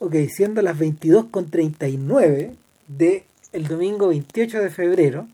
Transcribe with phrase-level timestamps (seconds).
[0.00, 2.54] Ok, siendo las 22.39
[2.86, 5.26] de el domingo 28 de febrero.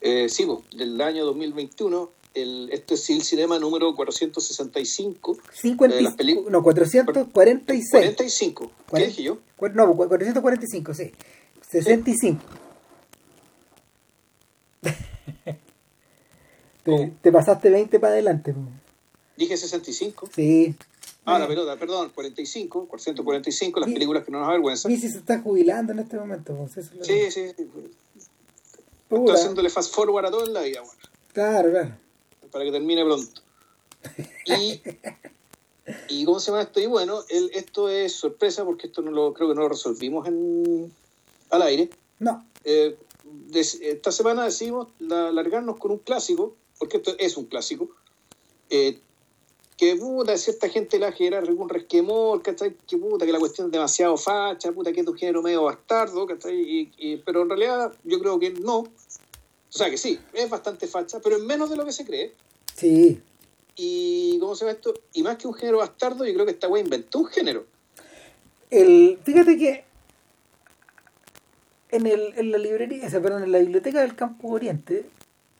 [0.00, 2.10] Eh, sí, po, del año 2021.
[2.34, 5.38] El, este es el cinema número 465.
[5.52, 6.16] 50, de las
[6.50, 7.90] no, 446.
[7.90, 8.72] 45.
[8.92, 9.38] ¿Qué dije yo?
[9.74, 11.12] No, 445, sí.
[11.70, 12.40] 65.
[14.84, 15.58] te,
[16.84, 17.16] ¿Cómo?
[17.22, 18.54] te pasaste 20 para adelante.
[19.36, 20.28] Dije 65.
[20.34, 20.74] Sí.
[21.26, 23.94] Ah, la pelota, perdón, 45, 445, las Sí.
[23.94, 24.92] películas que no nos avergüenzan.
[24.92, 26.54] Missy se está jubilando en este momento.
[26.56, 27.66] pues, eso es Sí, sí, sí.
[29.10, 30.98] Estoy haciéndole fast forward a todo en la vida, bueno,
[31.32, 31.96] Claro, claro.
[32.50, 33.40] para que termine pronto.
[34.46, 34.80] Y,
[36.08, 36.80] y ¿cómo se llama esto?
[36.80, 40.26] Y bueno, el, esto es sorpresa porque esto no lo creo que no lo resolvimos
[40.28, 40.92] en,
[41.50, 41.90] al aire.
[42.18, 42.96] No, Eh,
[43.50, 47.90] des- esta semana decidimos la- largarnos con un clásico, porque esto es un clásico,
[48.70, 48.98] eh,
[49.76, 52.74] que puta, cierta gente la genera algún resquemor, ¿cachai?
[52.86, 55.64] Que puta, que la cuestión es demasiado facha, puta, que es de un género medio
[55.64, 56.54] bastardo, ¿cachai?
[56.60, 58.78] Y, y- pero en realidad yo creo que no.
[58.78, 62.32] O sea que sí, es bastante facha, pero es menos de lo que se cree.
[62.74, 63.20] sí.
[63.76, 64.94] Y, ¿cómo se llama esto?
[65.14, 67.66] Y más que un género bastardo, yo creo que esta wea inventó un género.
[68.70, 69.84] El, fíjate que
[71.90, 75.06] en, el, en la librería, perdón, en la biblioteca del Campo Oriente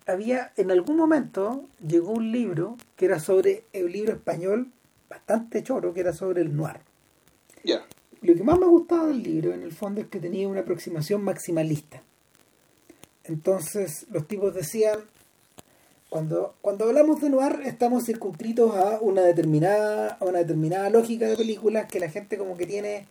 [0.06, 4.68] había, en algún momento, llegó un libro que era sobre, un libro español
[5.08, 6.80] bastante choro, que era sobre el noir.
[7.62, 7.84] Ya.
[8.20, 11.22] Lo que más me gustaba del libro, en el fondo, es que tenía una aproximación
[11.22, 12.02] maximalista.
[13.24, 15.00] Entonces, los tipos decían,
[16.10, 21.36] cuando, cuando hablamos de noir, estamos circunscritos a una determinada, a una determinada lógica de
[21.36, 23.06] películas que la gente como que tiene,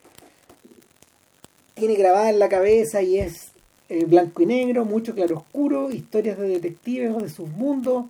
[1.74, 3.53] tiene grabada en la cabeza y es
[3.90, 8.06] eh, blanco y negro, mucho claroscuro, historias de detectives de sus mundos.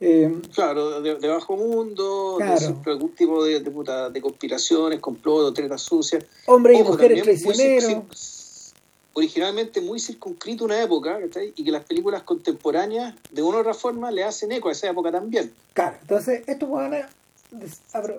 [0.00, 2.80] eh, Claro, de, de bajo mundo, Claro.
[2.84, 6.24] de algún tipo de, de, puta, de conspiraciones, complot, doctrinas sucias.
[6.46, 8.72] hombres y mujeres traicioneros.
[9.14, 11.18] originalmente muy circunscrito una época.
[11.56, 14.90] Y que las películas contemporáneas, de una u otra forma, le hacen eco a esa
[14.90, 15.50] época también.
[15.72, 17.06] Claro, entonces estos hueones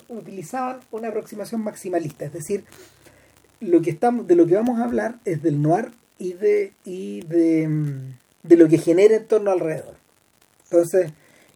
[0.10, 2.64] utilizaban una aproximación maximalista, es decir,
[3.60, 7.22] lo que estamos, de lo que vamos a hablar es del noir y de y
[7.22, 7.70] de,
[8.44, 9.96] de lo que genera en torno alrededor.
[10.66, 11.12] Entonces,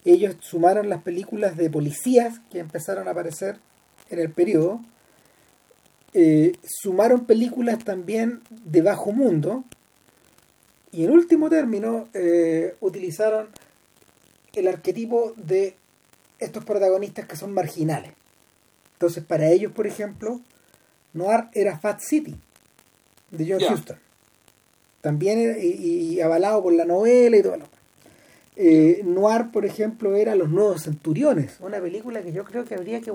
[0.06, 3.58] ellos sumaron las películas de policías que empezaron a aparecer
[4.10, 4.82] en el periodo,
[6.14, 9.64] eh, sumaron películas también de bajo mundo,
[10.92, 13.50] y en último término, eh, utilizaron
[14.54, 15.76] el arquetipo de
[16.40, 18.12] estos protagonistas que son marginales.
[18.94, 20.42] Entonces, para ellos, por ejemplo,
[21.14, 22.36] Noir era Fat City,
[23.30, 23.74] de John Ya.
[23.74, 23.98] Huston.
[25.02, 27.66] También y, avalado por la novela y todo lo
[28.56, 33.02] eh, Noir, por ejemplo, era Los Nuevos Centuriones, una película que yo creo que habría
[33.02, 33.12] que,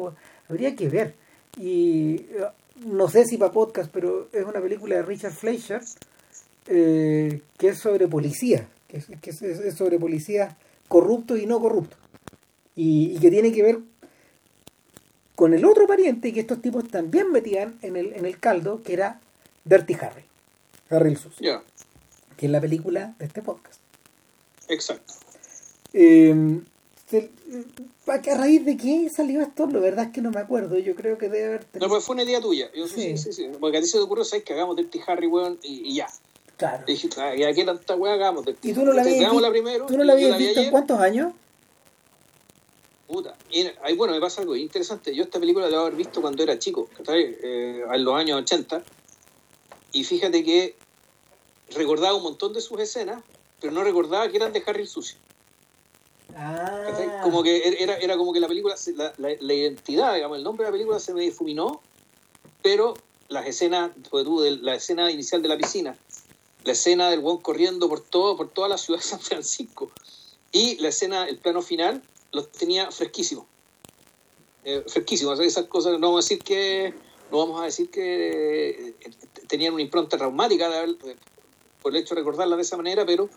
[0.48, 1.14] habría que ver.
[1.58, 2.47] Y eh,
[2.84, 5.80] no sé si para podcast, pero es una película de Richard Fleischer
[6.69, 10.54] eh, que es sobre policía, que, es, que es- sobre policías
[10.88, 11.98] corruptos y no corruptos.
[12.74, 13.78] Y, y que tiene que ver
[15.34, 18.94] con el otro pariente que estos tipos también metían en el, en el caldo, que
[18.94, 19.20] era
[19.64, 20.24] Dirty Harry,
[20.91, 21.62] Harry el Sucio,
[22.36, 23.80] que es la película de este podcast.
[24.69, 25.14] exacto.
[25.92, 26.60] Eh,
[27.08, 27.30] se-
[28.08, 29.66] ¿a qué- ¿A raíz de qué salió esto?
[29.69, 30.76] La verdad es que no me acuerdo.
[30.78, 32.69] Yo creo que debe haber No, pues fue una idea tuya.
[32.74, 33.16] Yo, sí.
[33.16, 33.32] Sí.
[33.32, 34.44] Sí, Porque a ti se te ocurrió, ¿sabes?
[34.44, 36.08] Que hagamos Dirty Harry, weón, y, y ya.
[36.58, 36.84] Claro.
[36.86, 38.44] Y dije, ah, ¿y a qué tanta weá hagamos?
[38.44, 39.10] Dirty ¿Y tú no la Harry?
[39.12, 39.86] habías, Veámosla vi- primero.
[39.86, 41.32] ¿tú no la habías visto en cuántos años?
[43.06, 43.36] Puta.
[43.50, 45.14] Y, ahí, bueno, me pasa algo interesante.
[45.14, 47.36] Yo esta película la debo haber visto cuando era chico, ¿cachai?
[47.42, 48.82] Eh, en los años 80.
[49.92, 50.74] Y fíjate que
[51.75, 53.22] recordaba un montón de sus escenas,
[53.60, 55.19] pero no recordaba que eran de Harry el Sucio.
[56.34, 60.37] Ah, Como que er, era, era como que la película, la, la, la identidad, digamos,
[60.38, 61.81] el nombre de la película se me difuminó,
[62.62, 62.94] pero
[63.28, 65.97] las escenas, pues de la escena inicial de la piscina,
[66.65, 69.91] la escena del buen corriendo por todo, por toda la ciudad de San Francisco,
[70.53, 72.03] y la escena, el plano final,
[72.33, 73.47] los tenía fresquísimos.
[74.65, 76.93] Eh, fresquísimos, esas cosas, no vamos a decir que,
[77.31, 79.10] no vamos a decir que eh,
[79.47, 80.97] tenían una impronta traumática de haber-
[81.86, 83.28] por el hecho de recordarlas de esa manera, pero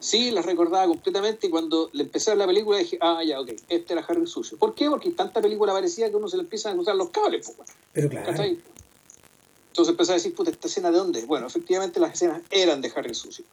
[0.00, 3.38] sí las recordaba completamente y cuando le empecé a ver la película dije, ah, ya,
[3.38, 4.56] ok, este era Harry el Sucio.
[4.56, 4.88] ¿Por qué?
[4.88, 7.72] Porque tanta película parecía que uno se le empiezan a cruzar los cables, pues, bueno,
[7.92, 8.26] pero claro.
[8.32, 11.22] Entonces empecé a decir, puta, ¿esta escena de dónde?
[11.26, 13.44] Bueno, efectivamente las escenas eran de Harry el Sucio.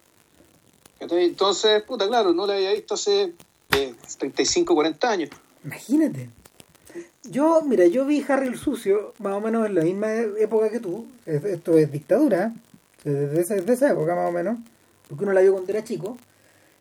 [1.02, 3.34] Entonces, puta, claro, no la había visto hace
[3.72, 5.30] eh, 35, 40 años.
[5.66, 6.30] Imagínate.
[7.24, 10.80] Yo, mira, yo vi Harry el Sucio más o menos en la misma época que
[10.80, 11.06] tú.
[11.25, 12.54] Es- Esto es dictadura.
[13.06, 14.60] Desde esa, desde esa época más o menos.
[15.07, 16.18] Porque uno la vio cuando era chico.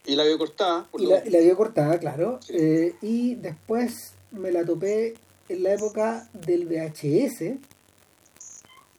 [0.06, 0.87] Y la vio cortada.
[0.91, 2.41] Por Y la, y la vio cortada, claro.
[2.43, 2.55] Sí.
[2.56, 5.15] Eh, y después me la topé
[5.49, 7.59] en la época del VHS.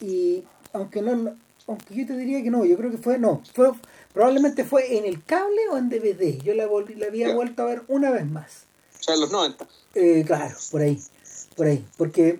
[0.01, 0.44] y
[0.74, 1.36] aunque no
[1.68, 3.72] aunque yo te diría que no yo creo que fue no fue
[4.13, 7.66] probablemente fue en el cable o en DVD yo la volví, la había vuelto a
[7.66, 8.66] ver una vez más
[9.00, 11.01] o sea en los 90 eh, claro por ahí
[11.56, 12.39] por ahí porque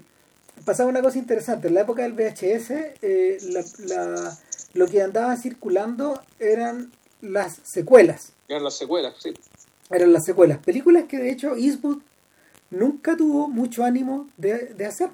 [0.66, 2.72] pasaba una cosa interesante en la época del VHS
[3.02, 4.38] eh, la, la,
[4.75, 6.92] lo que andaba circulando eran
[7.22, 8.33] las secuelas.
[8.48, 9.33] Eran las secuelas sí.
[9.89, 10.60] Eran las secuelas.
[10.60, 12.00] Películas que de hecho Eastwood
[12.69, 15.10] nunca tuvo mucho ánimo de, de hacer.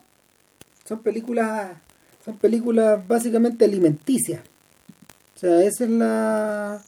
[0.85, 1.77] Son películas
[2.25, 4.41] son películas básicamente alimenticias.
[5.35, 6.83] O sea esa es la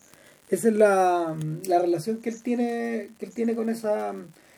[0.50, 1.38] esa es la,
[1.68, 4.14] la relación que él tiene que él tiene con esa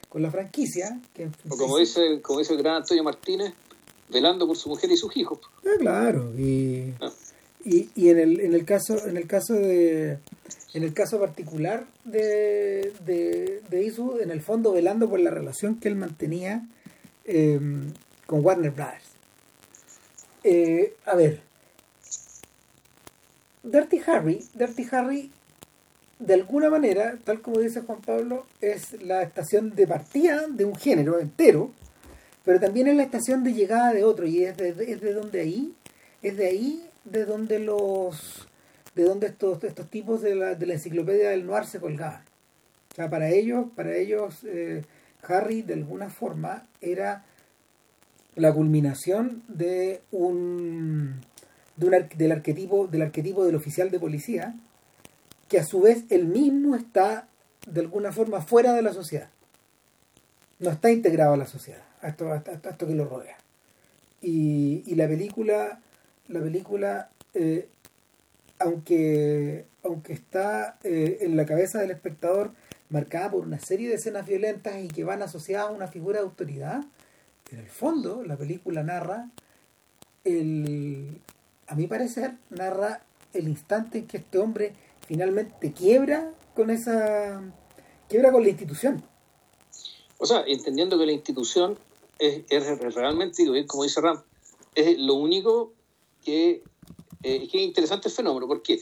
[0.08, 3.54] con la franquicia que, o como dice como dice el gran Antonio Martínez
[4.08, 5.40] velando por su mujer y sus hijos.
[5.66, 7.12] Ah, claro y, ah.
[7.66, 10.20] Y, y en el en el caso en el caso de
[10.74, 15.88] en el caso particular de, de, de en el fondo velando por la relación que
[15.88, 16.68] él mantenía
[17.26, 17.60] eh,
[18.26, 19.06] con Warner Brothers.
[20.44, 21.42] Eh, a ver,
[23.64, 25.32] Dirty Harry, Dirty Harry,
[26.20, 30.76] de alguna manera, tal como dice Juan Pablo, es la estación de partida de un
[30.76, 31.72] género entero,
[32.44, 35.42] pero también es la estación de llegada de otro, y es de, es de donde
[35.42, 35.74] ahí,
[36.22, 38.48] es de ahí de donde los
[38.96, 42.24] de donde estos, estos tipos de la, de la enciclopedia del noir se colgaban.
[42.92, 44.84] O sea, para ellos, para ellos eh,
[45.28, 47.26] Harry de alguna forma era
[48.36, 51.22] la culminación de un,
[51.76, 54.56] de un del arquetipo del arquetipo del oficial de policía
[55.48, 57.28] que a su vez él mismo está
[57.66, 59.30] de alguna forma fuera de la sociedad
[60.60, 63.38] no está integrado a la sociedad a esto, a esto que lo rodea
[64.22, 65.80] y, y la película
[66.28, 67.68] la película eh,
[68.60, 72.52] aunque, aunque está eh, en la cabeza del espectador
[72.90, 76.26] marcada por una serie de escenas violentas y que van asociadas a una figura de
[76.26, 76.84] autoridad,
[77.52, 79.30] en el fondo la película narra,
[80.24, 81.20] el,
[81.68, 83.02] a mi parecer, narra
[83.34, 84.74] el instante en que este hombre
[85.06, 87.42] finalmente quiebra con esa
[88.08, 89.04] quiebra con la institución.
[90.18, 91.78] O sea, entendiendo que la institución
[92.18, 94.22] es, es realmente, como dice Ram,
[94.74, 95.74] es lo único
[96.26, 96.64] que
[97.24, 98.48] eh, es que es interesante el fenómeno.
[98.48, 98.82] ¿Por qué?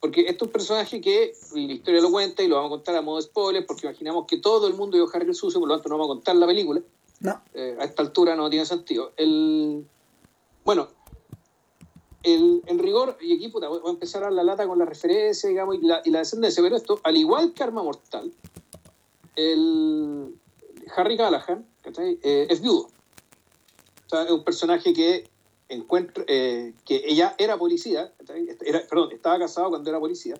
[0.00, 3.16] Porque un personaje que la historia lo cuenta y lo vamos a contar a modo
[3.16, 5.88] de spoiler, porque imaginamos que todo el mundo vio Harry el Sucio, por lo tanto
[5.88, 6.80] no vamos a contar la película.
[7.20, 7.42] No.
[7.52, 9.12] Eh, a esta altura no tiene sentido.
[9.16, 9.84] El,
[10.64, 10.88] bueno,
[12.22, 15.48] el, en rigor, y aquí puta, voy a empezar a la lata con la referencia,
[15.48, 18.32] digamos, y la, y la descendencia, pero esto, al igual que Arma Mortal,
[19.34, 20.34] el
[20.96, 21.66] Harry Callahan
[21.96, 22.88] eh, es viudo.
[24.06, 25.28] O sea, es un personaje que
[25.68, 28.12] encuentra eh, que ella era policía,
[28.64, 30.36] era, perdón, estaba casado cuando era policía.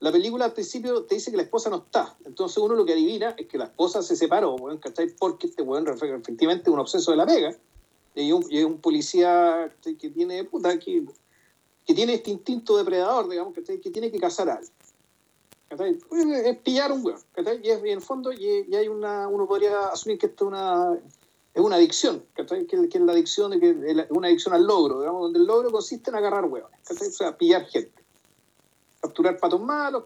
[0.00, 2.16] La película al principio te dice que la esposa no está.
[2.24, 4.56] Entonces uno lo que adivina es que la esposa se separó,
[5.18, 7.56] Porque este weón efectivamente un obseso de la pega.
[8.14, 11.04] Y es un, policía que tiene puta, que,
[11.84, 14.72] tiene este instinto depredador, digamos, que tiene que cazar a alguien.
[15.70, 17.20] Es pillar un weón.
[17.62, 20.98] Y, en el fondo y, hay una, uno podría asumir que esto es una
[21.58, 23.52] es una adicción, que, es la adicción
[24.10, 27.66] una adicción al logro, digamos, donde el logro consiste en agarrar huevones, o sea, pillar
[27.66, 28.00] gente,
[29.00, 30.04] capturar patos malos,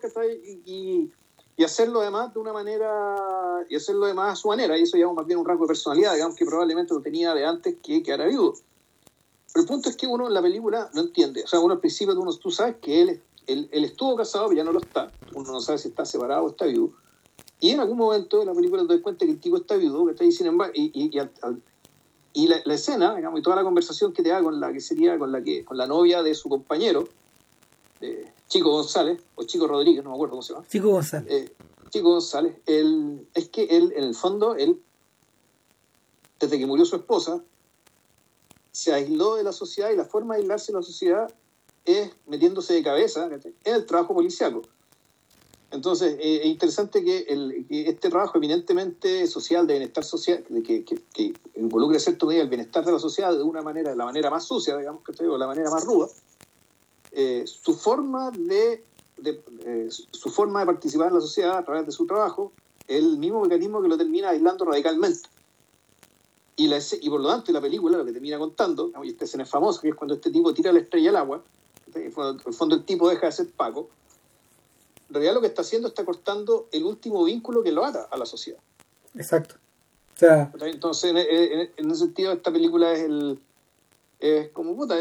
[0.65, 1.11] y,
[1.57, 5.07] y hacerlo además de una manera, y hacerlo además a su manera, y eso ya
[5.09, 8.13] más bien un rango de personalidad, digamos, que probablemente lo tenía de antes que, que
[8.13, 8.55] era viudo.
[9.53, 11.81] Pero el punto es que uno en la película no entiende, o sea, uno al
[11.81, 15.13] principio uno, tú sabes que él, él, él estuvo casado, pero ya no lo está,
[15.35, 16.95] uno no sabe si está separado o está viudo,
[17.63, 20.05] y en algún momento de la película te das cuenta que el tipo está viudo,
[20.05, 21.17] que está ahí sin embargo, y, y,
[22.33, 25.17] y, la, escena, digamos, y toda la conversación que te da con la que sería
[25.17, 27.09] con la que con la novia de su compañero,
[28.49, 30.67] Chico González, o Chico Rodríguez, no me acuerdo cómo se llama.
[30.67, 31.31] Chico González.
[31.31, 31.53] Eh,
[31.91, 34.83] Chico González, él, es que él, en el fondo, él,
[36.41, 37.45] desde que murió su esposa,
[38.73, 41.33] se aisló de la sociedad y la forma de aislarse de la sociedad
[41.85, 44.63] es metiéndose de cabeza en el trabajo policiaco.
[45.73, 51.03] Entonces, eh, es interesante que, el, este trabajo eminentemente social, de bienestar social, que, que,
[51.13, 51.33] que
[51.99, 54.77] cierto medida el bienestar de la sociedad de una manera, de la manera más sucia,
[54.77, 56.09] digamos que estoy, o la manera más ruda,
[57.13, 58.85] eh, su forma de,
[59.65, 62.53] eh, su forma de participar en la sociedad a través de su trabajo
[62.87, 65.29] el mismo mecanismo que lo termina aislando radicalmente.
[66.57, 69.45] Y, la, y por lo tanto, la película lo que termina contando, y esta escena
[69.45, 71.43] es famosa, que es cuando este tipo tira la estrella al agua,
[71.95, 72.13] en el
[72.53, 73.89] fondo el tipo deja de ser Paco,
[75.13, 78.17] en realidad lo que está haciendo está cortando el último vínculo que lo ata a
[78.17, 78.59] la sociedad.
[79.15, 79.57] Exacto.
[80.17, 83.39] O sea, Entonces, en, ese sentido, esta película es el.
[84.19, 84.97] Es como puta.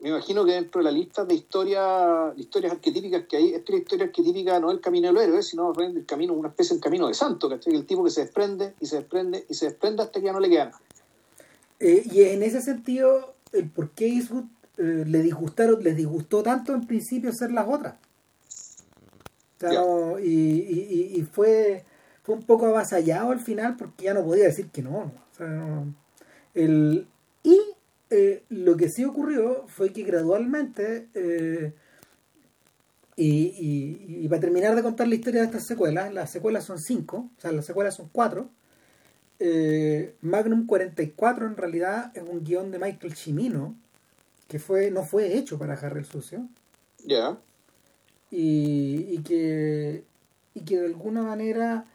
[0.00, 4.06] Me imagino que dentro de la lista de historias, historias arquetípicas que hay, esta historia
[4.06, 7.14] arquetípica no es el camino del héroe, sino el camino, una especie de camino de
[7.14, 7.74] santo, ¿cachai?
[7.74, 10.40] El tipo que se desprende y se desprende y se desprende hasta que ya no
[10.40, 10.80] le queda nada.
[11.78, 14.44] Eh, y en ese sentido, el por qué Eastwood
[14.78, 17.94] eh, le disgustaron, les disgustó tanto en principio ser las otras.
[20.18, 21.84] Y, y- y- y fue,
[22.22, 24.90] fue un poco avasallado al final porque ya no podía decir que no.
[24.90, 25.12] no.
[25.32, 25.94] O sea, no.
[26.54, 27.06] El,
[27.42, 27.60] y
[28.10, 31.72] eh, lo que sí ocurrió fue que gradualmente, eh,
[33.16, 36.78] y, y, y para terminar de contar la historia de estas secuelas, las secuelas son
[36.78, 38.48] cinco, o sea, las secuelas son cuatro.
[39.38, 43.74] Eh, Magnum 44 en realidad es un guion de Michael Cimino
[44.48, 46.46] que fue no fue hecho para Harry el Sucio
[47.06, 47.38] Ya.
[48.30, 50.04] Y, y que
[50.54, 51.86] y que de alguna manera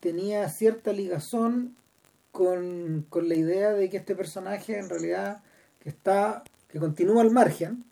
[0.00, 1.76] tenía cierta ligazón
[2.32, 5.42] con, con la idea de que este personaje en realidad
[5.80, 7.84] que está que continúa al margen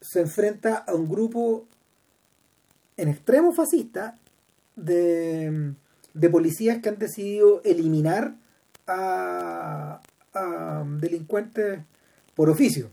[0.00, 1.66] se enfrenta a un grupo
[2.96, 4.18] en extremo fascista
[4.76, 5.74] de,
[6.14, 8.34] de policías que han decidido eliminar
[8.86, 10.00] a,
[10.34, 11.80] a delincuentes
[12.34, 12.90] por oficio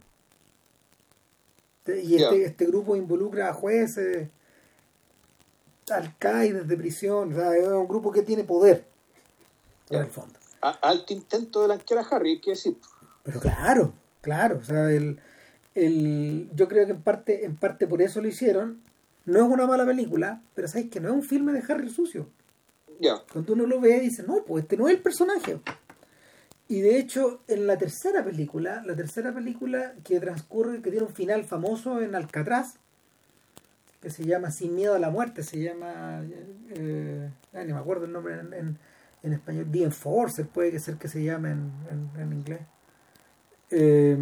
[1.87, 4.29] y este, este grupo involucra a jueces
[5.91, 8.85] alcaides de prisión o sea, es un grupo que tiene poder
[9.89, 12.75] en el fondo A- alto intento de blanquear a Harry, hay que decir.
[13.23, 15.19] pero claro, claro, o sea, el,
[15.75, 18.81] el, yo creo que en parte, en parte por eso lo hicieron.
[19.25, 21.91] No es una mala película, pero sabes que no es un filme de Harry el
[21.93, 22.27] Sucio.
[22.99, 23.21] Ya.
[23.31, 25.59] Cuando uno lo ve dice, no, pues este no es el personaje.
[26.67, 31.13] Y de hecho, en la tercera película, la tercera película que transcurre, que tiene un
[31.13, 32.75] final famoso en Alcatraz,
[34.01, 36.23] que se llama Sin miedo a la muerte, se llama,
[36.71, 38.77] eh, ay, no me acuerdo el nombre en, en,
[39.23, 42.61] en español, The Enforcer puede que ser que se llame en, en, en inglés.
[43.71, 44.17] Eh,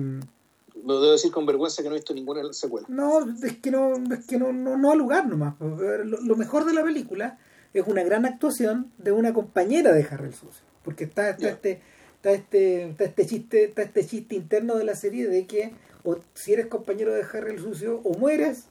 [0.86, 2.90] Lo debo decir con vergüenza que no he visto ninguna secuelas.
[2.90, 5.56] no, es que no, es que no, no, no ha lugar nomás.
[5.58, 5.72] pues.
[6.06, 7.38] Lo, lo mejor de la película
[7.74, 10.64] es una gran actuación de una compañera de Harry el Sucio.
[10.84, 11.82] Porque está, está este,
[12.24, 15.74] está este, está este chiste, está este chiste interno de la serie de que
[16.06, 18.66] o si eres compañero de Harry el Sucio, o mueres,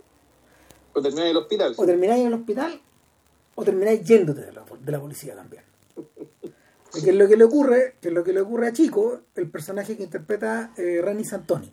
[0.92, 1.74] Cuando terminé en el hospital.
[1.76, 2.80] o termináis en el hospital,
[3.54, 5.62] o termináis yéndote de la, de la policía también.
[6.92, 9.50] Que es lo que le ocurre, que es lo que le ocurre a Chico, el
[9.50, 11.72] personaje que interpreta eh, Rani Santoni.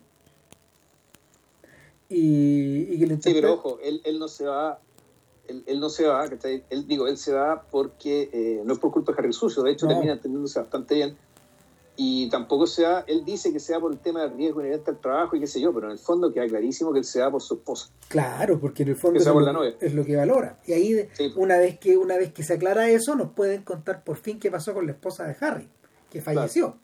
[2.08, 4.80] Y, y que le Sí, pero ojo, él, él no se va,
[5.46, 6.64] él, él no se va, ¿cachai?
[6.70, 9.62] él digo, él se va porque eh, no es por culpa de Harry el Sucio,
[9.62, 9.92] de hecho No.
[9.92, 11.16] termina entendiéndose bastante bien.
[11.96, 14.90] Y tampoco se va, él dice que se va por el tema del riesgo inherente
[14.90, 17.20] al trabajo y qué sé yo, pero en el fondo queda clarísimo que él se
[17.20, 17.90] va por su esposa.
[18.08, 19.74] Claro, porque en el fondo es por lo, la novia.
[19.80, 20.58] es lo que valora.
[20.66, 21.30] Y ahí, Sí.
[21.36, 24.50] una vez que una vez que se aclara eso, nos pueden contar por fin qué
[24.50, 25.68] pasó con la esposa de Harry,
[26.10, 26.78] que falleció.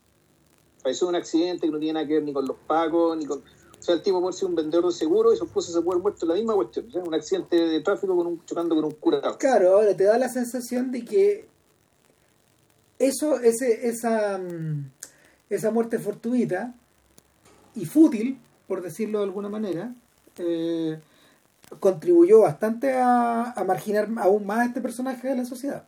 [0.83, 3.25] Falleció en un accidente que no tiene nada que ver ni con los pacos, ni
[3.25, 3.39] con...
[3.39, 5.95] O sea, el tipo puede ser un vendedor de seguro y su esposa se puede
[5.97, 6.87] haber muerto en la misma cuestión.
[7.07, 9.39] Un accidente de tráfico con un, chocando con un curado.
[9.39, 11.49] Claro, ahora te da la sensación de que
[12.99, 14.93] eso, ese, esa, mm,
[15.51, 16.75] esa muerte fortuita
[17.75, 19.95] y fútil, por decirlo de alguna manera,
[20.39, 20.99] eh,
[21.81, 25.85] contribuyó bastante a, a marginar aún más a este personaje de la sociedad.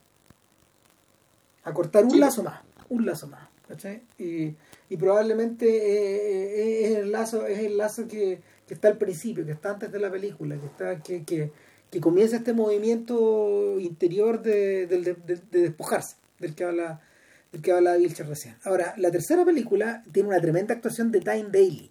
[1.64, 2.18] A cortar un Sí.
[2.18, 3.48] lazo más, un lazo más.
[3.68, 4.00] ¿cachai?
[4.18, 4.54] Y,
[4.88, 9.44] y probablemente eh, eh, es el lazo, es el lazo que, que está al principio,
[9.44, 11.52] que está antes de la película, que está, que, que,
[11.90, 15.14] que comienza este movimiento interior de- de-
[15.50, 17.02] de despojarse, del que habla,
[17.52, 18.56] del que habla Vilcher recién.
[18.64, 21.90] Ahora, la tercera película tiene una tremenda actuación de Time Daly,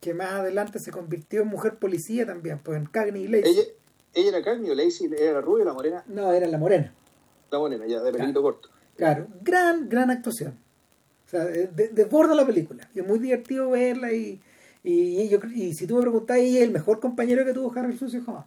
[0.00, 3.52] que más adelante se convirtió en mujer policía también, pues en Cagney y Lacey.
[3.52, 3.62] Ella,
[4.14, 6.92] ella era Cagney o Lacey, era la rubia, la morena, No, era la morena.
[7.50, 8.68] la morena, ya, de pelito corto.
[8.96, 10.58] Claro, gran, gran actuación.
[11.26, 12.88] O sea, de- desborda la película.
[12.94, 14.40] Y es muy divertido verla y,
[14.84, 17.72] y, y yo, y si tú me preguntás, ella es el mejor compañero que tuvo
[17.76, 18.46] Harry Sucio jamás.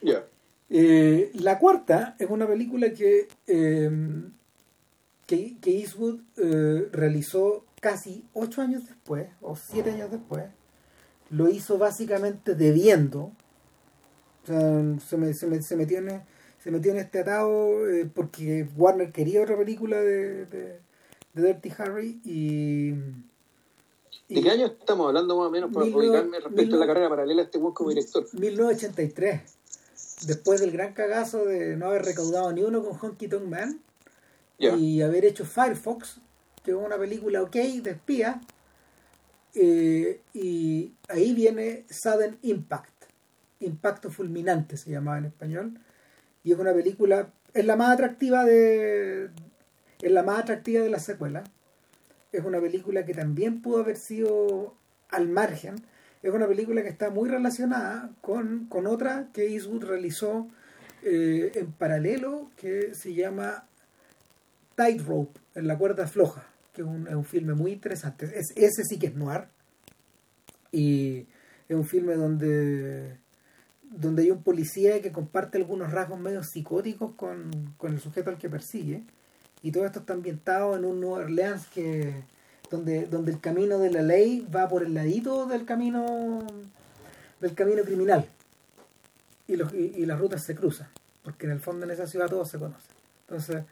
[0.00, 0.24] Ya.
[0.70, 3.90] Eh, la cuarta es una película que, eh,
[5.26, 10.44] que, que Eastwood eh, realizó casi ocho años después, o siete años después.
[11.30, 13.32] Lo hizo básicamente debiendo.
[14.42, 16.22] O sea, se, me- se me- se metió en,
[16.62, 20.78] se metió en este atado eh, porque Warner quería otra película de, de,
[21.34, 22.90] de Dirty Harry y...
[24.28, 27.08] ¿De qué año estamos hablando más o menos para ubicarme respecto mil a la carrera
[27.10, 28.26] paralela a este buen como director?
[28.32, 29.40] 1983.
[30.26, 33.80] Después del gran cagazo de no haber recaudado ni uno con Honky Tonk Man
[34.58, 36.20] Y haber hecho Firefox,
[36.64, 38.40] que es una película ok de espía.
[39.54, 42.90] eh, y ahí viene Sudden Impact.
[43.60, 45.78] Impacto fulminante se llamaba en español.
[46.42, 49.30] Y es una película, es la más atractiva de.
[50.02, 51.44] Es la más atractiva de la secuela.
[52.32, 54.74] Es una película que también pudo haber sido
[55.08, 55.76] al margen.
[56.22, 60.48] Es una película que está muy relacionada con, con otra que Eastwood realizó
[61.02, 63.66] eh, en paralelo que se llama
[64.74, 68.26] Tightrope, en la cuerda floja, que es un, es un filme muy interesante.
[68.26, 69.46] Es, ese sí que es noir.
[70.72, 71.26] Y
[71.68, 73.18] es un filme donde
[73.96, 78.38] donde hay un policía que comparte algunos rasgos medio psicóticos con, con el sujeto al
[78.38, 79.04] que persigue
[79.62, 82.24] y todo esto está ambientado en un Nueva Orleans que
[82.70, 86.44] donde, donde el camino de la ley va por el ladito del camino
[87.40, 88.26] del camino criminal
[89.46, 90.88] y, los, y, las rutas se cruzan
[91.22, 92.88] porque en el fondo en esa ciudad todo se conoce
[93.28, 93.64] entonces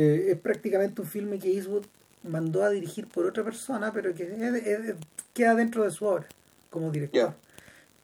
[0.00, 1.84] eh, es prácticamente un filme que Eastwood
[2.22, 4.94] mandó a dirigir por otra persona pero que
[5.34, 6.28] queda dentro de su obra
[6.70, 7.34] como director.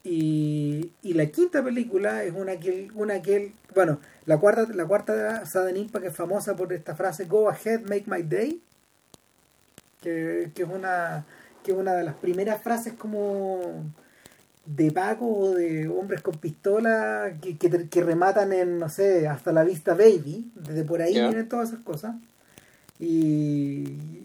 [0.03, 5.47] Y, y la quinta película es una que, una que bueno, la cuarta, la cuarta
[5.47, 8.61] Sudden Impact que es famosa por esta frase Go ahead, make my day,
[10.03, 11.25] que, que es una
[11.63, 13.85] que es una de las primeras frases como
[14.67, 19.65] de Paco o de hombres con pistola que, que, rematan en, no sé, hasta la
[19.65, 22.17] vista baby, desde por ahí vienen todas esas cosas.
[22.99, 23.85] Y,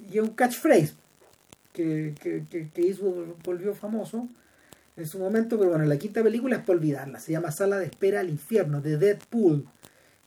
[0.09, 0.93] y es un catchphrase
[1.73, 4.27] que, que, que, hizo, volvió famoso
[4.95, 7.19] en su momento, pero bueno, la quinta película es para olvidarla.
[7.19, 9.65] Se llama Sala de Espera al Infierno, de Deadpool.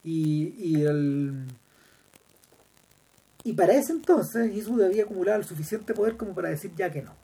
[0.04, 1.46] Y, y, el,
[3.44, 7.02] y para ese entonces, Eastwood había acumulado el suficiente poder como para decir ya que
[7.02, 7.14] no.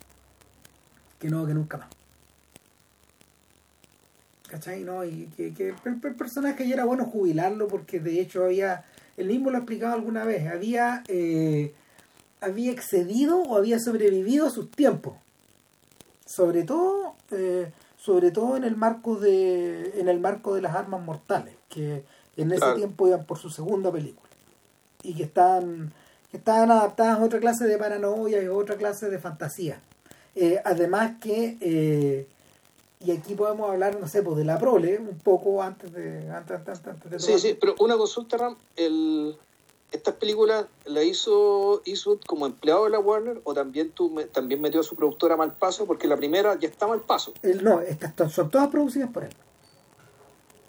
[1.19, 1.98] Que no, que nunca más.
[4.49, 4.83] ¿Cachai?
[4.83, 8.85] No, y que, que el, personaje ya era bueno jubilarlo porque de hecho había,
[9.19, 11.75] el mismo lo ha explicado alguna vez, había, eh,
[12.41, 15.15] había excedido o había sobrevivido a sus tiempos.
[16.25, 21.03] Sobre todo eh, sobre todo en el marco de en el marco de las armas
[21.03, 22.05] mortales que
[22.37, 24.31] en ese tiempo iban por su segunda película.
[25.03, 25.93] Y que estaban
[26.31, 29.81] que estaban adaptadas a otra clase de paranoia y a otra clase de fantasía.
[30.35, 32.27] Eh, además que
[33.01, 36.57] y aquí podemos hablar no sé pues de la prole un poco antes de antes,
[36.57, 39.37] antes, de sí sí pero una consulta Ram el
[39.91, 44.81] ¿Estas películas la hizo Eastwood como empleado de la Warner o también tú también metió
[44.81, 45.87] a su productora mal paso?
[45.87, 47.33] Porque la primera ya está mal paso.
[47.63, 49.31] no, estas son todas producidas por él.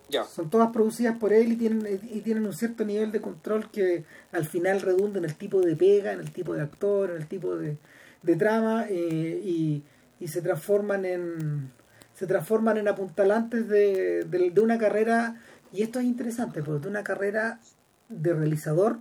[0.07, 0.23] Ya.
[0.23, 4.05] Son todas producidas por él y tienen, y tienen un cierto nivel de control que
[4.31, 7.27] al final redunda en el tipo de pega, en el tipo de actor, en el
[7.27, 7.77] tipo de,
[8.23, 9.83] de trama eh, y,
[10.19, 11.71] y se transforman en
[12.19, 16.89] se transforman en apuntalantes de, de, de una carrera y esto es interesante porque de
[16.89, 17.61] una carrera
[18.09, 18.99] de realizador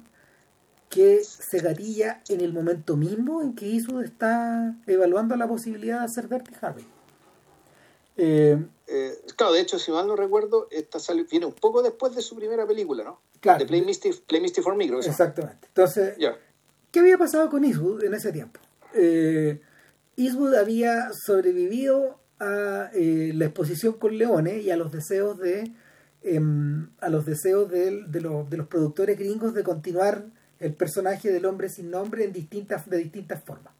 [0.88, 6.04] que se gatilla en el momento mismo en que Eastwood está evaluando la posibilidad de
[6.04, 6.86] hacer Dirty Harry.
[8.16, 12.14] Eh, eh, claro, de hecho, si mal no recuerdo, esta salió, viene un poco después
[12.14, 13.20] de su primera película, ¿no?
[13.40, 13.58] Claro.
[13.58, 15.66] De Play Misty, Play Misty for Me, creo Exactamente.
[15.66, 16.14] Entonces,
[16.92, 18.60] ¿qué había pasado con Eastwood en ese tiempo?
[18.94, 19.60] Eh,
[20.16, 25.72] Eastwood había sobrevivido a la exposición con leones y a los deseos de
[26.22, 30.24] Em, a los deseos de, de, los, productores gringos de continuar
[30.58, 33.72] el personaje del hombre sin nombre en distintas, de distintas formas.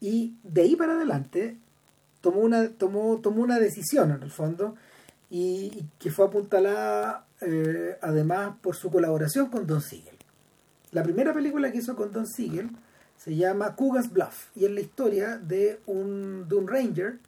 [0.00, 1.56] Y de ahí para adelante
[2.20, 4.74] tomó una, tomó, tomó una decisión en el fondo
[5.30, 10.16] y, que fue apuntalada eh, además por su colaboración con Don Siegel.
[10.90, 12.70] La primera película que hizo con Don Siegel
[13.22, 17.18] se llama Cougar's Bluff y es la historia de un, de un ranger,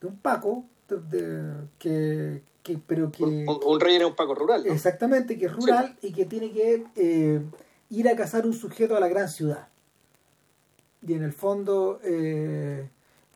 [0.00, 3.22] de un Paco, de, que, que, pero que...
[3.22, 4.66] Un, rey era un paco rural.
[4.66, 7.40] Exactamente, que es rural y que tiene que eh,
[7.90, 9.68] ir a cazar un sujeto a la gran ciudad.
[11.06, 12.88] Y en el fondo, eh,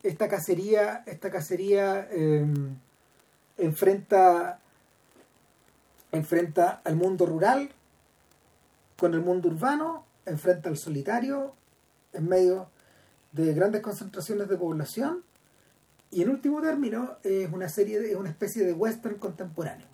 [0.03, 2.75] esta cacería, esta cacería em,
[3.57, 4.59] enfrenta,
[6.11, 7.69] enfrenta al mundo rural
[8.97, 11.56] con el mundo urbano, enfrenta al solitario
[12.17, 12.69] en medio
[13.31, 15.23] de grandes concentraciones de población
[16.09, 19.87] y en último término, es una serie, es una especie de western contemporáneo.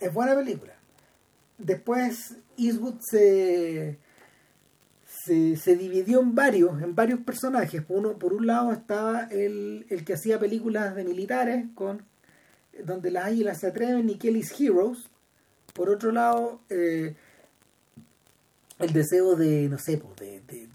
[0.00, 0.74] Es buena película.
[1.56, 3.98] Después Eastwood se,
[5.06, 7.82] se, dividió en varios, en varios personajes.
[7.88, 12.04] Uno, por un lado estaba el, el que hacía películas de militares con
[12.84, 14.98] donde las águilas se atreven y Kelly's Heroes.
[15.72, 17.14] Por otro lado, eh,
[18.78, 20.65] el deseo de, no sé, pues, de,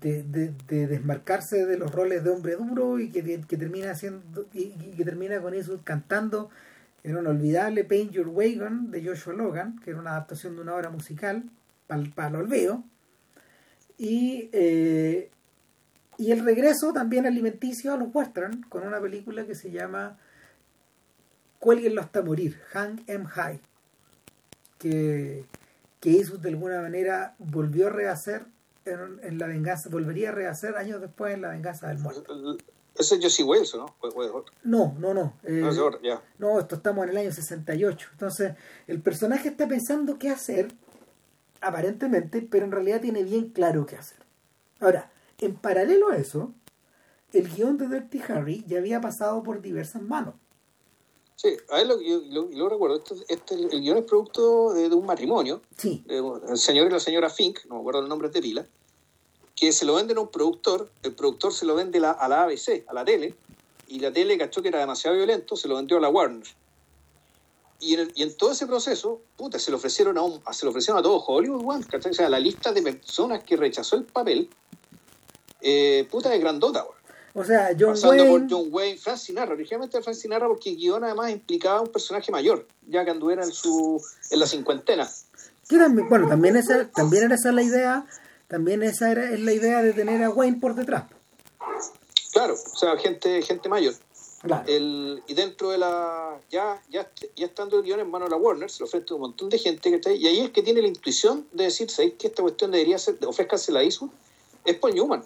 [0.00, 4.70] de, de, desmarcarse de los roles de hombre duro y que, que termina haciendo y,
[4.70, 6.50] que termina con eso cantando
[7.02, 10.74] en un olvidable Paint Your Wagon de Joshua Logan, que era una adaptación de una
[10.74, 11.44] obra musical
[11.86, 12.84] para, para el olvido.
[13.98, 15.30] Y, eh,
[16.18, 20.18] y el regreso también alimenticio a los western con una película que se llama
[21.58, 23.60] Cuélguenlo hasta morir, Hang Em High,
[24.78, 25.44] que,
[26.00, 28.46] que de alguna manera volvió a rehacer
[28.84, 32.58] en, La Venganza, volvería a rehacer años después en La Venganza del Muerto.
[32.94, 33.86] Ese es Josie Wales, ¿no?
[34.64, 35.34] No, no, no.
[35.44, 35.62] Eh,
[36.38, 38.08] no, esto estamos en el año 68.
[38.12, 38.54] Entonces,
[38.86, 40.74] el personaje está pensando qué hacer,
[41.62, 44.18] aparentemente, pero en realidad tiene bien claro qué hacer.
[44.80, 46.52] Ahora, en paralelo a eso,
[47.32, 50.34] el guion de Dirty Harry ya había pasado por diversas manos.
[51.36, 52.20] Sí, a ver, lo, yo,
[52.52, 55.60] lo, recuerdo, este, este, el guion es producto de, un matrimonio.
[55.76, 56.04] Sí.
[56.08, 58.66] el señor y la señora Fink, no me acuerdo el nombre de pila,
[59.56, 62.84] que se lo venden a un productor, el productor se lo vende a la ABC,
[62.86, 63.34] a la tele,
[63.88, 66.46] y la tele cachó que era demasiado violento, se lo vendió a la Warner.
[67.78, 70.70] Y en, y en todo ese proceso, puta, se lo ofrecieron a, un, se lo
[70.70, 74.48] ofrecieron a todo Hollywood, O sea, la lista de personas que rechazó el papel,
[75.60, 76.86] eh, puta, es grandota,
[77.34, 78.30] O sea, John Pasando Wayne...
[78.30, 82.30] por John Wayne, Frank Sinatra, originalmente Frank Sinatra porque el guion además implicaba un personaje
[82.30, 85.10] mayor, ya que anduviera en, su, en la cincuentena.
[86.10, 88.06] bueno, también, esa, también era esa la idea,
[88.48, 91.04] también esa era, es la idea de tener a Wayne por detrás.
[92.32, 93.94] Claro, o sea, gente, gente mayor.
[94.66, 96.40] El, y dentro de la.
[96.50, 99.14] Ya, ya, ya estando el guion en manos de la Warner, se lo ofrece a
[99.14, 100.16] un montón de gente que está ahí.
[100.16, 103.18] Y ahí es que tiene la intuición de decir, ¿sabéis que esta cuestión debería ser,
[103.24, 104.10] ofrezcanse la ISO?
[104.64, 105.22] Es Paul Newman.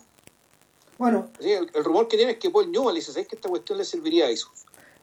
[0.98, 1.30] Bueno.
[1.40, 3.84] el, rumor que tiene es que Paul Newman le dice, ¿sabéis que esta cuestión le
[3.84, 4.50] serviría a ISO?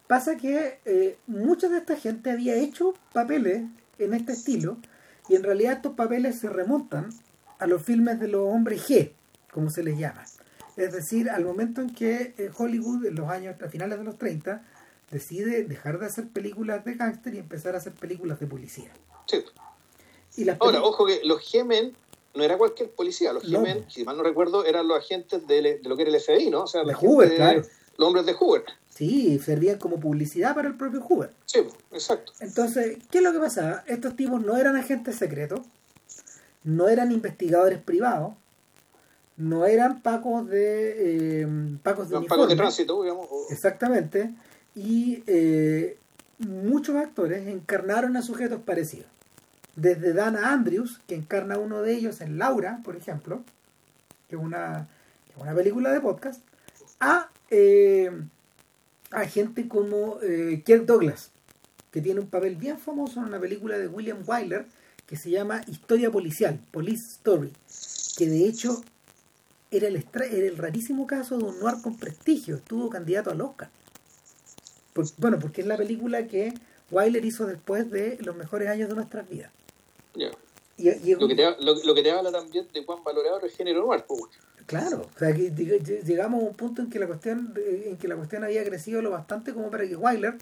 [0.07, 3.63] Pasa que eh, mucha de esta gente había hecho papeles
[3.99, 4.77] en este estilo,
[5.29, 7.09] y en realidad estos papeles se remontan
[7.59, 9.11] a los filmes de los hombres G,
[9.51, 10.25] como se les llama.
[10.75, 14.17] Es decir, al momento en que eh, Hollywood, en los años, a finales de los
[14.17, 14.63] 30,
[15.11, 18.91] decide dejar de hacer películas de gángster y empezar a hacer películas de policía.
[19.27, 19.43] Sí.
[20.35, 21.95] Y Ahora, ojo que los G-Men
[22.35, 25.95] no era cualquier policía, los G-Men, si mal no recuerdo, eran los agentes de, lo
[25.95, 26.63] que era el FBI, ¿no?
[26.63, 27.63] O sea, de Hoover, claro.
[27.97, 28.63] Los hombres de Hoover.
[28.89, 31.31] Sí, servían como publicidad para el propio Hoover.
[31.45, 31.59] Sí,
[31.91, 32.31] exacto.
[32.39, 33.83] Entonces, ¿qué es lo que pasaba?
[33.87, 35.61] Estos tipos no eran agentes secretos,
[36.63, 38.33] no eran investigadores privados,
[39.37, 41.47] no eran pacos de eh,
[41.81, 44.31] pacos de, pacos de tránsito digamos exactamente
[44.75, 45.97] y eh,
[46.37, 49.07] muchos actores encarnaron a sujetos parecidos
[49.75, 53.43] desde Dana Andrews que encarna uno de ellos en Laura por ejemplo
[54.29, 54.87] que es una,
[55.37, 56.41] una película de podcast
[56.99, 58.11] a eh,
[59.11, 61.31] a gente como Kirk Douglas
[61.91, 64.65] que tiene un papel bien famoso en una película de William Wyler
[65.05, 67.51] que se llama Historia Policial, Police Story,
[68.17, 68.83] que de hecho
[69.69, 73.69] era el, era el rarísimo caso de un noir con prestigio, estuvo candidato al Oscar.
[75.17, 76.53] bueno, porque es la película que
[76.89, 79.51] Wyler hizo después de los mejores años de nuestras vidas.
[80.15, 84.03] Lo, que te, lo, que te, habla también de cuán valorado el género noir.
[84.07, 84.21] Pues,
[84.65, 85.51] claro, o sea, que
[86.05, 89.11] llegamos a un punto en que la cuestión en que la cuestión había crecido lo
[89.11, 90.35] bastante como para que Wyler,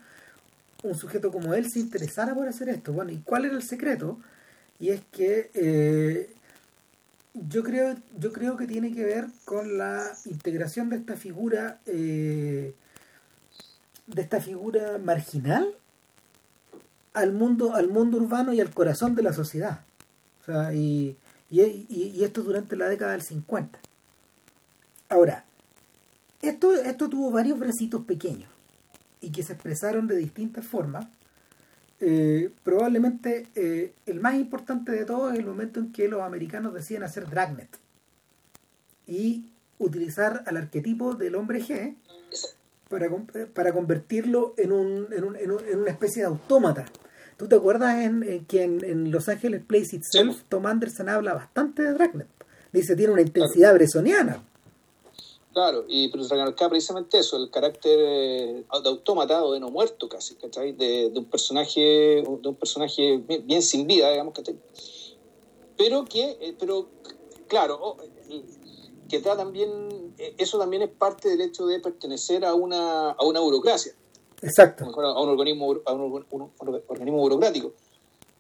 [0.84, 2.94] un sujeto como él, se interesara por hacer esto.
[2.94, 4.20] Bueno, ¿y cuál era el secreto?
[4.80, 6.34] Y es que eh,
[7.34, 12.74] yo creo, yo creo que tiene que ver con la integración de esta figura, eh,
[14.08, 15.76] de esta figura marginal
[17.14, 19.82] al mundo, al mundo urbano y al corazón de la sociedad.
[20.42, 21.18] O sea, y,
[21.50, 23.80] y, esto durante la década del 50.
[25.10, 25.46] Ahora,
[26.42, 28.50] esto, esto tuvo varios bracitos pequeños
[29.20, 31.06] y que se expresaron de distintas formas
[32.04, 36.74] eh, probablemente eh, el más importante de todo es el momento en que los americanos
[36.74, 37.70] deciden hacer Dragnet
[39.06, 41.94] y utilizar al arquetipo del hombre G
[42.92, 43.10] para,
[43.54, 46.86] para convertirlo en, un, en, un, en, una especie de autómata.
[47.38, 51.94] ¿Tú te acuerdas en, que en, Los Ángeles Place Itself Tom Anderson habla bastante de
[51.94, 52.28] Dragnet?
[52.72, 54.44] Dice, tiene una intensidad bresoniana.
[55.54, 60.08] Claro, y pero acá precisamente eso, el carácter eh, de autómata o de no muerto
[60.08, 60.72] casi, ¿cachai?
[60.74, 64.56] De, de un personaje, de un personaje bien, sin vida, digamos, ¿cachai?
[65.78, 66.88] Pero que, eh, pero
[67.48, 67.98] claro,
[69.12, 73.26] que da también, eh, eso también es parte del hecho de pertenecer a una, a
[73.26, 73.94] una burocracia.
[74.42, 74.86] Exacto.
[74.86, 76.24] A un organismo, a un,
[76.88, 77.74] organismo burocrático.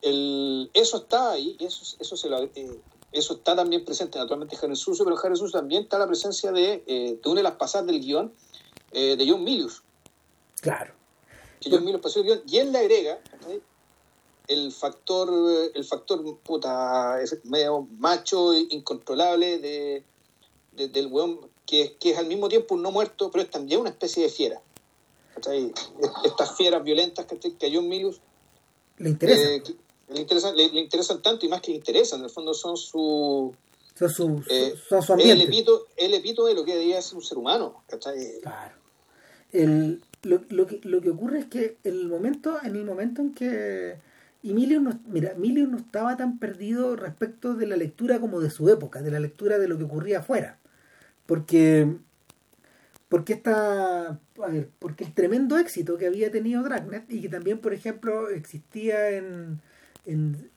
[0.01, 2.49] El, eso está ahí, eso, eso se lo,
[3.11, 6.83] eso está también presente naturalmente en Harry pero en Harry también está la presencia de,
[6.87, 8.33] eh, de una de las pasadas del guion
[8.93, 9.83] eh, de John Milius.
[10.61, 10.93] Claro.
[11.59, 13.19] Que John Milius pasó el guion y él le agrega
[14.47, 15.29] el factor,
[15.75, 20.03] el factor puta, medio macho, incontrolable de,
[20.87, 23.89] del weón, que, que, es al mismo tiempo un no muerto, pero es también una
[23.89, 24.61] especie de fiera.
[26.23, 28.19] Estas fieras violentas que, que a John Milius
[28.97, 29.49] le interesa.
[29.49, 29.63] Eh,
[30.13, 33.53] le interesan, le, interesan tanto y más que le interesan, en el fondo son su...
[33.95, 35.43] Son su, eh, son su ambiente.
[35.43, 37.83] El epito, el epito de lo que debería ser un ser humano.
[38.41, 38.75] Claro.
[39.51, 43.33] El, lo, lo, que, lo que ocurre es que el momento, en el momento en
[43.33, 43.97] que
[44.43, 48.69] Emilio no, mira, Emilio no estaba tan perdido respecto de la lectura como de su
[48.69, 50.57] época, de la lectura de lo que ocurría afuera.
[51.31, 51.87] Porque
[53.07, 57.59] porque esta a ver, porque el tremendo éxito que había tenido Dragnet y que también
[57.59, 59.61] por ejemplo existía en
[60.05, 60.51] en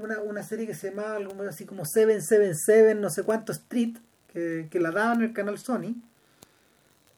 [0.00, 3.96] una, una serie que se llamaba algo así como 777, no sé cuánto Street,
[4.32, 5.94] que, que la daban en el canal Sony.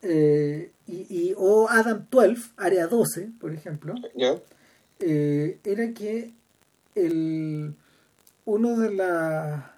[0.03, 3.95] eh, y, o Adam 12, Área 12, por ejemplo,
[4.99, 6.33] eh, era que
[6.97, 7.75] el,
[8.45, 9.77] uno de la,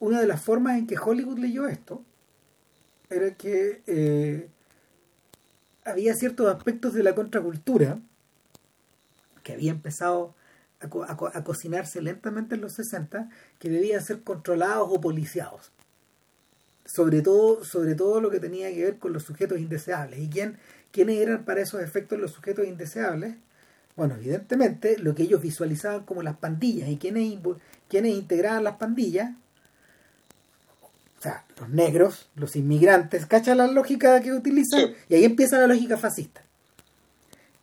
[0.00, 2.02] una de las formas en que Hollywood leyó esto
[3.10, 4.48] era que eh,
[5.84, 7.98] había ciertos aspectos de la contracultura
[9.42, 10.34] que había empezado
[10.80, 15.72] a, cocinarse lentamente en los 60 que debían ser controlados o policiados.
[16.84, 20.20] Sobre todo, sobre todo lo que tenía que ver con los sujetos indeseables.
[20.20, 20.58] ¿Y quién,
[20.92, 23.36] quiénes eran para esos efectos los sujetos indeseables?
[23.96, 27.38] Bueno, evidentemente lo que ellos visualizaban como las pandillas y quiénes,
[27.88, 29.32] quiénes integraban las pandillas
[31.18, 34.94] o sea, los negros, los inmigrantes, ¿cacha la lógica que utilizan?
[35.08, 36.44] Y ahí empieza la lógica fascista.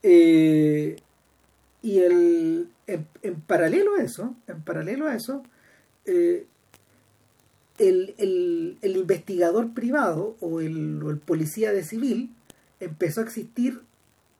[0.03, 0.97] Eh,
[1.81, 5.43] y el, en, paralelo a eso, en paralelo a eso,
[6.05, 6.45] eh,
[7.77, 12.31] el, investigador privado o el, o el policía de civil
[12.81, 13.81] empezó a existir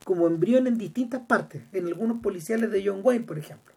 [0.03, 3.74] como embrión en distintas partes, en algunos policiales de John Wayne, por ejemplo.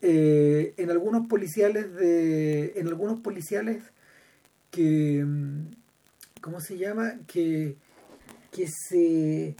[0.00, 3.82] Eh, en algunos policiales de en algunos policiales
[4.70, 5.70] que mm,
[6.40, 7.76] cómo se llama que
[8.52, 9.56] que se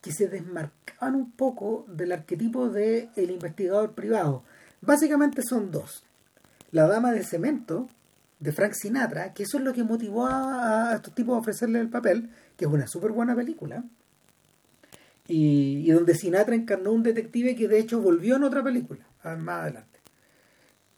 [0.00, 4.44] que se desmarcaban un poco del arquetipo del el investigador privado.
[4.80, 6.04] Básicamente son dos.
[6.70, 7.88] La dama de cemento
[8.38, 11.88] de Frank Sinatra que eso es lo que motivó a, estos tipos a ofrecerle el
[11.88, 13.84] papel que es una súper buena película
[15.26, 19.00] y, donde Sinatra encarnó un detective que de hecho volvió en otra película,
[19.38, 20.00] más adelante.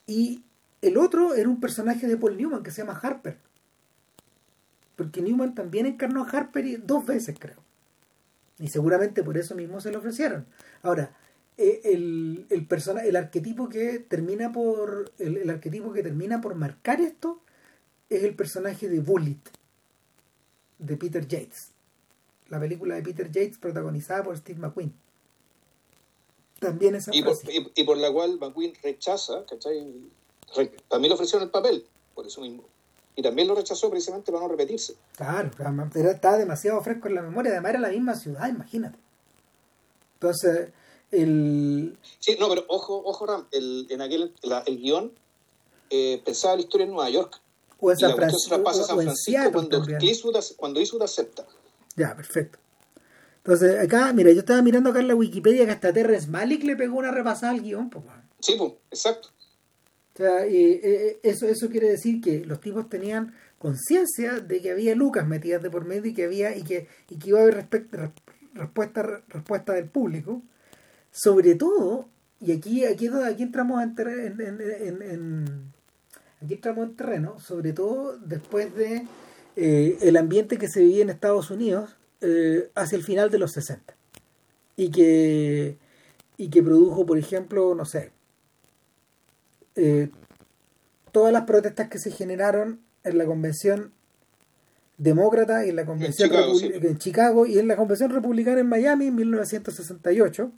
[0.06, 0.42] Y
[0.82, 3.38] el otro era un personaje de Paul Newman que se llama Harper.
[4.96, 7.62] Porque Newman también encarnó a Harper dos veces, creo.
[8.58, 10.46] Y seguramente por eso mismo se lo ofrecieron.
[10.82, 11.10] Ahora,
[11.58, 12.66] eh, el, el,
[13.04, 15.12] el arquetipo que termina por.
[15.18, 17.42] El, el, arquetipo que termina por marcar esto
[18.08, 19.40] es el personaje de Bullet
[20.78, 21.76] de Peter Yates
[22.48, 24.92] la película de Peter Yates protagonizada por Steve McQueen.
[26.58, 27.36] También esa y por,
[27.74, 29.86] y, por la cual McQueen rechaza, ¿cachai?
[30.88, 32.64] también le ofrecieron el papel, por eso mismo.
[33.14, 34.94] Y también lo rechazó precisamente para no repetirse.
[35.16, 35.50] Claro,
[35.92, 38.98] pero estaba demasiado fresco en la memoria, además era la misma ciudad, imagínate.
[40.14, 40.70] Entonces,
[41.10, 41.98] el...
[42.18, 44.32] Sí, no, pero ojo, ojo Ram, el, en aquel,
[44.66, 45.12] el guion
[45.90, 47.40] eh, pensaba la historia en Nueva York.
[47.78, 48.62] O en San Francisco.
[49.52, 49.84] cuando,
[50.56, 51.46] cuando Eastwood acepta.
[51.94, 52.58] Ya, perfecto.
[53.46, 56.74] Entonces, acá, mira, yo estaba mirando acá en la Wikipedia que hasta Terrence Malick le
[56.74, 58.04] pegó una repasada al guion, pues.
[58.40, 59.28] Sí, pues, exacto.
[60.14, 60.80] O sea, y,
[61.22, 65.70] eso, eso quiere decir que los tipos tenían conciencia de que había lucas metidas de
[65.70, 67.68] por medio y que había y que, y que iba a haber
[68.54, 70.42] respuesta, respuesta del público.
[71.12, 72.08] Sobre todo,
[72.40, 73.94] y aquí, aquí, aquí entramos en,
[74.40, 75.72] en, en,
[76.42, 79.06] aquí entramos en terreno, sobre todo después de
[79.54, 81.96] eh, el ambiente que se vivía en Estados Unidos
[82.28, 83.94] eh, hacia el final de los 60
[84.76, 85.78] y que,
[86.36, 88.10] y que produjo, por ejemplo, no sé,
[89.76, 90.10] eh,
[91.12, 93.92] todas las protestas que se generaron en la convención
[94.98, 98.68] demócrata y en la convención en Chicago, en Chicago y en la convención republicana en
[98.68, 100.50] Miami en 1968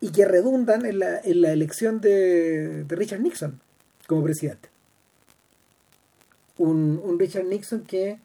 [0.00, 3.60] y que redundan en la, en la elección de, de Richard Nixon
[4.08, 4.73] como presidente.
[6.58, 8.18] Un, un Richard Nixon que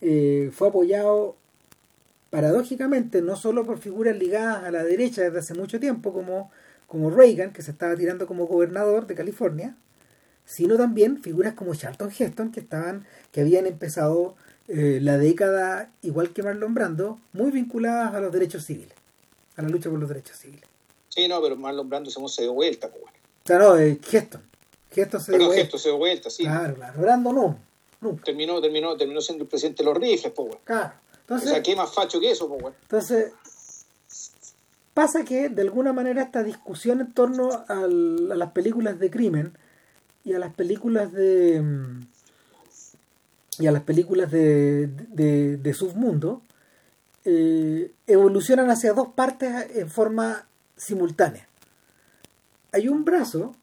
[0.00, 1.36] eh, fue apoyado
[2.30, 6.50] paradójicamente no solo por figuras ligadas a la derecha desde hace mucho tiempo como,
[6.88, 9.76] como Reagan, que se estaba tirando como gobernador de California,
[10.44, 14.34] sino también figuras como Charlton Heston, que estaban, que habían empezado
[14.66, 18.94] eh, la década, igual que Marlon Brando, muy vinculadas a los derechos civiles,
[19.56, 20.68] a la lucha por los derechos civiles.
[21.10, 23.04] Sí, no, pero Marlon Brando se dio vuelta, pues.
[23.44, 24.42] Claro, eh, Heston.
[24.90, 25.78] Gesto se dio vuelta.
[25.78, 26.42] se dio vuelta, sí.
[26.42, 27.00] Claro, claro.
[27.00, 27.58] Brando no.
[28.24, 30.92] Terminó, terminó, terminó siendo el presidente de los rifles, pues, Claro.
[31.20, 33.32] Entonces, o sea, ¿qué más facho que eso, pues, Entonces,
[34.92, 39.56] pasa que, de alguna manera, esta discusión en torno a las películas de crimen
[40.24, 41.60] y a las películas de...
[41.60, 42.06] Mm,
[43.58, 46.42] y a las películas de, de, de submundo
[47.24, 51.48] eh, evolucionan hacia dos partes en forma simultánea.
[52.72, 53.54] Hay un brazo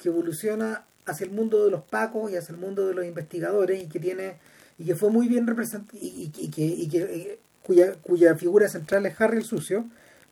[0.00, 3.82] que evoluciona hacia el mundo de los pacos y hacia el mundo de los investigadores
[3.82, 4.36] y que tiene
[4.78, 9.38] y que fue muy bien representado y, que, eh, cuya, cuya figura central es Harry
[9.38, 9.84] el Sucio,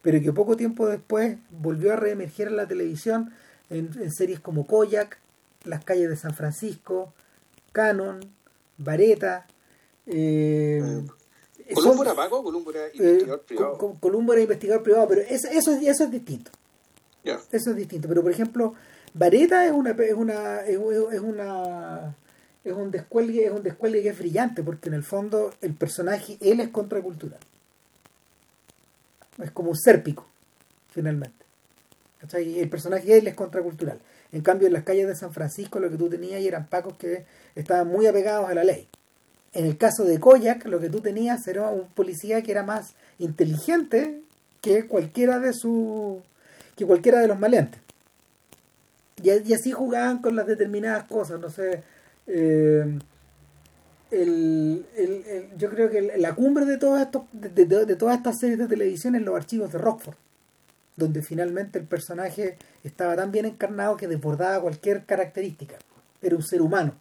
[0.02, 3.32] pero que poco tiempo después volvió a reemerger en la televisión
[3.70, 5.18] en, series como Koyak,
[5.64, 7.12] Las calles de San Francisco,
[7.72, 8.20] Canon,
[8.78, 9.46] Vareta.
[10.06, 11.02] Eh,
[11.74, 13.98] ¿Columbo era Paco Columbo era eh, investigador privado?
[14.00, 16.50] Columbo era investigador privado, pero eso, eso, es distinto.
[17.24, 18.08] Eso es distinto.
[18.08, 18.74] Pero, por ejemplo,
[19.14, 20.79] Vareta es una es una es,
[22.64, 26.38] es un descuelgue es un descuelgue que es brillante porque en el fondo el personaje
[26.40, 27.40] él es contracultural.
[29.42, 30.27] Es como sérpico
[30.90, 31.44] finalmente.
[32.35, 33.98] El personaje él es contracultural.
[34.31, 37.27] En cambio en las calles de San Francisco lo que tú tenías eran pacos que
[37.55, 38.88] estaban muy apegados a la ley.
[39.53, 42.94] En el caso de Koyak lo que tú tenías era un policía que era más
[43.18, 44.22] inteligente
[44.62, 46.22] que cualquiera de su
[46.77, 47.82] que cualquiera de los maleantes
[49.22, 51.82] y, y así jugaban con las determinadas cosas no sé
[52.26, 52.98] eh,
[54.12, 58.18] el, el, el, yo creo que la cumbre de, todo esto, de, de, de, todas
[58.18, 60.16] estas series de televisión es los archivos de Rockford,
[60.96, 65.76] donde finalmente el personaje estaba tan bien encarnado que desbordaba cualquier característica.
[66.20, 66.94] Era un ser humano.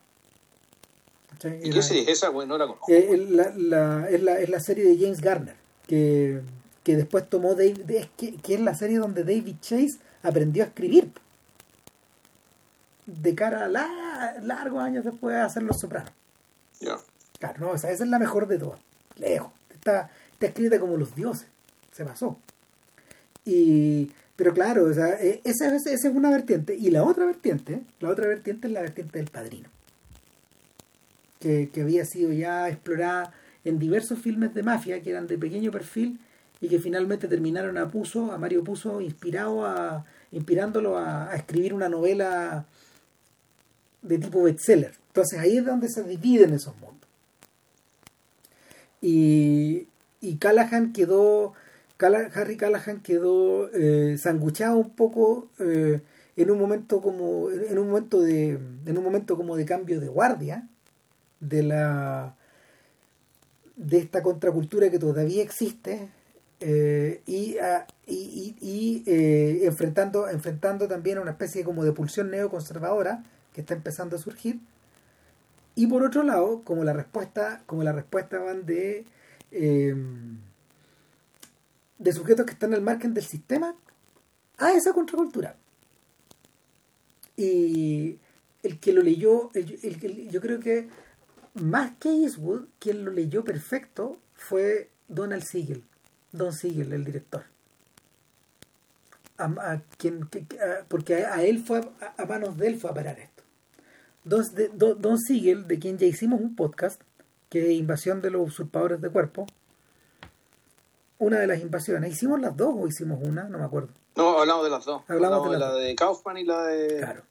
[1.62, 2.30] ¿Y qué serie es esa?
[2.30, 2.92] Bueno, no la conozco.
[2.92, 5.56] Eh, la, la, es, la, es la serie de James Garner,
[5.88, 6.40] que,
[6.84, 10.68] que después tomó Dave, es que, que es la serie donde David Chase aprendió a
[10.68, 11.12] escribir
[13.06, 16.12] de cara a la, largos años después de hacer Los Sopranos.
[16.80, 16.98] Ya.
[17.40, 18.80] Claro, no, o sea, esa es la mejor de todas.
[19.18, 19.52] Lejos.
[19.74, 21.48] Está, está escrita como los dioses.
[21.92, 22.38] Se pasó.
[23.46, 26.76] Y, pero claro, o sea, e, esa, esa es una vertiente.
[26.76, 29.70] Y la otra vertiente, la otra vertiente es la vertiente del padrino.
[31.40, 33.34] Que, que había sido ya explorada
[33.64, 36.20] en diversos filmes de mafia que eran de pequeño perfil
[36.60, 41.74] y que finalmente terminaron a Puso, a Mario Puzo, inspirado a, inspirándolo a, a escribir
[41.74, 42.66] una novela
[44.02, 44.94] de tipo bestseller.
[45.08, 47.10] Entonces ahí es donde se dividen esos mundos.
[49.02, 49.88] Y,
[50.22, 51.54] y Callahan quedó,
[52.00, 56.02] Harry Callahan quedó eh, sanguchado un poco eh,
[56.38, 58.52] en un momento como, en un momento de,
[58.86, 60.68] en un momento como de cambio de guardia
[61.40, 62.36] de la
[63.76, 66.10] de esta contracultura que todavía existe
[66.60, 72.30] eh, y, a, y, y, y enfrentando enfrentando también a una especie como de pulsión
[72.30, 74.60] neoconservadora que está empezando a surgir.
[75.76, 79.06] Y por otro lado como la respuesta como la respuesta van de
[79.52, 79.96] eh,
[81.98, 83.76] de sujetos que están al margen del sistema
[84.58, 85.56] a esa contracultura.
[87.38, 88.20] Y
[88.64, 90.90] el que lo leyó el, el, yo creo que
[91.54, 95.84] más que Eastwood quien lo leyó perfecto fue Donald Siegel
[96.32, 97.44] Don Siegel el director.
[99.38, 100.30] A, quien
[100.88, 101.82] porque a, él fue
[102.18, 103.18] a, manos de él fue a parar
[104.24, 107.02] Don, de, Don, Don Siegel, de quien ya hicimos un podcast,
[107.50, 109.48] que es Invasión de los Usurpadores de Cuerpo,
[111.18, 112.12] una de las invasiones.
[112.12, 113.44] ¿Hicimos las dos o hicimos una?
[113.44, 113.90] No me acuerdo.
[114.16, 115.04] No, hablamos de las dos.
[115.08, 116.98] Hablamos, hablamos de, la de Kaufman y la de.
[116.98, 117.24] Claro,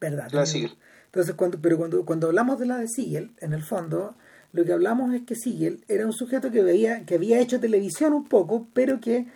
[0.00, 0.28] verdad.
[0.32, 0.76] La de Siegel.
[1.06, 4.14] Entonces, cuando, pero cuando, cuando hablamos de la de Siegel, en el fondo,
[4.52, 8.12] lo que hablamos es que Siegel era un sujeto que, veía, que había hecho televisión
[8.12, 9.26] un poco, pero que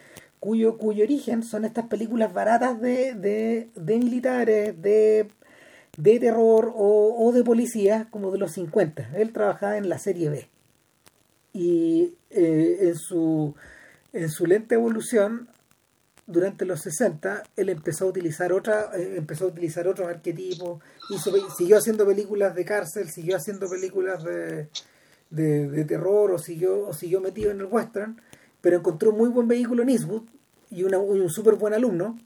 [0.40, 5.28] cuyo, cuyo origen son estas películas baratas de, de, de militares, de
[5.98, 9.10] de terror o, o, de policía como de los 50.
[9.16, 10.48] Él trabajaba en la serie B.
[11.52, 13.56] Y eh, en, su,
[14.12, 15.48] en su lenta evolución,
[16.24, 20.80] durante los 60, él empezó a utilizar otra, eh, empezó a utilizar otros arquetipos,
[21.10, 24.68] hizo, siguió haciendo películas de cárcel, siguió haciendo películas de,
[25.30, 28.20] de, terror o siguió, o siguió metido en el western,
[28.60, 30.28] pero encontró un muy buen vehículo en Eastwood
[30.70, 32.16] y, una, y un súper buen alumno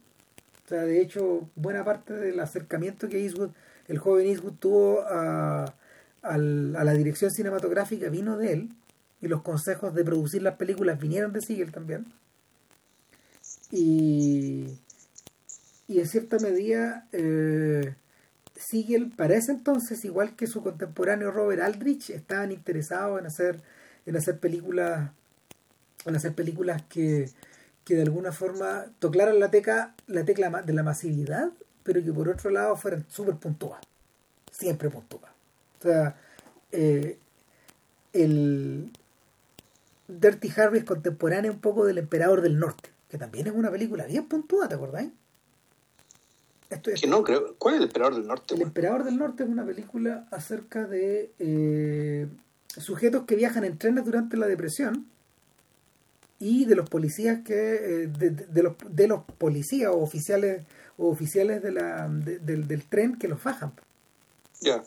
[0.65, 3.51] o sea, de hecho, buena parte del acercamiento que Eastwood,
[3.89, 5.75] el joven Eastwood tuvo a,
[6.23, 8.69] a, la dirección cinematográfica vino de él,
[9.21, 12.07] y los consejos de producir las películas vinieron de Siegel también.
[13.71, 14.67] Y,
[15.87, 17.95] y en cierta medida, eh,
[18.57, 23.63] Siegel, para ese entonces, igual que su contemporáneo Robert Aldrich, estaban interesados en hacer,
[24.07, 25.11] en hacer películas,
[26.05, 27.31] en hacer películas que
[27.85, 31.51] que de alguna forma tocaran la, teca, la tecla de la masividad,
[31.83, 33.85] pero que por otro lado fueran súper puntuadas.
[34.51, 35.31] Siempre puntuadas.
[35.81, 36.17] O sea,
[36.71, 37.19] eh,
[38.13, 38.93] el
[40.07, 44.07] Dirty Harry es contemporáneo un poco del Emperador del Norte, que también es una película
[44.07, 45.11] bien puntuada, ¿te acordáis?
[46.71, 47.55] Esto, que no creo.
[47.59, 48.55] ¿Cuál es el Emperador del Norte?
[48.55, 48.69] El bueno?
[48.69, 52.29] Emperador del Norte es una película acerca de eh,
[52.69, 55.07] sujetos que viajan en trenes durante la depresión
[56.43, 60.65] y de los policías que de, de, de, los de los policías o oficiales
[60.99, 63.73] o oficiales de la de, del, del tren que los fajan.
[64.61, 64.83] Ya.
[64.83, 64.85] Yeah.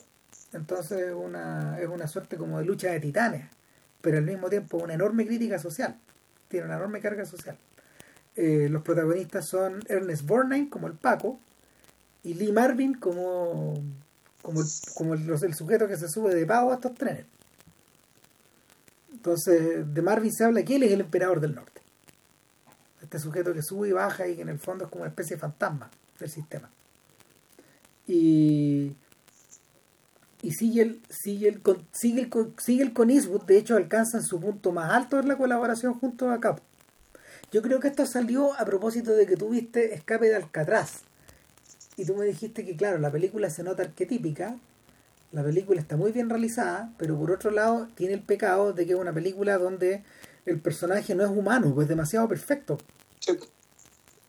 [0.52, 3.46] entonces una es una suerte como de lucha de titanes
[4.02, 5.98] pero al mismo tiempo una enorme crítica social.
[6.48, 7.56] Tiene una enorme carga social.
[8.36, 11.40] Eh, los protagonistas son Ernest Borgnine como el Paco
[12.22, 13.74] y Lee Marvin como
[14.42, 14.60] como
[14.94, 17.24] como el, el sujeto que se sube de pago a estos trenes
[19.26, 21.80] entonces, de Marvin se habla que él es el emperador del norte.
[23.02, 25.34] Este sujeto que sube y baja y que en el fondo es como una especie
[25.36, 26.70] de fantasma del sistema.
[28.06, 28.94] y
[30.42, 34.38] y sigue el, sigue el, sigue el, sigue el con de hecho alcanza en su
[34.38, 36.60] punto más alto en la colaboración junto a Cap.
[37.50, 41.00] Yo creo que esto salió a propósito de que tuviste Escape de Alcatraz.
[41.96, 44.56] Y tú me dijiste que, claro, la película se nota arquetípica,
[45.32, 48.92] la película está muy bien realizada, pero por otro lado tiene el pecado de que
[48.92, 50.02] es una película donde
[50.44, 52.78] el personaje no es humano, pues es demasiado perfecto.
[53.20, 53.38] Sí.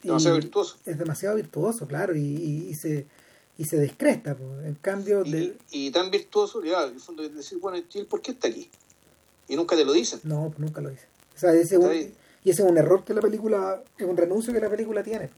[0.03, 0.77] Demasiado virtuoso.
[0.85, 3.07] Es demasiado virtuoso, claro, y, y se
[3.57, 4.35] y se descresta.
[4.35, 4.65] Pues.
[4.65, 5.25] En cambio.
[5.25, 8.47] Y, y tan virtuoso, ya, en el fondo es decir, bueno, ¿y por qué está
[8.47, 8.69] aquí?
[9.47, 10.19] Y nunca te lo dicen.
[10.23, 11.07] No, pues nunca lo dicen.
[11.35, 11.91] O sea, ese un,
[12.43, 15.29] y ese es un error que la película, es un renuncio que la película tiene.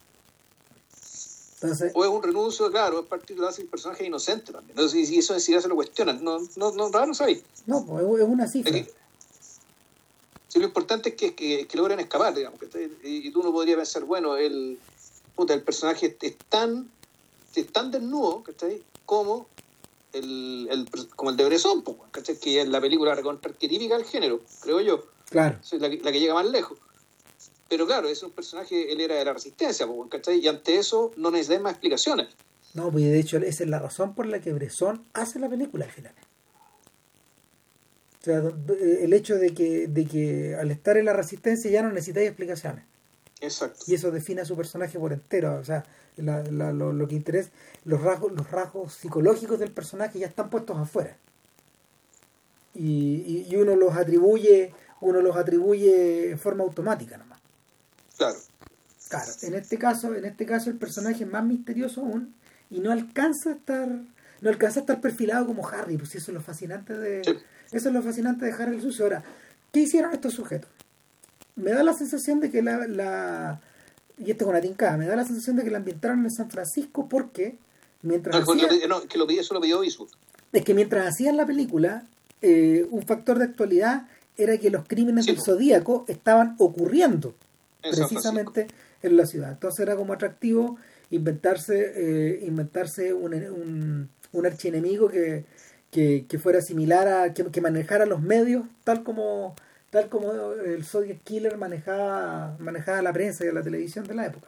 [1.62, 4.72] Entonces, o es un renuncio, claro, es parte lo hace el personaje inocente también.
[4.72, 7.43] Entonces, si eso ya se lo cuestionan, no, no, no, no, no sabéis.
[7.66, 8.72] No, pues es una cifra.
[10.47, 12.60] si lo importante es que, que, que logren escapar, digamos.
[13.03, 14.80] y, y, tú no podrías pensar, bueno, el,
[15.36, 16.89] puta, el personaje es tan
[17.55, 18.82] es tan desnudo, ¿cachai?
[19.05, 19.47] Como
[20.14, 22.38] el, el, como el de Bresson, ¿cachai?
[22.38, 25.05] Que es la película recontra típica del género, creo yo.
[25.30, 25.60] Claro.
[25.72, 26.78] la, la, que llega más lejos.
[27.70, 30.40] Pero claro, es un personaje, él era de la resistencia, ¿cachai?
[30.40, 32.28] Y ante eso no necesitas más explicaciones.
[32.74, 35.86] No, pues de hecho esa es la razón por la que Bresson hace la película
[35.86, 36.14] al final.
[38.22, 38.42] O sea,
[39.02, 42.84] el hecho de que, de que al estar en la resistencia ya no necesitáis explicaciones.
[43.40, 43.86] Exacto.
[43.88, 45.56] Y eso define a su personaje por entero.
[45.56, 45.86] O sea,
[46.18, 47.50] la, la, lo, lo, que interesa,
[47.86, 51.18] los rasgos, los rasgos psicológicos del personaje ya están puestos afuera.
[52.76, 57.29] Y, y, uno los atribuye, uno los atribuye en forma automática nomás.
[58.20, 58.38] Claro.
[59.08, 62.36] Claro, en este caso, en este caso el personaje es más misterioso aún
[62.70, 66.36] y no alcanza a estar, no alcanza a estar perfilado como Harry, pues eso es
[66.36, 69.06] lo fascinante de, eso es lo fascinante de Harry el sucio.
[69.06, 69.24] Ahora,
[69.72, 70.70] ¿qué hicieron estos sujetos?
[71.56, 73.62] Me da la sensación de que la, la
[74.18, 76.52] y esto es una tincada, me da la sensación de que la ambientaron en San
[76.52, 77.58] Francisco porque
[78.02, 80.10] mientras no, hacían, no, que lo eso lo pidió Eastwood.
[80.52, 82.06] Es que mientras hacían la película,
[82.42, 84.08] eh, un factor de actualidad
[84.38, 87.34] era que los crímenes sí, del Zodíaco estaban ocurriendo
[87.82, 88.68] precisamente
[89.02, 89.52] en la ciudad.
[89.52, 90.78] Entonces era como atractivo
[91.12, 95.46] inventarse eh, inventarse un, un, un archienemigo que,
[95.92, 99.56] que, que, fuera similar a que, que manejara los medios tal como
[99.90, 104.48] tal como el Zodiac Killer manejaba, manejaba la prensa y la televisión de la época.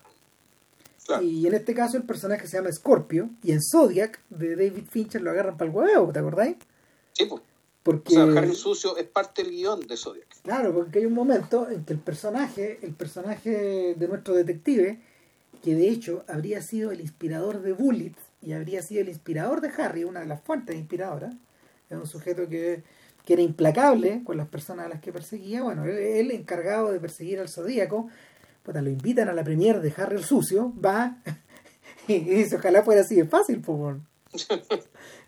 [1.06, 1.24] Claro.
[1.24, 5.22] Y en este caso el personaje se llama Scorpio y en Zodiac de David Fincher
[5.22, 6.58] lo agarran para el huevo, ¿te acordáis?
[7.14, 7.42] Sí, pues.
[7.84, 10.28] Porque, o sea, Harry Sucio es parte del guion de Zodiac.
[10.44, 15.00] Claro, porque hay un momento en que el personaje, el personaje de nuestro detective,
[15.64, 19.70] que de hecho habría sido el inspirador de Bullet y habría sido el inspirador de
[19.70, 21.34] Harry, una de las fuentes inspiradoras,
[21.90, 22.84] es un sujeto que
[23.26, 27.40] que era implacable con las personas a las que perseguía, bueno, él, encargado de perseguir
[27.40, 28.10] al Zodíaco,
[28.64, 31.18] pues lo invitan a la premier de Harry el Sucio, va,
[32.08, 33.98] y dice, ojalá fuera así de fácil, pues.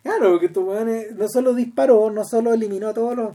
[0.03, 0.69] claro, porque tu
[1.15, 3.33] no solo disparó, no solo eliminó a todos los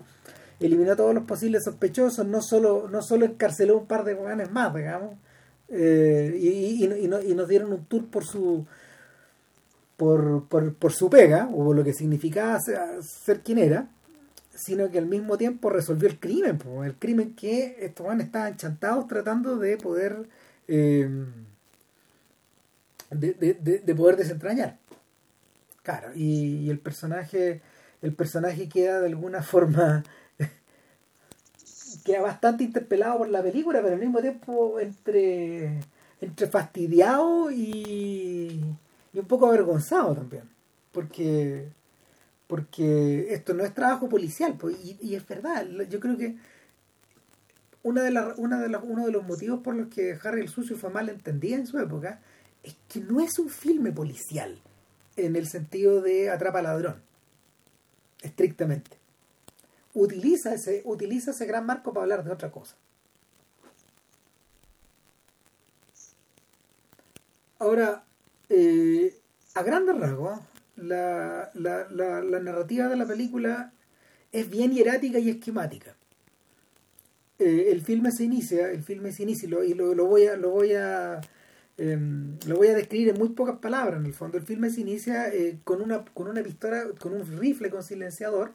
[0.61, 4.51] eliminó a todos los posibles sospechosos, no solo, no solo encarceló un par de hueones
[4.51, 5.16] más, digamos,
[5.69, 6.87] eh, y,
[7.35, 8.66] nos dieron un tour por su
[9.97, 13.89] por, por, por su pega, o por lo que significaba ser, ser quien era,
[14.55, 19.09] sino que al mismo tiempo resolvió el crimen, el crimen que estos van estaban chantados
[19.09, 20.29] tratando de poder
[20.69, 21.09] eh,
[23.11, 24.79] de, de, de, poder desentrañar.
[25.89, 27.62] Claro, y, el personaje
[28.03, 30.05] el personaje queda de alguna forma
[32.05, 35.80] queda bastante interpelado por la película, pero al mismo tiempo entre
[36.20, 38.62] entre fastidiado y,
[39.14, 40.43] y un poco avergonzado también,
[40.93, 41.70] porque
[42.49, 46.36] porque esto no es trabajo policial, pues, y, es verdad, yo creo que
[47.82, 50.91] una de una de uno de los motivos por los que Harry el Sucio fue
[50.91, 52.20] mal entendida en su época
[52.62, 54.61] es que no es un filme policial
[55.27, 57.03] en el sentido de atrapa ladrón,
[58.23, 58.97] estrictamente.
[59.95, 62.77] Utiliza ese, utiliza ese gran marco para hablar de otra cosa.
[67.59, 68.05] Ahora,
[68.49, 69.19] eh,
[69.55, 70.39] a grandes rasgos,
[70.77, 73.73] la, la, la, narrativa de la película
[74.31, 75.97] es bien hierática y esquemática.
[77.41, 80.37] Eh, el filme se inicia, el filme se inicia y lo, y lo voy a
[80.37, 81.21] lo voy a
[81.79, 81.97] eh,
[82.47, 84.37] lo voy a describir en muy pocas palabras en el fondo.
[84.37, 88.53] El filme se inicia eh, con una con una pistola, con un rifle con silenciador.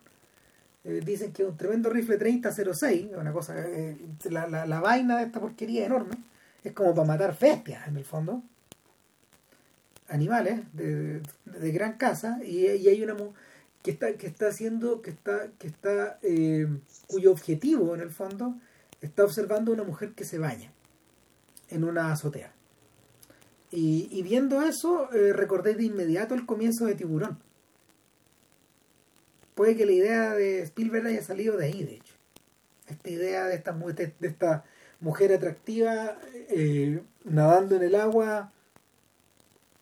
[0.83, 3.97] Eh, dicen que es un tremendo rifle 3006, una cosa eh,
[4.29, 6.15] la, la, la vaina de esta porquería enorme,
[6.65, 8.43] es como para matar bestias en el fondo
[10.09, 13.15] animales de, de, de gran casa y, y, hay una
[13.81, 16.19] que está que está haciendo que está que está
[17.07, 18.55] cuyo objetivo en el fondo
[19.01, 20.71] está observando una mujer que se baña
[21.69, 22.51] en una azotea
[23.75, 27.39] Y, y viendo eso, eh, recordé de inmediato el comienzo de Tiburón.
[29.55, 32.13] Puede que la idea de Spielberg haya salido de ahí, de hecho.
[32.87, 34.63] Esta idea de esta, de esta
[34.99, 36.19] mujer atractiva
[36.49, 38.51] eh, nadando en el agua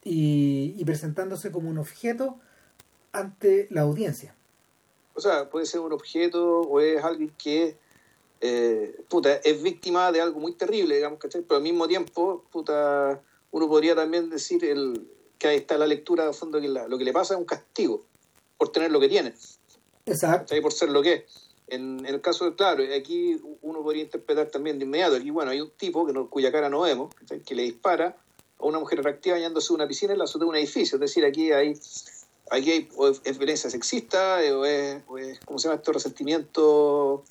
[0.02, 2.38] y, y presentándose como un objeto
[3.12, 4.34] ante la audiencia.
[5.12, 7.76] O sea, puede ser un objeto o es alguien que
[8.40, 11.42] eh, puta, es víctima de algo muy terrible, digamos, ¿cachai?
[11.42, 13.20] Pero al mismo tiempo, puta,
[13.52, 16.98] uno podría también decir el, que ahí está la lectura de fondo que la- lo
[16.98, 18.04] que le pasa es un castigo
[18.58, 19.34] por tener lo que tiene,
[20.04, 20.54] Exacto.
[20.60, 21.22] Por ser lo que es.
[21.68, 25.52] En, en el caso de, claro, aquí uno podría interpretar también de inmediato, aquí, bueno,
[25.52, 27.14] hay un tipo que no- cuya cara no vemos,
[27.46, 28.16] que le dispara
[28.58, 31.00] a una mujer atractiva bañándose en una piscina en la azotea de un edificio, es
[31.00, 31.74] decir, aquí hay
[32.50, 35.76] aquí hay, o es, es violencia sexista, eh, o es, o es, ¿cómo se llama
[35.76, 35.92] esto?
[35.92, 37.24] Resentimiento,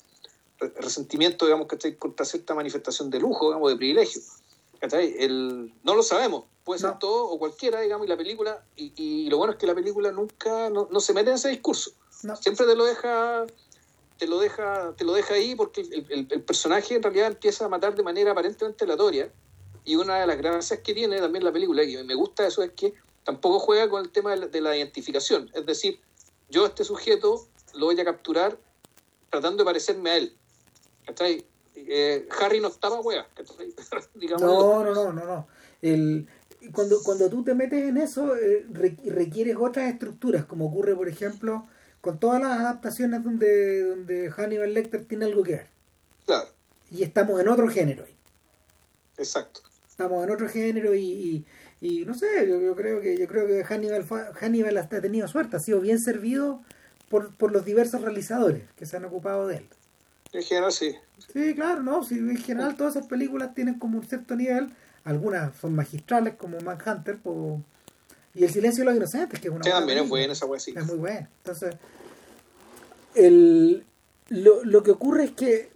[0.58, 1.96] re- resentimiento, digamos, ¿cachai?
[1.96, 4.20] Contra cierta manifestación de lujo, digamos, de privilegio.
[4.82, 5.14] ¿Cachai?
[5.16, 6.98] El, no lo sabemos, puede ser No.
[6.98, 10.10] todo o cualquiera, digamos, y la película, y, y lo bueno es que la película
[10.10, 11.92] nunca, no, no se mete en ese discurso.
[12.24, 12.34] No.
[12.36, 13.46] Siempre te lo deja
[14.18, 17.64] te lo deja te lo deja ahí porque el, el- el personaje en realidad empieza
[17.64, 19.32] a matar de manera aparentemente aleatoria
[19.84, 22.70] y una de las gracias que tiene también la película y me gusta eso es
[22.72, 26.00] que tampoco juega con el tema de la, de la identificación es decir
[26.50, 28.56] yo a este sujeto lo voy a capturar
[29.30, 30.36] tratando de parecerme a él
[31.06, 31.44] ¿cachai?
[31.74, 33.26] Eh, Harry no estaba hueá.
[34.38, 35.48] No, no, no, no, no.
[35.80, 36.28] El,
[36.72, 41.08] cuando, cuando tú te metes en eso, eh, re- requieres otras estructuras, como ocurre, por
[41.08, 41.66] ejemplo,
[42.00, 45.66] con todas las adaptaciones donde, donde Hannibal Lecter tiene algo que ver.
[46.24, 46.48] claro
[46.90, 48.16] Y estamos en otro género ahí.
[49.18, 51.44] exacto Estamos en otro género y,
[51.80, 55.00] y, y no sé, yo, yo creo que yo creo que Hannibal, Hannibal hasta ha
[55.02, 56.62] tenido suerte, ha sido bien servido
[57.08, 59.68] por, por los diversos realizadores que se han ocupado de él.
[60.32, 60.94] En general sí
[61.32, 64.68] Sí, claro, no, sí, en general todas esas películas tienen como un cierto nivel,
[65.04, 67.60] algunas son magistrales como Manhunter o-
[68.34, 70.20] y El silencio de los inocentes, que es una Sí, también es película.
[70.20, 71.28] buena esa hueá sí Es muy buena.
[71.44, 71.74] Entonces,
[73.14, 73.84] el,
[74.28, 75.70] lo, lo que ocurre es que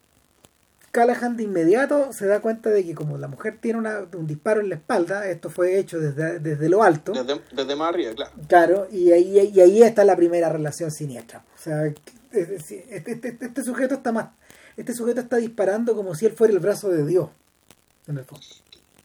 [0.91, 4.63] Callahan de inmediato se da cuenta de que como la mujer tiene una- un disparo
[4.63, 8.33] en la espalda, esto fue hecho desde, desde lo alto, desde, desde más arriba claro
[8.49, 11.45] claro, y ahí, y ahí está la primera relación siniestra.
[11.55, 11.95] O sea, es
[12.33, 14.29] este, este- este sujeto está más,
[14.77, 17.29] este sujeto está disparando como si él fuera el brazo de Dios,
[18.07, 18.45] en el fondo.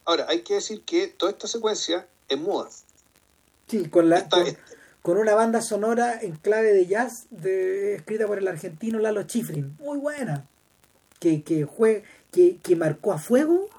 [0.06, 2.70] ahora hay que decir que toda esta secuencia es muda.
[3.68, 4.62] Sí, con la Esta- con, esta-
[5.02, 9.76] con una banda sonora en clave de jazz de, escrita por el argentino Lalo Schifrin,
[9.80, 10.46] muy buena,
[11.20, 13.70] que que, jue- que que marcó a fuego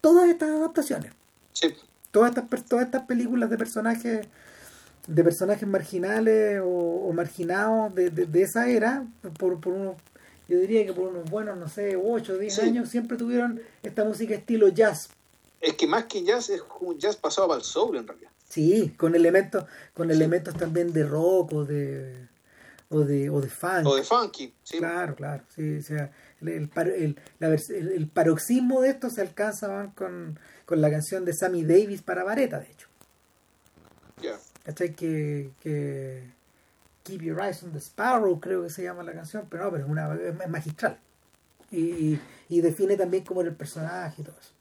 [0.00, 1.12] todas estas adaptaciones,
[1.52, 1.74] sí,
[2.10, 4.26] todas estas todas estas películas de personajes
[5.06, 6.66] de personajes marginales o,
[7.08, 9.06] o marginados de, de- de esa era
[9.38, 9.96] por, por unos
[10.48, 12.60] yo diría que por unos buenos no sé 8 o 10 Sí.
[12.62, 15.08] años siempre tuvieron esta música estilo jazz
[15.60, 18.94] es que más que jazz es un jazz pasado para el soul en realidad Sí,
[18.96, 19.64] con elementos,
[19.94, 22.28] con elementos también de rock o de
[22.90, 23.86] o de, o de funk.
[23.86, 25.42] o de funky sí Claro, claro.
[25.54, 30.90] Sí, o sea, el, el, el- el- paroxismo de esto se alcanza con, con la
[30.90, 32.86] canción de Sammy Davis para Vareta, de hecho.
[34.22, 34.94] ya ¿Cachai?
[34.94, 36.22] Que, que
[37.04, 39.84] Keep Your Eyes on the Sparrow, creo que se llama la canción, pero no, pero
[39.84, 40.98] es, una, es magistral.
[41.70, 44.52] Y, y, define también cómo era el personaje y todo eso.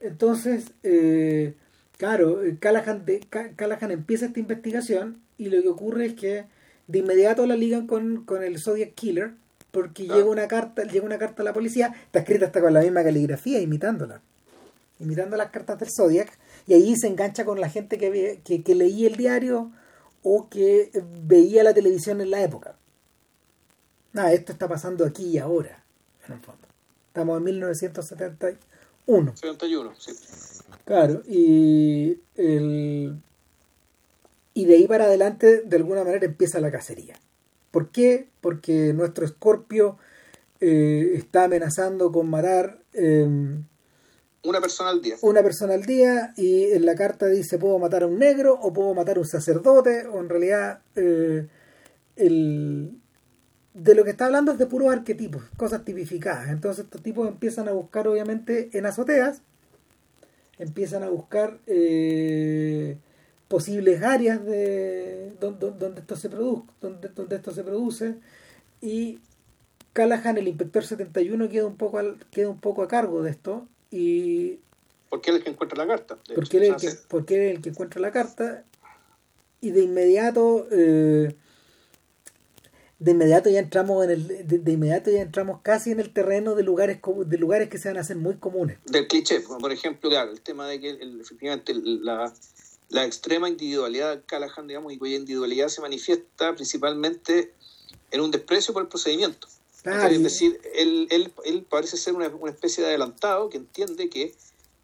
[0.00, 1.54] Entonces, eh,
[1.96, 3.20] claro, eh, Callahan, de-
[3.56, 6.44] Callahan empieza esta investigación y lo que ocurre es que
[6.86, 9.32] de inmediato la ligan con, con el Zodiac Killer
[9.70, 10.20] porque Claro.
[10.20, 13.04] llega una carta llega una carta a la policía, está escrita hasta con la misma
[13.04, 14.20] caligrafía, imitándola.
[14.98, 16.30] Imitando las cartas del Zodiac
[16.66, 19.70] y ahí se engancha con la gente que, que, que leía el diario
[20.22, 20.90] o que
[21.22, 22.76] veía la televisión en la época.
[24.12, 25.84] Nada, esto está pasando aquí y ahora,
[26.26, 26.66] en el fondo.
[27.08, 29.36] Estamos en 1971.
[29.36, 30.12] 71 sí
[30.84, 33.20] Claro, y el
[34.54, 37.14] y de ahí para adelante de alguna manera empieza la cacería.
[37.70, 38.28] ¿Por qué?
[38.40, 39.98] Porque nuestro Escorpio
[40.60, 43.60] eh, está amenazando con matar eh,
[44.44, 45.16] una persona al día.
[45.22, 48.72] Una persona al día y en la carta dice puedo matar a un negro o
[48.72, 51.46] puedo matar a un sacerdote o en realidad eh,
[52.16, 52.92] el,
[53.74, 56.48] de lo que está hablando es de puros arquetipos, cosas tipificadas.
[56.50, 59.40] Entonces estos tipos empiezan a buscar obviamente en azoteas,
[60.58, 62.96] empiezan a buscar eh,
[63.48, 68.14] posibles áreas de donde, donde esto se produce, donde, donde esto se produce.
[68.80, 69.20] Y
[69.92, 73.66] Callahan, el inspector 71, queda un poco al- queda un poco a cargo de esto
[73.90, 74.60] y
[75.08, 77.56] porque él es el que encuentra la carta porque él, el que, porque él es
[77.56, 78.64] el que encuentra la carta
[79.60, 81.34] y de inmediato eh,
[82.98, 86.62] de inmediato ya entramos en el de, inmediato ya entramos casi en el terreno de
[86.62, 88.78] lugares de lugares que se van a hacer muy comunes.
[88.86, 92.32] Del cliché por ejemplo claro el tema de que efectivamente la,
[92.88, 97.52] la extrema individualidad de Callahan digamos y cuya individualidad se manifiesta principalmente
[98.10, 99.48] en un desprecio por el procedimiento
[99.84, 104.34] es decir él, él, él, parece ser una, una especie de adelantado que entiende que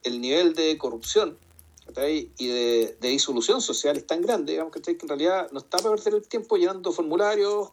[0.03, 1.37] el nivel de corrupción
[2.39, 6.15] y de, disolución social es tan grande, digamos, que en realidad no está para perder
[6.15, 7.71] el tiempo llenando formularios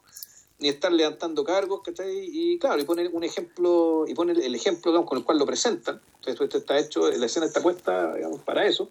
[0.59, 5.17] ni estar levantando cargos, Y claro, y pone un ejemplo, y pone el ejemplo con
[5.17, 5.99] el cual lo presentan.
[6.17, 8.89] Entonces, esto está hecho, la escena está puesta, digamos, para eso.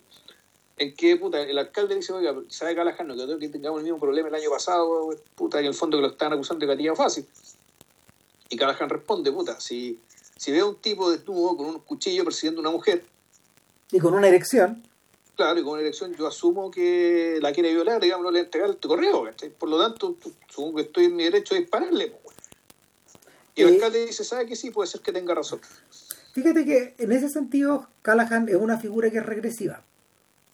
[0.78, 3.06] En que, puta, el alcalde dice, oiga, ¿sabe Callahan?
[3.06, 6.02] No creo que tengamos el mismo problema el año pasado, puta, en el fondo que
[6.02, 7.24] lo están acusando de gatilla fácil.
[8.50, 9.98] Y Callahan responde, puta, si,
[10.36, 13.04] si veo un tipo desnudo con un cuchillo persiguiendo a una mujer.
[13.90, 14.82] Y con una erección.
[15.36, 18.68] Claro, y con una elección yo asumo que la quiere violar, digamos, no le entregar
[18.68, 19.24] el correo,
[19.58, 20.16] Por lo tanto,
[20.48, 22.12] supongo que estoy en mi derecho de dispararle.
[23.54, 24.70] Y el eh, alcalde dice, ¿sabe que sí?
[24.70, 25.60] Puede ser que tenga razón.
[26.34, 29.82] Fíjate que en ese sentido Callahan es una figura que es regresiva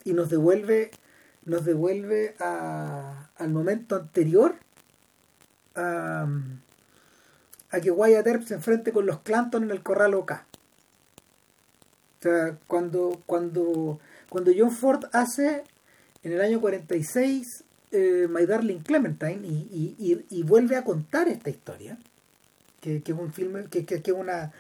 [0.05, 0.91] y nos devuelve
[1.47, 4.57] nos devuelve al momento anterior
[5.77, 6.27] a,
[7.77, 10.33] a que Wyatt Earp se enfrente con los Clanton en el corral OK.
[10.33, 15.63] O sea, cuando, cuando cuando John Ford hace
[16.23, 21.99] en el año 46 eh, My Darling Clementine y, vuelve a contar esta historia,
[22.81, 24.53] que, es un filme, que, que, una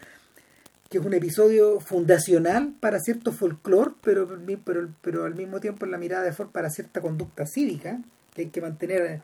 [0.88, 4.28] que es un episodio fundacional para cierto folclore, pero,
[4.64, 8.00] pero, pero al mismo tiempo en la mirada de Ford para cierta conducta cívica
[8.34, 9.20] que hay que mantener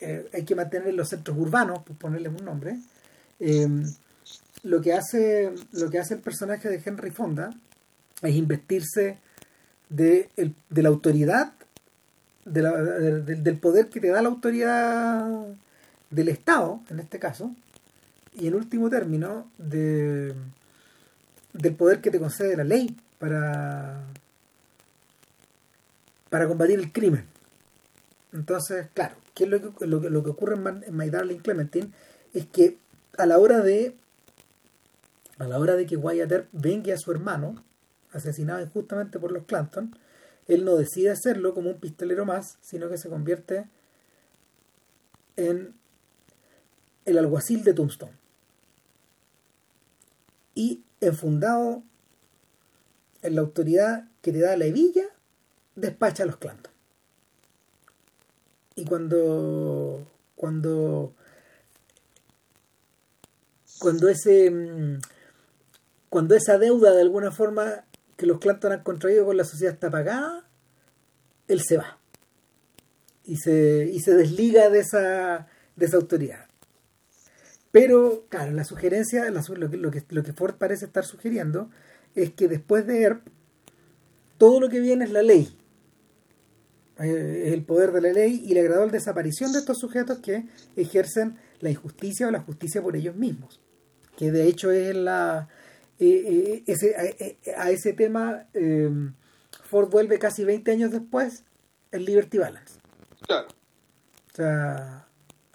[0.00, 2.78] eh, hay que mantener en los centros urbanos, por ponerles un nombre.
[3.40, 3.68] Eh,
[4.64, 7.50] lo que hace lo que hace el personaje de Henry Fonda
[8.22, 9.18] es investirse
[9.88, 11.52] de, el, de la autoridad,
[12.44, 15.46] del poder que te da la autoridad
[16.10, 17.54] del Estado, en este caso,
[18.34, 20.34] y en último término, de,
[21.52, 24.02] del poder que te concede la ley para,
[26.30, 27.24] para combatir el crimen.
[28.32, 31.90] Entonces, claro, ¿qué es lo que, lo, lo que ocurre en, My Darling Clementine?
[32.34, 32.76] Es que
[33.18, 33.94] a la hora de
[35.38, 37.62] a la hora de que Wyatt Earp vengue a su hermano,
[38.12, 39.96] asesinado injustamente por los Clanton,
[40.48, 43.68] él no decide hacerlo como un pistolero más, sino que se convierte
[45.36, 45.74] en
[47.04, 48.16] el alguacil de Tombstone.
[50.54, 51.84] Y enfundado
[53.22, 55.04] en la autoridad que te da la hebilla,
[55.76, 56.72] despacha a los Clanton.
[58.74, 60.04] Y cuando
[60.34, 61.12] cuando
[63.78, 64.98] cuando ese mm,
[66.08, 67.84] cuando esa deuda de alguna forma
[68.16, 70.48] que los Clanton han contraído con la sociedad está pagada,
[71.46, 71.98] él se va.
[73.24, 76.46] Y se, y se desliga de esa, de esa autoridad.
[77.70, 81.70] Pero, claro, la sugerencia, lo, que, lo, que, lo que Ford parece estar sugiriendo
[82.14, 83.28] es que después de ERP,
[84.38, 85.56] todo lo que viene es la ley.
[86.98, 91.36] Eh, el poder de la ley y la gradual desaparición de estos sujetos que ejercen
[91.60, 93.60] la injusticia o la justicia por ellos mismos.
[94.18, 95.46] Que de hecho es la,
[96.00, 96.96] eh, ese,
[97.56, 99.14] a, ese tema em,
[99.62, 101.44] Ford vuelve casi 20 años después
[101.92, 102.80] en Liberty Balance.
[103.20, 103.46] Claro.
[104.32, 105.06] O sea,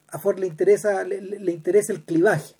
[0.07, 2.55] a Ford le interesa, le, interesa el clivaje.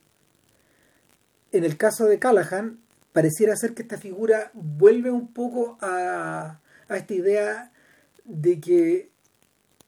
[1.53, 2.81] En el caso de Callahan,
[3.13, 7.71] pareciera ser que esta figura vuelve un poco a, a esta idea
[8.25, 9.09] de que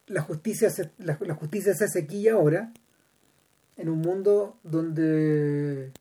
[0.06, 2.72] la justicia se, la, la justicia se hace aquí y ahora
[3.76, 5.92] en un mundo donde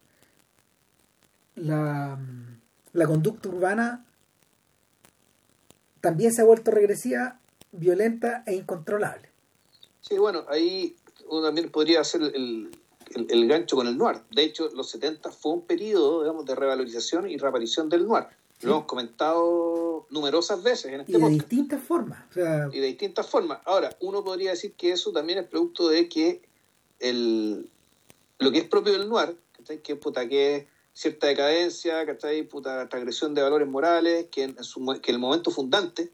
[1.56, 2.20] la,
[2.94, 4.06] la conducta urbana
[6.02, 7.40] también se ha vuelto regresiva,
[7.72, 9.30] violenta e incontrolable.
[10.02, 10.96] Sí, bueno, ahí
[11.30, 12.70] uno también podría hacer el,
[13.16, 14.22] el, gancho con el noir.
[14.32, 18.26] De hecho, los 70 fue un periodo digamos, de revalorización y reaparición del noir.
[18.62, 22.24] Lo hemos comentado numerosas veces en este Y de distintas formas.
[22.36, 23.60] Y de distintas formas.
[23.66, 26.42] Ahora, uno podría decir que eso también es producto de que
[27.00, 27.70] el,
[28.40, 29.38] lo que es propio del noir,
[29.84, 32.44] que, puta, que cierta decadencia, ¿cachai?
[32.44, 34.56] Puta, agresión de valores morales, que en,
[35.02, 36.10] que el momento fundante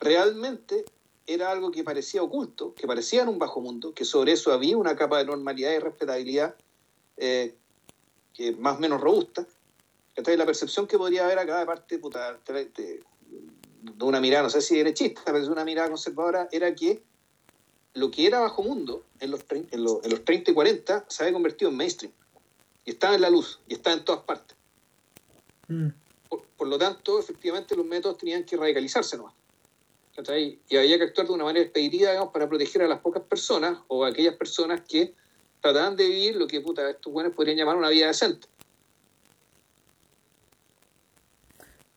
[0.00, 0.84] realmente
[1.26, 4.76] era algo que parecía oculto, que parecía en un bajo mundo, que sobre eso había
[4.76, 6.56] una capa de normalidad y respetabilidad
[7.16, 7.54] eh,
[8.34, 9.46] que más o menos robusta.
[10.16, 10.36] ¿cachai?
[10.36, 14.60] La percepción que podría haber acá de parte puta, de, de, una mirada, no sé
[14.60, 17.04] si derechista, pero de una mirada conservadora, era que
[17.94, 21.32] lo que era bajo mundo en los, en en los 30 y 40 se había
[21.32, 22.12] convertido en mainstream
[22.90, 24.56] y estaba en la luz y estaba en todas partes.
[25.68, 25.90] Mm.
[26.28, 29.32] Por, lo tanto, efectivamente, los métodos tenían que radicalizarse nomás.
[30.68, 33.78] Y había que actuar de una manera expeditiva, digamos, para proteger a las pocas personas
[33.86, 35.14] o a aquellas personas que
[35.60, 38.48] tratarán de vivir lo que puta, estos buenos podrían llamar una vida decente.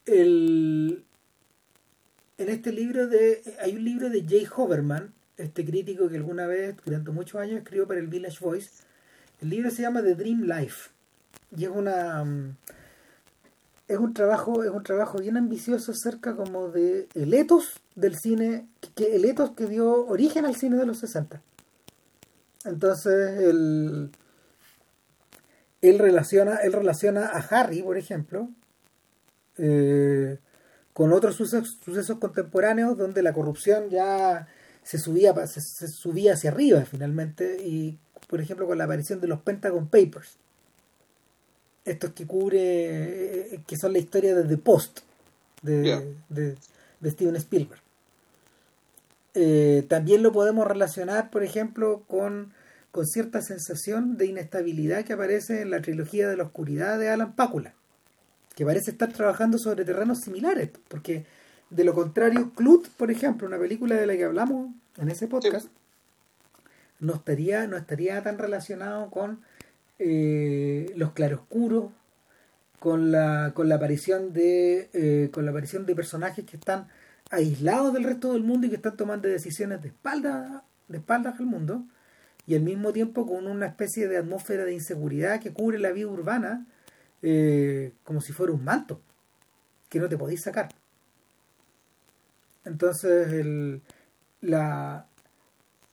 [0.05, 1.03] El,
[2.37, 6.75] en este libro de hay un libro de Jay Hoverman, este crítico que alguna vez
[6.85, 8.83] durante muchos años escribió para el Village Voice.
[9.43, 10.91] El libro se llama The Dream Life.
[11.57, 12.23] Y es una
[13.89, 18.65] es un trabajo es un trabajo bien ambicioso acerca como de el etos del cine
[18.95, 21.41] el etos que dio origen al cine de los 60
[22.63, 24.11] entonces él,
[25.81, 28.49] él relaciona él relaciona a Harry por ejemplo
[29.57, 30.39] eh,
[30.93, 34.47] con otros sucesos, sucesos, contemporáneos donde la corrupción ya
[34.81, 39.27] se subía se, se subía hacia arriba finalmente y por ejemplo con la aparición de
[39.27, 40.37] los Pentagon Papers.
[41.85, 45.01] Estos que cubre, que son la historia de The Post,
[45.61, 47.81] de, de, Steven Spielberg.
[49.33, 52.53] Eh, también lo podemos relacionar, por ejemplo, con,
[52.91, 57.35] con cierta sensación de inestabilidad que aparece en la trilogía de la oscuridad de Alan
[57.35, 57.73] Pácula,
[58.55, 61.25] que parece estar trabajando sobre terrenos similares, porque
[61.69, 65.67] de lo contrario, Clut, por ejemplo, una película de la que hablamos en ese podcast,
[67.03, 69.41] no, estaría, no estaría tan relacionado con
[69.99, 71.91] eh, los claroscuros,
[72.79, 76.87] con la, con la aparición de eh, con la aparición de personajes que están
[77.31, 81.45] aislados del resto del mundo y que están tomando decisiones de espaldas de espaldas al
[81.45, 81.85] mundo
[82.45, 86.07] y al mismo tiempo con una especie de atmósfera de inseguridad que cubre la vida
[86.07, 86.65] urbana
[87.21, 88.99] eh, como si fuera un manto
[89.87, 90.69] que no te podéis sacar.
[92.65, 93.81] Entonces el
[94.41, 95.07] la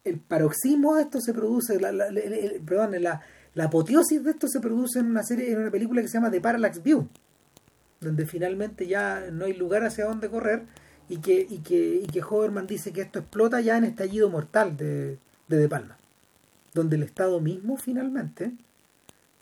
[0.05, 1.93] el paroxismo de esto se produce la,
[2.65, 3.23] perdón la
[3.55, 6.31] la apoteosis de esto se produce en una serie, en una película que se llama
[6.31, 7.09] The Parallax View,
[8.01, 10.63] donde finalmente ya no hay lugar hacia dónde correr
[11.09, 14.77] y que, y que, y que Hoverman dice que esto explota ya en estallido mortal
[14.77, 15.99] de, de De Palma,
[16.75, 18.53] donde el Estado mismo finalmente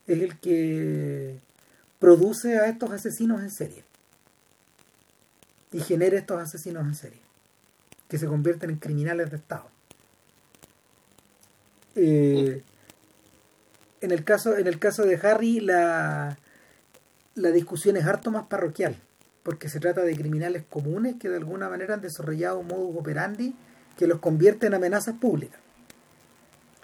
[0.07, 1.39] es el que
[1.99, 3.85] produce a estos asesinos en serie
[5.71, 7.21] y genera estos asesinos en serie
[8.09, 9.69] que se convierten en criminales de Estado.
[12.01, 12.63] Eh,
[14.01, 16.39] en el caso, en el caso de Harry, la,
[17.35, 18.97] la discusión es harto más parroquial,
[19.43, 23.55] porque se trata de criminales comunes que de alguna manera han desarrollado un modus operandi
[23.97, 25.59] que los convierte en amenazas públicas.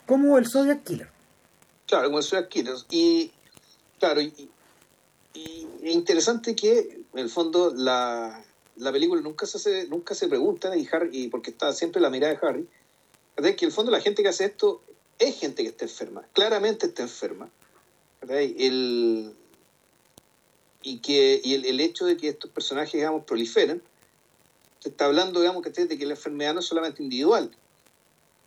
[0.06, 1.08] Como el Zodiac Killer.
[1.86, 2.74] Claro, como el Zodiac Killer.
[2.90, 3.30] Y,
[4.00, 4.50] claro, y,
[5.32, 8.44] y, interesante que, en el fondo, la,
[8.76, 12.34] la película nunca se hace, nunca se pregunta, y, Harry, porque está siempre la mirada
[12.34, 12.68] de Harry,
[13.36, 14.82] que en el fondo la gente que hace esto
[15.18, 17.50] es gente que está enferma, claramente está enferma.
[18.28, 19.34] El,
[20.82, 23.82] y que y el, hecho de que estos personajes, digamos, proliferen,
[24.78, 27.50] se está hablando, digamos, que de que la enfermedad no es solamente individual.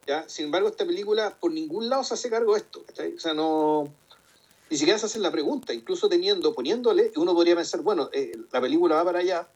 [0.05, 0.28] ¿ya?
[0.28, 2.86] Sin embargo, esta película por ningún lado se hace cargo de esto.
[3.15, 3.93] O sea, no...
[4.70, 8.59] Ni siquiera se hace la pregunta, incluso teniendo, poniéndole, uno podría pensar, bueno, eh, la
[8.59, 9.47] película va para allá,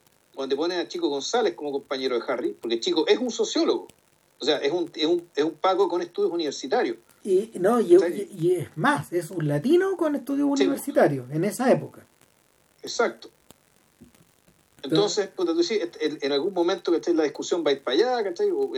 [0.47, 3.88] te ponen a Chico González como compañero de Harry, porque Chico es un sociólogo.
[4.42, 6.98] O sea, es un, es un, es un Paco con estudios universitarios.
[7.24, 7.96] Y, no, y,
[8.56, 12.04] es más, es un latino con estudios universitarios en esa época.
[12.82, 13.30] Exacto.
[14.82, 15.62] Entonces, puta, tú
[16.00, 18.50] en, algún momento que la discusión va a ir para allá, ¿cachai?
[18.52, 18.72] O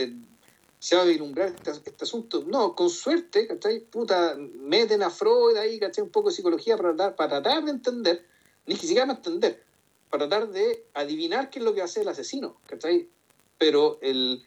[0.78, 2.44] se va a vislumbrar este, este, asunto.
[2.46, 3.80] No, con suerte, ¿cachai?
[3.80, 6.04] Puta, meten a Freud ahí, ¿cachai?
[6.04, 8.26] Un poco de psicología para tratar, para tratar de entender,
[8.66, 9.62] ni siquiera entender,
[10.10, 13.08] para tratar de adivinar qué es lo que hace el asesino, ¿cachai?
[13.56, 14.44] Pero el,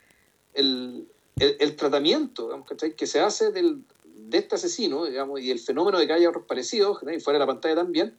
[0.58, 1.08] el,
[1.40, 2.66] el, tratamiento
[2.98, 6.46] que se hace del, de este asesino digamos, y el fenómeno de que haya otros
[6.46, 8.14] parecidos, y fuera de la pantalla también,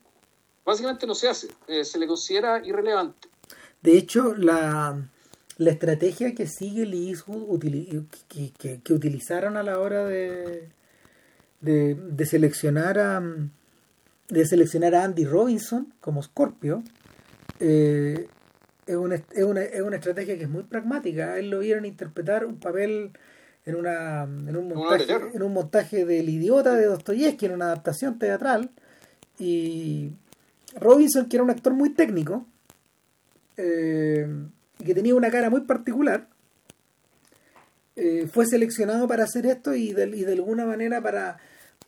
[0.64, 3.28] básicamente no se hace, eh, se le considera irrelevante.
[3.82, 5.08] De hecho, la,
[5.56, 7.14] la estrategia que sigue Lee
[8.28, 10.68] que, que, utilizaron a la hora de,
[11.60, 13.22] de, de, seleccionar a
[14.28, 16.82] de seleccionar a Andy Robinson como Scorpio
[17.60, 18.28] eh,
[18.88, 21.38] es una, es, una, es una estrategia que es muy pragmática.
[21.38, 23.12] Él lo vieron interpretar un papel
[23.66, 28.18] en, una, en, un, montaje, en un montaje del idiota de Dostoyevsky, en una adaptación
[28.18, 28.70] teatral.
[29.38, 30.12] Y
[30.80, 32.46] Robinson, que era un actor muy técnico,
[33.58, 34.26] eh,
[34.78, 36.26] y que tenía una cara muy particular,
[37.94, 41.36] eh, fue seleccionado para hacer esto y de, y de alguna manera para,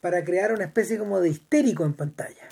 [0.03, 2.49] para crear una especie como de histérico en pantalla.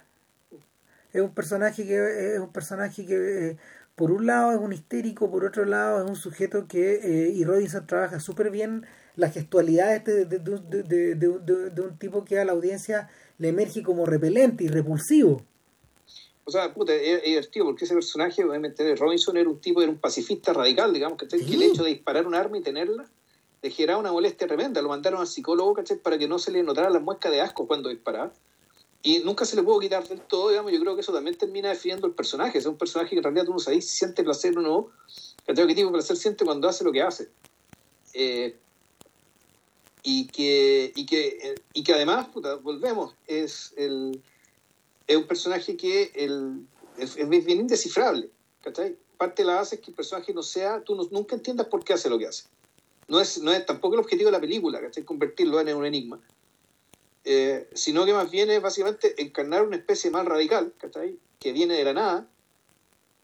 [1.12, 3.56] Es un personaje que es un personaje que eh,
[3.98, 7.44] por un lado es un histérico, por otro lado es un sujeto que, eh, y
[7.44, 8.86] Robinson trabaja súper bien
[9.16, 14.06] la gestualidad este de, de, de, un tipo que a la audiencia le emerge como
[14.06, 15.42] repelente y repulsivo.
[16.44, 19.98] O sea, puta, es, divertido porque ese personaje, obviamente, Robinson era un tipo, era un
[19.98, 23.04] pacifista radical, digamos, que, el hecho de disparar un arma y tenerla
[23.60, 24.80] le generaba una molestia tremenda.
[24.80, 25.98] Lo mandaron al psicólogo, ¿cachai?
[25.98, 28.32] Para que no se le notara la muesca de asco cuando disparaba.
[29.02, 30.72] Y nunca se le pudo quitar del todo, digamos.
[30.72, 32.58] Yo creo que eso también termina definiendo el personaje.
[32.58, 34.88] Es un personaje que en realidad tú no sabes si siente placer o no.
[35.46, 37.28] ¿Qué tipo de placer siente cuando hace lo que hace?
[38.12, 38.56] Eh,
[40.02, 44.22] y que, y que, y que además, puta, volvemos, es, el,
[45.06, 48.30] es un personaje que el, es, es bien indescifrable.
[48.62, 48.96] ¿cachai?
[49.16, 51.84] Parte de la base es que el personaje no sea, tú no, nunca entiendas por
[51.84, 52.44] qué hace lo que hace.
[53.08, 55.04] No es, no es tampoco el objetivo de la película, ¿cachai?
[55.04, 56.20] Convertirlo en un enigma.
[57.30, 61.18] Eh, sino que más bien es básicamente encarnar una especie más radical, ¿cachai?
[61.38, 62.26] Que viene de la nada,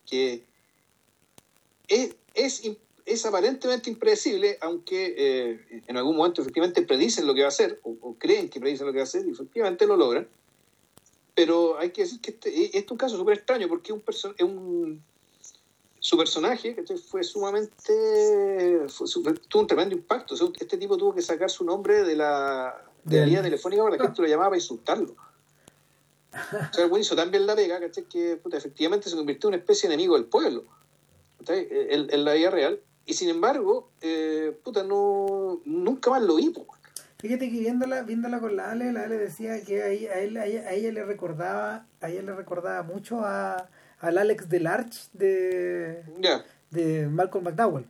[0.05, 0.45] que
[1.89, 2.71] es, es,
[3.07, 7.81] es aparentemente impredecible, aunque eh, en algún momento efectivamente predicen lo que va a hacer,
[7.83, 10.29] o, creen que predicen lo que va a hacer, y efectivamente lo logran.
[11.35, 14.25] Pero hay que decir que este, este es un caso súper extraño, porque un, es
[14.43, 15.03] un
[15.99, 16.77] su personaje
[17.09, 18.87] fue sumamente
[19.49, 23.27] tuvo un tremendo impacto este tipo tuvo que sacar su nombre de la de la
[23.27, 25.15] línea telefónica para la gente lo llamaba para insultarlo
[26.35, 27.79] o sea el hizo tan bien la pega
[28.11, 30.65] que puta, efectivamente se convirtió en una especie de enemigo del pueblo
[31.47, 36.51] en, en, la vida real y sin embargo eh, puta no nunca más lo vi
[36.51, 36.67] po.
[37.19, 40.69] Fíjate que viéndola, viéndola con la Ale, la Ale decía que a, él, a, ella,
[40.69, 46.45] a ella le recordaba, a ella le recordaba mucho a, al Alex Delarge de, yeah.
[46.71, 47.87] de Malcolm McDowell.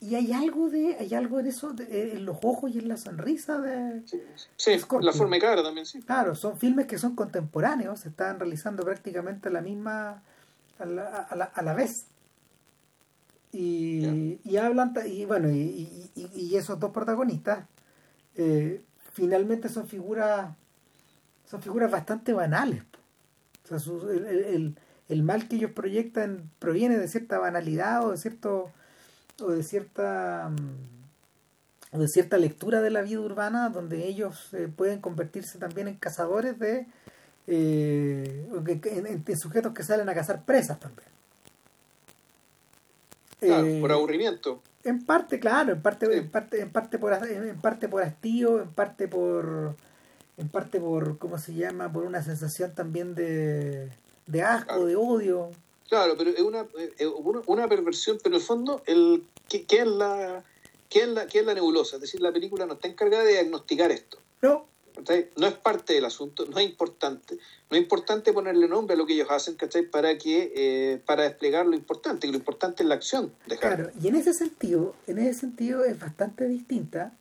[0.00, 2.96] Y hay algo de, hay algo de eso de, en los ojos y en la
[2.96, 4.02] sonrisa de.
[4.06, 4.20] Sí,
[4.56, 4.70] sí
[5.00, 6.00] la forma de cara también, sí.
[6.02, 10.22] Claro, son filmes que son contemporáneos, se están realizando prácticamente a la misma,
[10.78, 12.06] a la, a la, a la vez.
[13.50, 14.38] Y, yeah.
[14.44, 17.66] y hablan, y bueno, y, y, y, esos dos protagonistas
[18.36, 18.82] eh,
[19.12, 20.54] finalmente son figuras,
[21.46, 22.82] son figuras bastante banales.
[23.64, 24.76] O sea, su, el, el
[25.08, 28.70] el mal que ellos proyectan proviene de cierta banalidad o de cierto
[29.42, 34.68] o de cierta mm, o de cierta lectura de la vida urbana donde ellos eh,
[34.74, 36.86] pueden convertirse también en cazadores de
[37.46, 41.08] eh, en, en, en, sujetos que salen a cazar presas también
[43.40, 46.12] claro, eh, por aburrimiento en parte claro en parte sí.
[46.12, 49.76] en parte en parte por en parte por hastío en parte por
[50.36, 53.90] en parte por cómo se llama por una sensación también de
[54.28, 54.86] de asco, claro.
[54.86, 55.50] de odio.
[55.88, 56.66] Claro, pero es una,
[57.46, 60.44] una perversión, pero en el fondo, el, ¿qué, qué es la,
[60.90, 61.96] qué, es la, ¿qué es la nebulosa?
[61.96, 64.18] Es decir, la película no está encargada de diagnosticar esto.
[64.42, 64.66] No.
[65.36, 67.38] No es parte del asunto, no es importante.
[67.70, 69.82] No es importante ponerle nombre a lo que ellos hacen, ¿cachai?
[69.86, 73.32] Para, que, eh, para desplegar lo importante, que lo importante es la acción.
[73.46, 77.12] De claro, y en ese sentido, en ese sentido es bastante distinta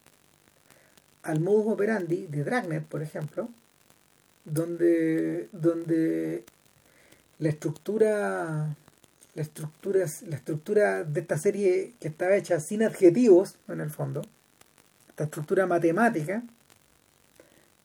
[1.21, 3.47] al modus operandi de Dragnet, por ejemplo,
[4.43, 6.45] donde, donde
[7.39, 8.75] la estructura
[9.35, 14.23] la estructura de esta serie que estaba hecha sin adjetivos en el fondo
[15.09, 16.43] esta estructura matemática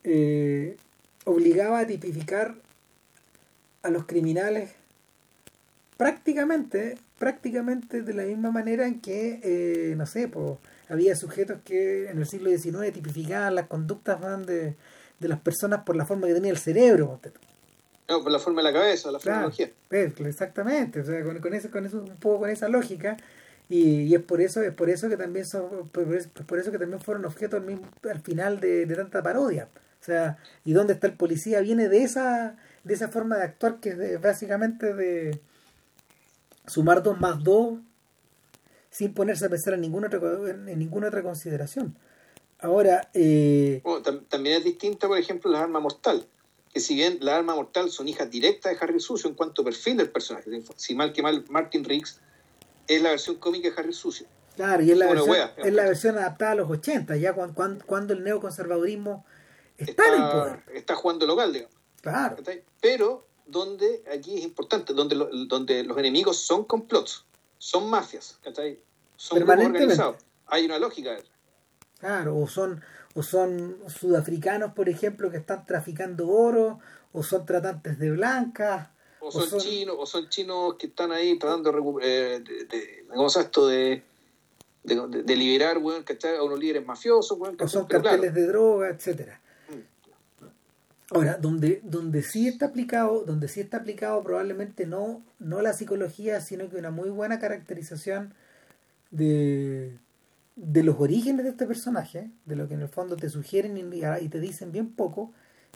[0.05, 0.77] eh,
[1.25, 2.55] obligaba a tipificar
[3.83, 4.71] a los criminales
[5.99, 12.09] prácticamente prácticamente de la misma manera en que eh, no sé pues, había sujetos que
[12.11, 14.75] en el siglo XIX tipificaban las conductas de,
[15.21, 17.21] de las personas por la forma que tenía el cerebro
[18.13, 19.51] no, por la forma de la cabeza, la claro,
[19.91, 23.17] Exactamente, o sea, con, con, eso, con eso, un poco con esa lógica.
[23.69, 26.07] Y, y, es por eso, es por eso que también son, por,
[26.47, 29.69] por eso que también fueron objeto al, mismo, al final de, de, tanta parodia.
[30.01, 33.81] O sea, y dónde está el policía viene de esa, de esa forma de actuar
[33.81, 35.41] que es de, básicamente de
[36.67, 37.79] sumar dos más dos
[38.91, 41.97] sin ponerse a pensar en ninguna otra, en ninguna otra consideración.
[42.59, 43.81] Ahora, eh...
[43.83, 46.27] bueno, tam también es distinta, por ejemplo, la arma mortal
[46.73, 49.67] que si bien la arma mortal son hijas directas de Harry Sucio en cuanto a
[49.67, 52.21] perfil del personaje, si mal que mal Martin Riggs
[52.89, 54.27] es la versión cómica de Harry Sucio.
[54.57, 57.55] Claro, y es la, versión, wea, es la versión adaptada a los 80, ya cuando,
[57.55, 59.25] cuando, cuando el neoconservadurismo
[59.79, 60.63] está, está, en el poder.
[60.75, 61.75] Está jugando local, digamos.
[62.03, 62.37] Claro.
[62.81, 67.25] Pero donde aquí es importante, donde, lo, donde los enemigos son complots,
[67.59, 68.79] son mafias, ¿cachai?
[69.17, 70.17] son grupos organizados.
[70.47, 71.17] Hay una lógica.
[72.01, 72.83] Claro, o son
[73.15, 76.79] o son sudafricanos, por ejemplo, que están traficando oro,
[77.13, 78.89] o son tratantes de blancas.
[79.21, 83.05] O son, o son chinos, o son chinos que están ahí tratando eh, de, de,
[83.09, 83.67] ¿cómo se esto?
[83.67, 84.03] De,
[84.83, 86.37] de, de, liberar, bueno, ¿cachai?
[86.37, 88.35] A unos líderes mafiosos, bueno, O son carteles claro.
[88.35, 89.41] de droga, etcétera.
[89.69, 91.15] Mm.
[91.15, 96.41] Ahora, donde, donde sí está aplicado, donde sí está aplicado probablemente no, no la psicología,
[96.41, 98.35] sino que una muy buena caracterización
[99.13, 99.93] de,
[100.63, 104.29] de los orígenes de este personaje, de lo que en el fondo te sugieren y
[104.29, 105.33] te dicen bien poco,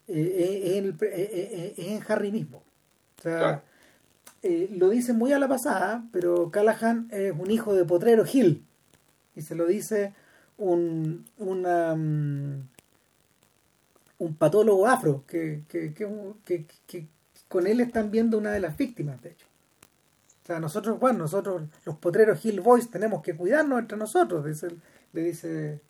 [0.06, 2.62] eh, es, en el, eh, es, en Harry mismo.
[3.18, 3.62] O sea, claro.
[4.44, 8.64] eh, lo dice muy a la pasada, pero Callahan es un hijo de Potrero Hill.
[9.34, 10.14] Y se lo dice
[10.56, 12.68] un, una, mm,
[14.18, 17.06] un patólogo afro, que, que, que, que,
[17.48, 19.45] con él están viendo una de las víctimas, de hecho.
[20.46, 24.50] O sea, nosotros, bueno, nosotros, los potreros Hill Boys, tenemos que cuidarnos entre nosotros, le
[25.22, 25.80] dice,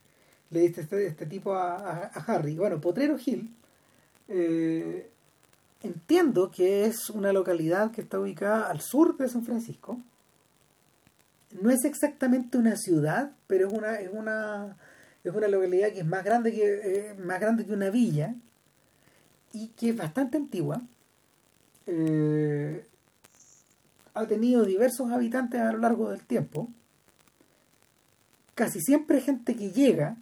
[0.51, 2.57] le dice este, este tipo a, a, Harry.
[2.57, 3.55] Bueno, Potrero Hill,
[4.29, 5.11] eh,
[5.83, 10.01] entiendo que es una localidad que está ubicada al sur de San Francisco.
[11.61, 14.79] No es exactamente una ciudad, pero es una, es una,
[15.23, 18.35] es una localidad que es más grande que, eh, más grande que una villa
[19.53, 20.81] y que es bastante antigua.
[21.87, 22.87] Eh,
[24.17, 26.71] ha tenido diversos habitantes a lo largo del tiempo.
[28.55, 30.17] Casi siempre gente que llega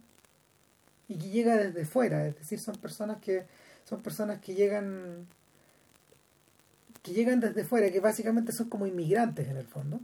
[1.07, 3.45] y que llega desde fuera, es decir, son personas que
[3.85, 5.27] son personas que llegan
[7.01, 10.01] que llegan desde fuera, que básicamente son como inmigrantes en el fondo.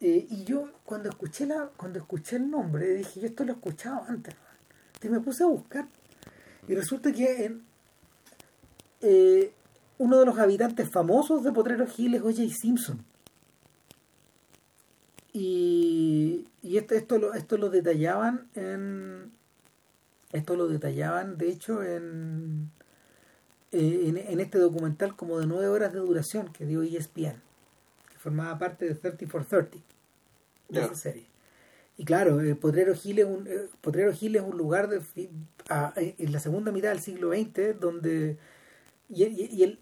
[0.00, 3.56] Eh, y yo cuando escuché la cuando escuché el nombre dije, yo esto lo he
[3.56, 4.34] escuchado antes.
[5.02, 5.88] Y me puse a buscar.
[6.66, 7.54] Y resulta que
[9.02, 9.52] eh,
[9.98, 12.48] uno de los habitantes famosos de Potrero Hill es O.J.
[12.48, 13.04] Simpson.
[15.32, 19.32] Y, y esto, esto, lo, esto lo detallaban en.
[20.32, 22.70] Esto lo detallaban, de hecho, en,
[23.70, 27.36] eh, en, este documental como de nueve horas de duración que dio ESPN,
[28.10, 29.76] que formaba parte de 30 for 30,
[30.70, 31.26] de esa serie.
[31.98, 35.02] Y claro, eh, Potrero, Hill es un, eh, Potrero Hill es un lugar de,
[35.68, 38.38] en la segunda mitad del siglo XX donde
[39.12, 39.78] y, el,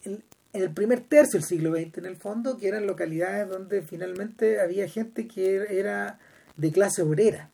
[0.53, 4.61] en el primer tercio del siglo XX, en el fondo, que eran localidades donde finalmente
[4.61, 6.19] había gente que era
[6.57, 7.51] de clase obrera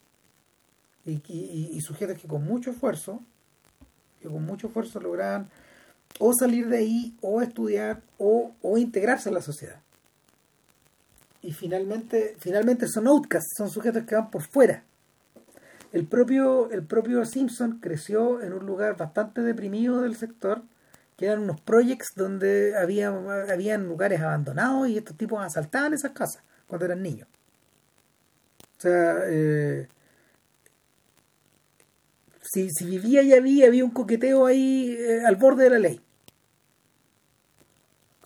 [1.05, 3.23] y, y, sujetos que con mucho esfuerzo,
[4.23, 5.49] con mucho esfuerzo lograban
[6.19, 9.81] o salir de ahí, o estudiar, o, o integrarse a la sociedad.
[11.43, 14.83] Y finalmente, finalmente son outcasts, son sujetos que van por fuera.
[15.93, 20.63] El propio, el propio Simpson creció en un lugar bastante deprimido del sector,
[21.17, 26.43] que eran unos projects donde había habían lugares abandonados y estos tipos asaltaban esas casas
[26.67, 27.29] cuando eran niños.
[28.79, 29.89] O sea, eh,
[32.43, 36.01] si, vivía y había, había un coqueteo ahí eh, al borde de la ley.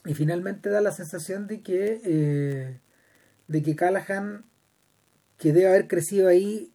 [0.04, 2.80] Y finalmente da la sensación de que, eh,
[3.48, 4.44] de que Callahan,
[5.38, 6.72] que debe haber crecido ahí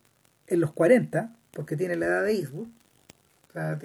[0.47, 2.68] en los 40, porque tiene la edad de Eastwood,
[3.49, 3.80] o sea,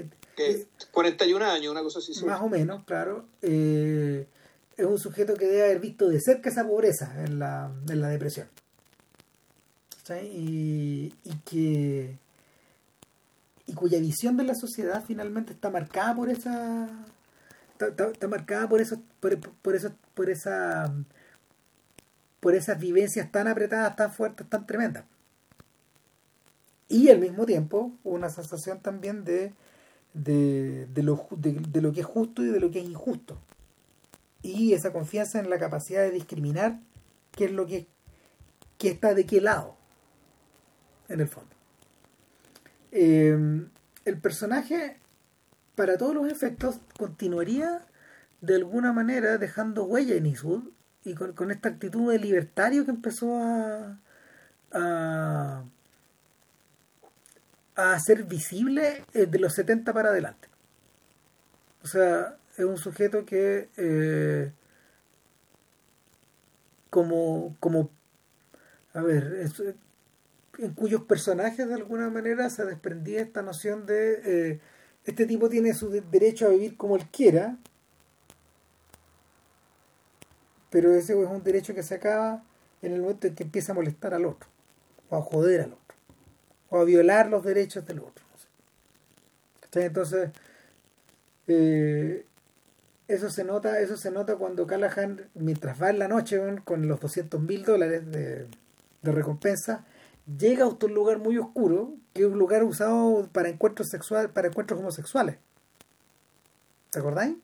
[0.90, 2.24] 41 años, una cosa así.
[2.24, 3.24] Más o menos, claro.
[3.42, 4.26] Eh,
[4.76, 8.08] es un sujeto que debe haber visto de cerca esa pobreza en la, en la
[8.08, 8.48] depresión.
[10.22, 12.18] Y, y, que
[13.66, 16.88] y cuya visión de la sociedad finalmente está marcada por esa
[17.78, 20.92] está, marcada por eso por, por eso por esa
[22.40, 25.04] por esas vivencias tan apretadas tan fuertes tan tremendas
[26.88, 29.54] y al mismo tiempo una sensación también de
[30.14, 33.38] de, de, lo, de, lo que es justo y de lo que es injusto.
[34.42, 36.80] Y esa confianza en la capacidad de discriminar
[37.32, 37.86] qué es lo que,
[38.78, 39.76] que está de qué lado,
[41.08, 41.50] en el fondo.
[42.92, 43.68] Em,
[44.04, 44.96] el personaje,
[45.74, 47.86] para todos los efectos, continuaría
[48.40, 50.64] de alguna manera dejando huella en Eastwood
[51.04, 53.36] y con, con esta actitud de libertario que empezó
[54.72, 55.64] a
[57.76, 60.48] a ser visible eh, de los 70 para adelante.
[61.82, 64.52] O sea, es un sujeto que eh,
[66.90, 67.90] como, como,
[68.92, 69.46] a ver,
[70.58, 74.60] en cuyos personajes de alguna manera se desprendía esta noción de eh,
[75.04, 77.56] este tipo tiene su derecho a vivir como él quiera,
[80.68, 82.42] pero ese es un derecho que se acaba
[82.82, 84.48] en el momento en que empieza a molestar al otro
[85.08, 85.79] o a joder al otro
[86.70, 88.24] o a violar los derechos del otro.
[89.72, 90.30] Entonces,
[91.46, 92.24] eh,
[93.08, 97.00] eso se nota eso se nota cuando Callahan, mientras va en la noche con los
[97.00, 98.46] 200 mil dólares de,
[99.02, 99.84] recompensa,
[100.38, 104.48] llega a un lugar muy oscuro, que es un lugar usado para encuentros sexuales, para
[104.48, 105.36] encuentros homosexuales.
[106.90, 107.36] ¿Se acordáis?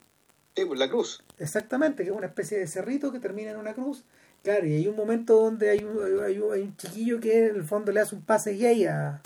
[0.55, 1.23] Sí, pues la cruz.
[1.39, 4.05] Exactamente, que es una especie de cerrito que termina en una cruz
[4.47, 7.91] Claro, y hay un momento donde hay un, hay un, chiquillo que en el fondo
[7.91, 9.21] le hace un pase gay a,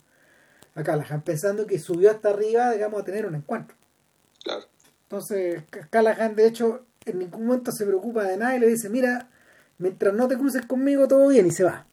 [0.75, 3.77] a Callahan, pensando que subió hasta arriba, digamos, a tener un encuentro.
[4.43, 4.65] Claro.
[5.03, 9.29] Entonces, Callahan, de hecho, en ningún momento se preocupa de nada y le dice, mira,
[9.77, 11.87] mientras no te cruces conmigo, todo bien, y se va.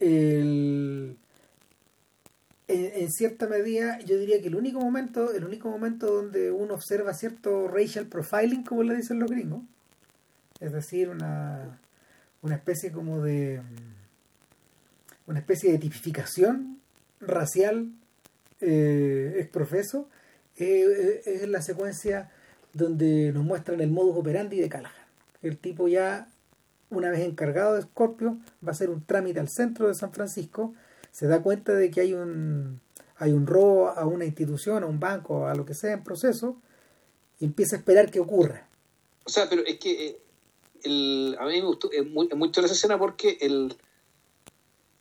[0.00, 1.16] en,
[3.08, 7.68] cierta medida, yo diría que el único momento, el único momento donde uno observa cierto
[7.68, 9.62] racial profiling, como le dicen los gringos,
[10.62, 11.78] es decir, una,
[12.40, 13.60] una especie como de
[15.26, 16.78] una especie de tipificación
[17.20, 17.90] racial
[18.60, 20.08] eh, exprofeso,
[20.56, 22.30] eh, es la secuencia
[22.72, 24.92] donde nos muestran el modus operandi de Callahan.
[25.42, 26.28] El tipo ya,
[26.90, 30.74] una vez encargado de Scorpio, va a hacer un trámite al centro de San Francisco,
[31.10, 32.80] se da cuenta de que hay un,
[33.16, 36.56] hay un robo a una institución, a un banco, a lo que sea en proceso,
[37.40, 38.68] y empieza a esperar que ocurra.
[39.24, 40.21] O sea, pero es que eh,
[40.84, 43.74] el, a mí me gustó, es muy, es muy esa escena porque el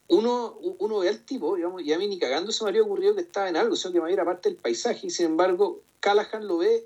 [0.08, 3.16] uno, uno ve al tipo, digamos, y a mí ni cagando se me había ocurrido
[3.16, 6.48] que estaba en algo, sino que me era parte del paisaje, y sin embargo, Callahan
[6.48, 6.86] lo ve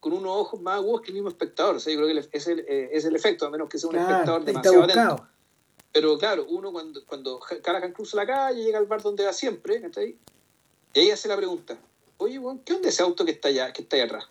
[0.00, 1.76] con unos ojos más agudos que el mismo espectador.
[1.76, 3.88] O sea, yo creo que es el, eh, es el efecto, a menos que sea
[3.88, 5.26] un espectador demasiado atento.
[5.92, 9.82] Pero claro, uno cuando, cuando Callahan cruza la calle, llega al bar donde va siempre,
[9.96, 10.18] ahí?
[10.92, 11.78] y ahí hace la pregunta,
[12.18, 14.28] oye, ¿qué onda ese auto que está allá, que está ahí atrás?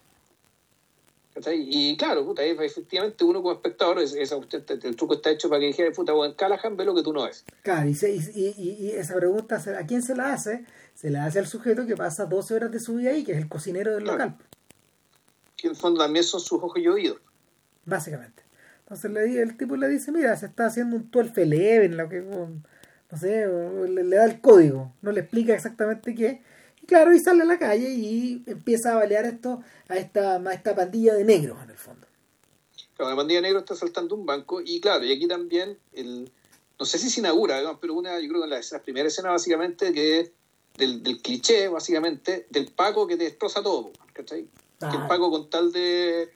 [1.54, 6.14] Y claro, puta, efectivamente uno como espectador, el truco está hecho para que dijera, puta,
[6.26, 7.44] en Callahan ve lo que tú no ves.
[7.62, 10.66] Claro, y, esa pregunta, ¿a quién se la hace?
[10.94, 13.38] Se la hace al sujeto que pasa 12 horas de su vida ahí, que es
[13.38, 14.38] el cocinero del local.
[15.58, 17.20] Que en el fondo también son sus ojos y oídos.
[17.84, 18.44] Básicamente.
[18.80, 22.22] Entonces le, el tipo le dice, mira, se está haciendo un 12 11, lo que,
[22.22, 23.46] no sé,
[23.90, 26.42] le, le da el código, no le explica exactamente qué
[26.86, 30.76] claro, y sale a la calle y empieza a balear esto a esta, a esta
[30.76, 32.08] pandilla de negros en el fondo.
[32.96, 36.32] Claro, la pandilla de negros está saltando un banco y claro, y aquí también el
[36.80, 39.94] no sé si se inaugura, pero una, yo creo que en la, primera escena básicamente
[39.94, 40.32] que es
[40.78, 44.48] del, del, cliché, básicamente, del Paco que te destroza todo, ¿cachai?
[44.80, 46.30] Que el Paco con tal de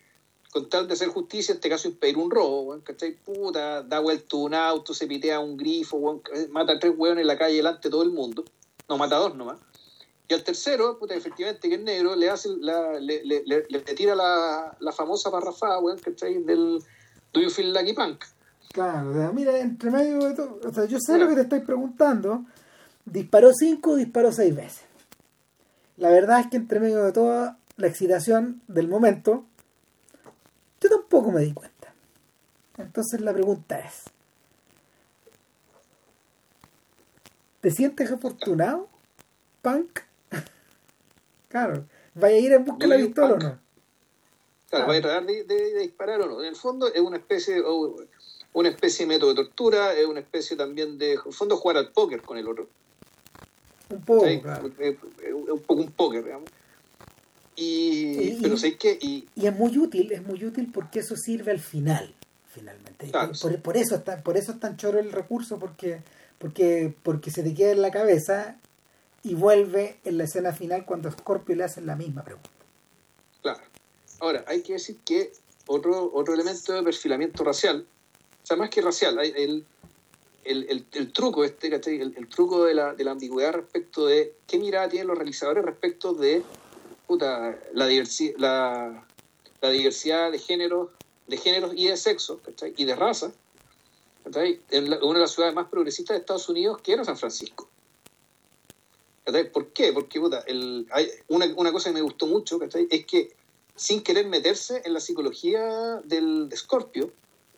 [0.52, 3.16] con tal de hacer justicia, en este caso impedir un robo, ¿cachai?
[3.16, 7.38] Puta, da vuelta un auto, se pitea un grifo, mata a tres hueones en la
[7.38, 8.46] calle delante de todo el mundo.
[8.88, 9.60] No, mata a dos nomás.
[10.30, 14.14] Y al tercero, puta, efectivamente, que es negro, le hace la, le, le, le, tira
[14.14, 16.44] la, la famosa parrafada, weón, ¿cachai?
[16.44, 16.84] Del
[17.34, 18.24] Do you feel lucky punk?
[18.72, 22.46] Claro, mira, entre medio de todo, o sea, yo sé lo que te estoy preguntando.
[23.06, 24.84] Disparó cinco, disparó seis veces.
[25.98, 29.46] La verdad es que entre medio de toda la excitación del momento,
[30.80, 31.92] yo tampoco me di cuenta.
[32.78, 34.04] Entonces la pregunta es,
[37.62, 38.88] ¿te sientes afortunado,
[39.64, 40.02] punk?
[41.50, 41.86] Claro.
[42.14, 43.60] ¿Vaya a ir en busca de la pistola o no?
[44.70, 46.42] Claro, ¿vaya a tratar de, disparar o no?
[46.42, 47.62] En el fondo es una especie,
[48.54, 51.78] una especie de método de tortura, es una especie también de, en el fondo, jugar
[51.78, 52.68] al póker con el otro.
[53.90, 54.70] Un poco, claro.
[54.78, 54.96] Es,
[55.34, 56.50] un poco un póker, digamos.
[57.56, 61.52] Y, pero sé que y, y, es muy útil es muy útil porque eso sirve
[61.52, 62.14] al final
[62.48, 66.00] finalmente por, por, eso está por eso es tan choro el recurso porque
[66.38, 68.58] porque porque se te queda en la cabeza
[69.24, 72.50] y vuelve en la escena final cuando Scorpio le hace la misma pregunta.
[73.42, 73.62] Claro.
[74.20, 75.32] Ahora, hay que decir que
[75.68, 77.86] otro, otro elemento de perfilamiento racial,
[78.44, 79.66] o sea, más que racial, el,
[80.44, 84.90] el, el, truco este, el, truco de la, de la, ambigüedad respecto de qué mirada
[84.90, 86.42] tienen los realizadores respecto de
[87.06, 89.06] puta, la, diversi la,
[89.62, 90.90] la diversidad de géneros,
[91.28, 92.42] de géneros y de sexo,
[92.76, 93.32] y de raza,
[94.26, 97.69] en una de las ciudades más progresistas de Estados Unidos, que era San Francisco.
[99.52, 99.94] ¿Por qué?
[99.94, 103.32] Porque el, hay una, una, cosa que me gustó mucho es que
[103.76, 107.12] sin querer meterse en la psicología del de Scorpio,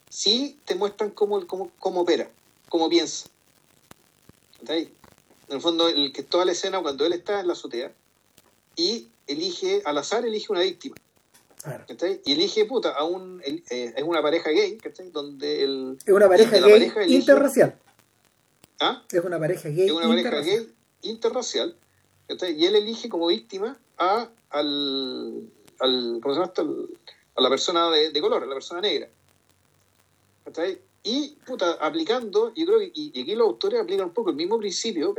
[0.10, 2.30] sí te muestran cómo, cómo, cómo opera,
[2.70, 3.28] cómo piensa.
[4.68, 4.92] En
[5.50, 7.92] el fondo, el que toda la escena cuando él está en la azotea
[8.76, 10.96] y elige, al azar elige una víctima.
[12.26, 14.80] Y elige puta a un eh, es una pareja gay,
[15.12, 17.76] Donde el es una pareja gay interracial.
[18.80, 19.04] ¿Ah?
[19.12, 19.86] Es una pareja gay.
[19.86, 21.76] Es una pareja gay interracial,
[22.30, 25.50] y él elige como víctima a, al,
[25.80, 26.22] al,
[27.36, 29.10] a la persona de, color, a la persona negra.
[31.04, 34.60] Y puta, aplicando, yo creo que y, aquí los autores aplican un poco el mismo
[34.60, 35.16] principio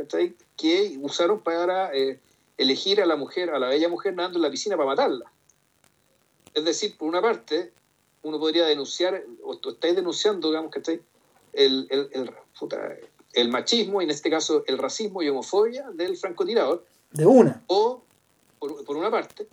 [0.55, 2.19] que usaron para eh,
[2.57, 5.31] elegir a la mujer, a la bella mujer nadando en la piscina para matarla.
[6.53, 7.73] Es decir, por una parte,
[8.21, 11.01] uno podría denunciar, o estáis denunciando, digamos, que
[11.53, 12.95] el, el, el, puta,
[13.33, 16.85] el machismo, y en este caso el racismo y homofobia del francotirador.
[17.11, 17.63] De una.
[17.67, 18.03] O,
[18.59, 19.47] por, una parte,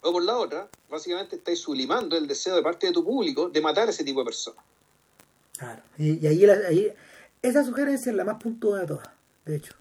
[0.00, 3.60] o por la otra, básicamente estáis sublimando el deseo de parte de tu público de
[3.60, 4.64] matar a ese tipo de personas.
[5.58, 6.92] Claro, y, ahí, ahí,
[7.42, 9.08] esa sugerencia es la más puntual de todas,
[9.44, 9.74] de hecho.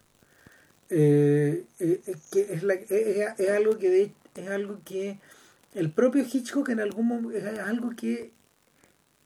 [0.90, 2.02] Eh, eh,
[2.32, 5.20] que es, la, es, algo que es algo que
[5.74, 8.32] el propio Hitchcock en algún momento es algo que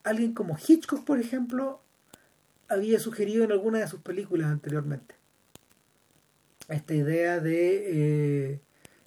[0.04, 1.82] alguien como Hitchcock por ejemplo
[2.70, 5.16] había sugerido en alguna de sus películas anteriormente.
[6.68, 8.60] Esta idea de eh,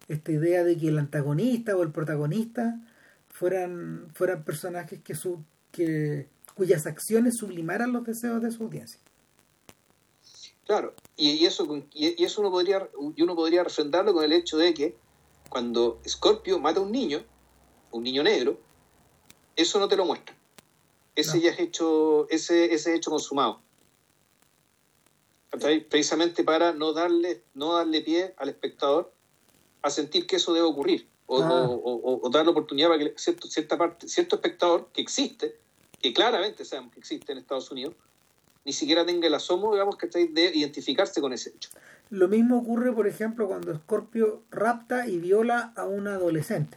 [0.08, 2.80] esta idea de que el antagonista o el protagonista
[3.28, 9.00] fueran, fueran personajes que, su, que cuyas acciones sublimaran los deseos de su audiencia.
[10.66, 14.96] Claro, y, eso, y, eso uno podría, uno podría refrendarlo con el hecho de que
[15.48, 17.22] cuando Scorpio mata a un niño,
[17.90, 18.58] un niño negro,
[19.56, 20.34] eso no te lo muestra.
[21.14, 23.60] Ese ya es hecho, ese, ese hecho consumado.
[25.90, 29.12] Precisamente para no darle, no darle pie al espectador
[29.82, 31.06] a sentir que eso debe ocurrir.
[31.26, 31.38] O,
[32.22, 35.56] o, dar la oportunidad para que cierto, cierta parte, cierto espectador que existe,
[36.00, 37.94] que claramente sabemos que existe en Estados Unidos,
[38.64, 41.70] ni siquiera tenga el asomo, digamos, que de identificarse con ese hecho.
[42.10, 46.76] Lo mismo ocurre, por ejemplo, cuando Scorpio rapta y viola a un adolescente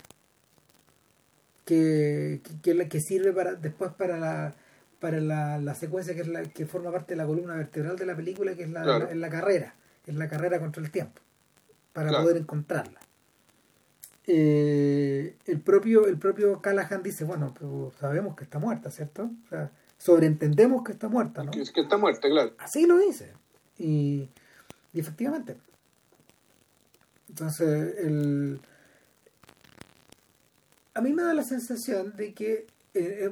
[1.66, 4.56] que, que, que sirve para después para la
[5.00, 8.06] para la, la, secuencia que es la que forma parte de la columna vertebral de
[8.06, 9.76] la película que es la, la, carrera
[10.06, 11.22] es la carrera contra el tiempo
[11.92, 13.00] para poder encontrarla.
[14.28, 17.54] Eh, el propio el propio Callahan dice bueno
[18.00, 21.98] sabemos que está muerta cierto o sea sobreentendemos que está muerta no que, que está
[21.98, 22.54] muerta claro.
[22.58, 23.34] Así lo dice.
[23.78, 24.30] Y,
[24.94, 25.58] y efectivamente.
[27.30, 28.62] Entonces el
[30.96, 32.68] a mí me da la sensación de que,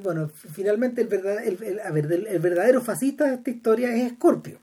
[0.02, 4.58] bueno, finalmente el, verdadero fascista de esta historia es Scorpio.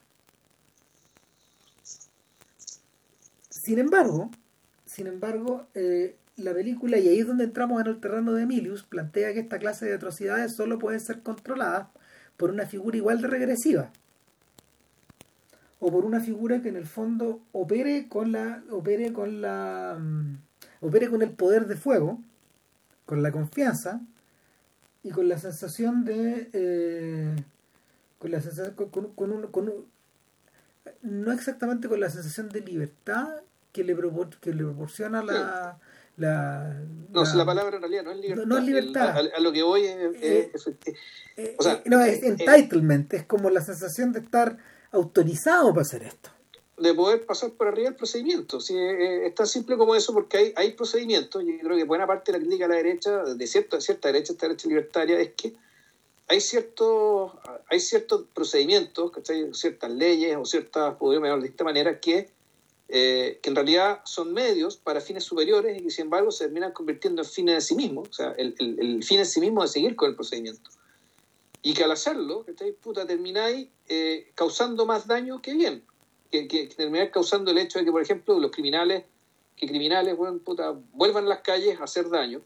[3.50, 4.30] Sin embargo,
[4.86, 8.84] sin embargo, eh, la película, y ahí es donde entramos en el terreno de Emilius,
[8.84, 11.88] plantea que esta clase de atrocidades solo pueden ser controladas
[12.38, 13.92] por una figura igual de regresiva.
[15.80, 18.64] O por una figura que en el fondo opere con la.
[18.70, 19.98] opere con la.
[20.00, 20.38] Mm,
[20.82, 22.20] opere con el poder de fuego
[23.12, 24.00] con la confianza
[25.04, 27.36] y con la sensación de eh,
[28.18, 29.12] con la sensación con,
[29.50, 29.86] con,
[31.02, 33.28] no exactamente con la sensación de libertad
[33.74, 33.98] que le,
[34.40, 35.78] que le proporciona la,
[36.16, 36.74] la,
[37.10, 38.46] no, la, la palabra en realidad no es libertad.
[38.46, 39.18] No, es libertad.
[39.18, 40.16] a, lo que voy es.
[41.36, 44.58] Eh, o sea, no, es entitlement, es como la sensación de estar
[44.94, 46.30] autorizado para hacer esto
[46.78, 48.60] de poder pasar por arriba del procedimiento.
[48.60, 52.08] Si, eh, es tan simple como eso porque hay, hay procedimientos, y creo que buena
[52.08, 55.34] parte de la crítica a la derecha, de cierta, cierta derecha, esta derecha libertaria, es
[55.34, 55.54] que
[56.28, 57.34] hay ciertos,
[57.70, 59.12] hay ciertos procedimientos,
[59.54, 62.30] ciertas leyes o ciertas, podríamos llamarlo de esta manera, que,
[62.88, 66.72] eh, que en realidad son medios para fines superiores y que sin embargo se terminan
[66.72, 69.68] convirtiendo en fines de sí mismos, o sea, el, el, fin en sí mismo de
[69.68, 70.70] seguir con el procedimiento.
[71.62, 72.46] Y que al hacerlo,
[72.82, 75.84] puta, termináis eh, causando más daño que bien
[76.32, 79.04] que, que, causando el hecho de que, por ejemplo, los criminales,
[79.56, 82.42] que criminales vuelvan a las calles a hacer daño,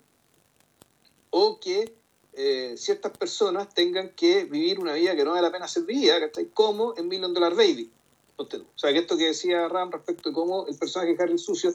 [1.30, 1.94] o que
[2.34, 6.16] eh, ciertas personas tengan que vivir una vida que no vale la pena ser vivida,
[6.53, 7.90] como en Million Dollar Baby.
[8.38, 11.74] O sea, que esto que decía Ram respecto de cómo el personaje de Harry Sucio,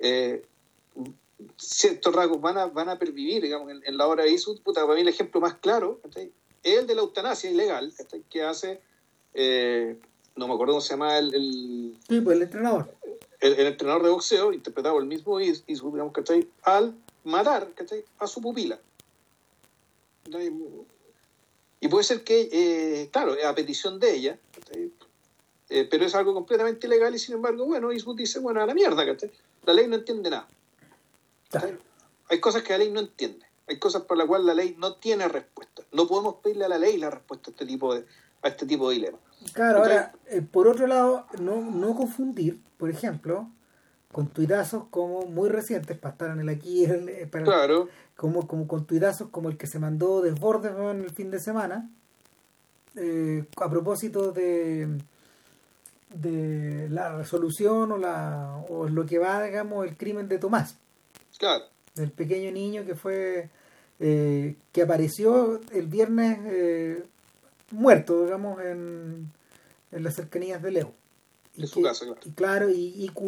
[0.00, 0.42] eh,
[1.56, 4.94] ciertos rasgos van a, van a pervivir, digamos, en, la obra de Eastwood, puta, para
[4.94, 6.00] mí el ejemplo más claro
[6.62, 7.92] es el de la eutanasia ilegal,
[8.30, 8.80] que hace
[9.34, 9.96] eh,
[10.36, 11.34] no me acuerdo cómo se llama el...
[11.34, 12.94] el sí, pues el entrenador.
[13.40, 16.48] El, entrenador de boxeo, interpretado el mismo Is, digamos, ¿cachai?
[16.62, 16.94] Al
[17.24, 18.04] matar, ¿cachai?
[18.18, 18.78] A su pupila.
[21.80, 24.38] Y puede ser que, eh, claro, a petición de ella,
[25.68, 28.74] eh, pero es algo completamente ilegal y sin embargo, bueno, Eastwood dice, bueno, a la
[28.74, 29.30] mierda, ¿cachai?
[29.64, 30.46] La ley no entiende nada.
[32.28, 33.44] Hay cosas que la ley no entiende.
[33.66, 35.82] Hay cosas por las cuales la ley no tiene respuesta.
[35.92, 38.04] No podemos pedirle a la ley la respuesta a este tipo de,
[38.42, 39.20] a este tipo de dilemas.
[39.52, 43.48] Claro, ahora, eh, por otro lado, no, no confundir, por ejemplo,
[44.10, 47.88] con tuitazos como muy recientes, para estar en el aquí, eh, claro.
[48.16, 51.90] como, como con tuitazos como el que se mandó Desbordes en el fin de semana,
[52.96, 54.98] eh, a propósito de
[56.14, 60.76] de la resolución o la o lo que va digamos el crimen de Tomás.
[61.38, 61.64] Claro.
[61.94, 63.48] Del pequeño niño que fue
[63.98, 66.38] que apareció el viernes
[67.72, 69.30] muerto, digamos, en,
[69.90, 70.92] en las cercanías de Leo.
[71.56, 72.20] De su casa, claro.
[72.24, 72.76] Y, claro, y,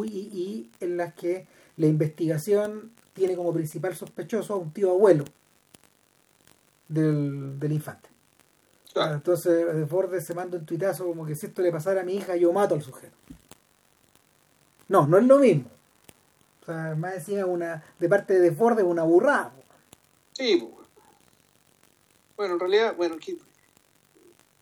[0.09, 1.47] y, en las que
[1.77, 5.25] la investigación tiene como principal sospechoso a un tío abuelo
[6.89, 8.09] del, del infante.
[8.93, 9.15] Claro.
[9.15, 12.15] entonces, de Ford se manda un tuitazo como que si esto le pasara a mi
[12.15, 13.17] hija, yo mato al sujeto.
[14.89, 15.69] No, no es lo mismo.
[16.63, 19.53] O sea, más decía una, de parte de Ford es una burrada.
[20.33, 20.89] Sí, pues,
[22.37, 23.17] bueno, en realidad, bueno,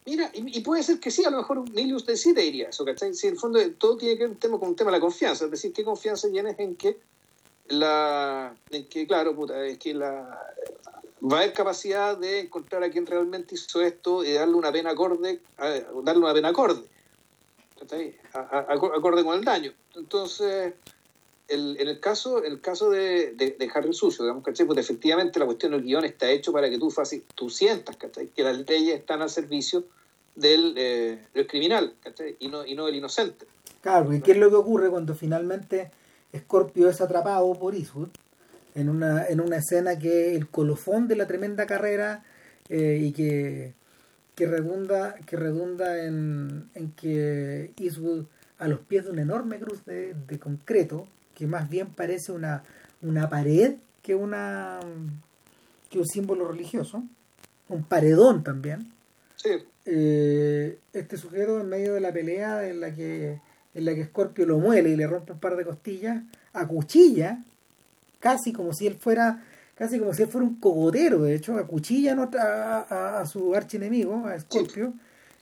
[0.04, 3.14] Mira, y, puede ser que sí, a lo mejor Milius sí te diría eso, ¿cachai?
[3.14, 5.44] Si en el fondo todo tiene que ver tema, con un tema de la confianza,
[5.44, 6.98] es decir, ¿qué confianza tienes en que
[7.68, 10.54] la, en que, claro, puta, es que la,
[11.22, 14.90] va a haber capacidad de encontrar a quien realmente hizo esto y darle una pena
[14.90, 16.82] acorde, darle una pena acorde,
[17.78, 18.18] ¿cachai?
[18.32, 19.72] acorde con el daño.
[19.94, 20.74] Entonces,
[21.48, 24.66] el, en el caso, en el caso de, de, Harry Sucio, digamos, ¿cachai?
[24.66, 27.96] Pues efectivamente la cuestión del guion está hecho para que tú, fácil, tú sientas.
[27.96, 29.84] Que las leyes están al servicio
[30.34, 32.36] del, eh, criminal ¿cachai?
[32.38, 33.46] y no, y no del inocente.
[33.80, 35.90] Claro, y qué es lo que ocurre cuando finalmente
[36.36, 38.08] Scorpio es atrapado por Eastwood
[38.74, 42.24] en una, en una escena que es el colofón de la tremenda carrera
[42.68, 43.74] eh, y que,
[44.34, 48.24] que redunda, que redunda en, en que Eastwood
[48.58, 51.08] a los pies de una enorme cruz de concreto,
[51.42, 52.62] que más bien parece una,
[53.02, 54.78] una pared que una
[55.90, 57.02] que un símbolo religioso,
[57.68, 58.92] un paredón también.
[59.34, 59.50] Sí,
[59.84, 63.40] Eh, este sujeto en medio de la pelea en la que
[63.74, 67.42] en la que Scorpio lo muele y le rompe un par de costillas, acuchilla,
[68.20, 69.42] casi como si él fuera
[69.74, 73.52] casi como si él fuera un cogotero, de hecho, acuchilla a, a, a- a su
[73.52, 74.92] archienemigo, a Scorpio,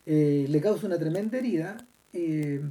[0.06, 1.76] eh, le causa una tremenda herida.
[2.14, 2.62] eh,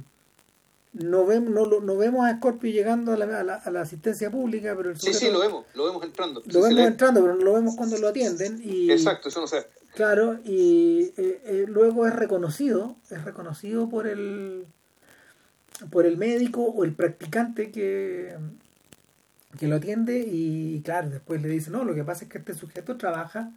[0.92, 3.80] no, vemos, no, lo- no vemos a Scorpio llegando a la, a la- a la
[3.82, 6.40] asistencia pública, pero el sí, sí, sujeto- lo vemos, lo vemos entrando.
[6.44, 8.60] lo Sí, vemos entrando, pero no lo vemos cuando lo atienden.
[8.62, 9.66] Y, Exacto, eso no sé.
[9.94, 14.66] Claro, y eh, eh, luego es reconocido, es reconocido por el
[15.90, 18.36] por el médico o el practicante que,
[19.58, 22.54] que lo atiende y claro, después le dice, no, lo que pasa es que este
[22.54, 23.50] sujeto trabaja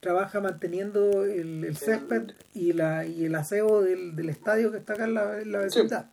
[0.00, 4.94] trabaja manteniendo el, el césped y la y el aseo del, del estadio que está
[4.94, 6.06] acá en la, en la vecindad.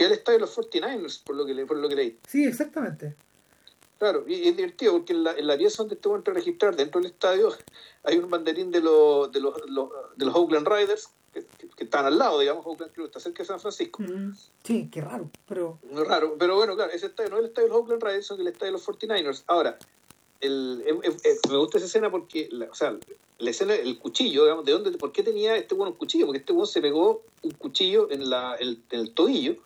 [0.00, 2.18] Que él está de los 49ers, por lo que, le, por lo que leí.
[2.26, 3.14] Sí, exactamente.
[3.98, 6.74] Claro, y es divertido porque en la, en la pieza donde estuvo entra a registrar,
[6.74, 7.52] dentro del estadio,
[8.04, 11.84] hay un banderín de los, de los, los- de los Oakland Riders que, que- que
[11.84, 14.02] están al lado, digamos, Oakland que está cerca de San Francisco.
[14.02, 14.32] Mm,
[14.64, 17.68] Sí, qué raro, pero Muy raro, pero bueno, claro, ese estadio no es el estadio
[17.68, 19.42] de los Oakland Riders, sino el estadio de los 49ers.
[19.48, 19.78] Ahora,
[20.40, 20.82] el,
[21.50, 22.96] me gusta esa escena porque, la, o sea,
[23.38, 26.24] la escena, el cuchillo, digamos, ¿de dónde, por qué tenía este bueno un cuchillo?
[26.24, 29.56] Porque este bueno se pegó un cuchillo en, la, en el tobillo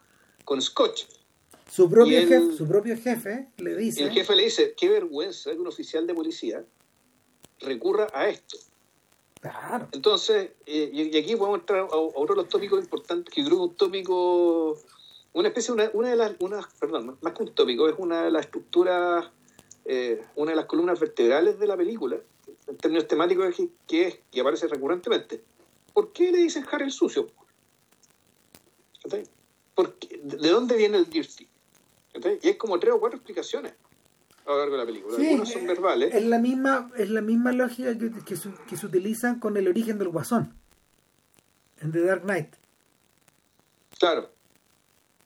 [0.44, 1.04] con scotch.
[1.70, 4.88] su propio él- jefe, su propio jefe le Y dice el jefe le dice, qué
[4.88, 6.64] vergüenza que un oficial de policía
[7.60, 8.58] recurra a esto.
[9.40, 9.88] Claro.
[9.92, 13.62] Entonces, eh, y, aquí podemos entrar a, a otro de los tópicos importantes, que creo
[13.62, 14.78] un tópico,
[15.34, 18.30] una especie, una, una de las, una, perdón, más- que un tópico, es una de
[18.30, 19.26] las estructuras,
[19.84, 22.18] eh, una de las columnas vertebrales de la película,
[22.66, 25.42] en términos temáticos, que, que es, que aparece recurrentemente.
[25.92, 27.26] ¿Por qué le dicen Harry el sucio?
[29.02, 29.24] ¿Cachai?
[29.24, 29.33] ¿Por
[29.98, 30.20] qué?
[30.22, 31.48] ¿De de dónde viene el dirty?
[32.42, 33.74] Y hay como tres o cuatro explicaciones
[34.46, 35.16] a lo largo de la película.
[35.16, 36.14] Sí, Algunas son eh, verbales.
[36.14, 39.66] Es la misma, es la misma lógica que, que, se, que se utiliza con el
[39.68, 40.54] origen del guasón
[41.80, 42.54] en The Dark Knight.
[43.98, 44.30] Claro.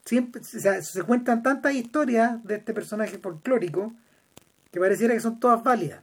[0.05, 3.93] Siempre, o sea, se cuentan tantas historias de este personaje folclórico
[4.73, 6.03] que pareciera que son todas válidas.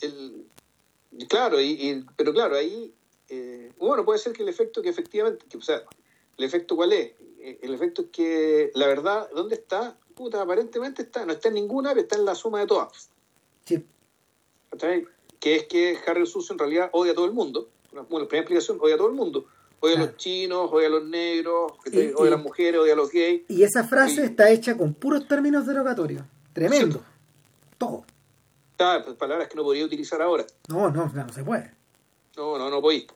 [0.00, 0.46] el,
[1.28, 2.92] claro, y, y- pero claro, ahí,
[3.34, 5.82] eh, bueno, puede ser que el efecto que efectivamente, que, o sea,
[6.36, 7.12] el efecto cuál es,
[7.44, 9.96] Eh, el efecto es que la verdad, ¿dónde está?
[10.14, 13.08] Puta, aparentemente está, no está en ninguna, pero está en la suma de todas.
[13.64, 13.84] Sí.
[15.40, 17.68] Que es que Harry el Sucio en realidad odia a todo el mundo.
[18.08, 19.46] Bueno, primera explicación, odia a todo el mundo.
[19.80, 23.10] Odia a los chinos, odia a los negros, odia a las mujeres, odia a los
[23.10, 23.42] gays.
[23.48, 24.20] y esa frase Sí.
[24.22, 26.22] está hecha con puros términos derogatorios.
[26.52, 27.02] Tremendo.
[27.76, 28.04] Todo.
[28.78, 30.46] Ah, pues, palabras que no podría utilizar ahora.
[30.68, 31.72] No, no, no, no se puede.
[32.36, 33.06] No, no, no podéis.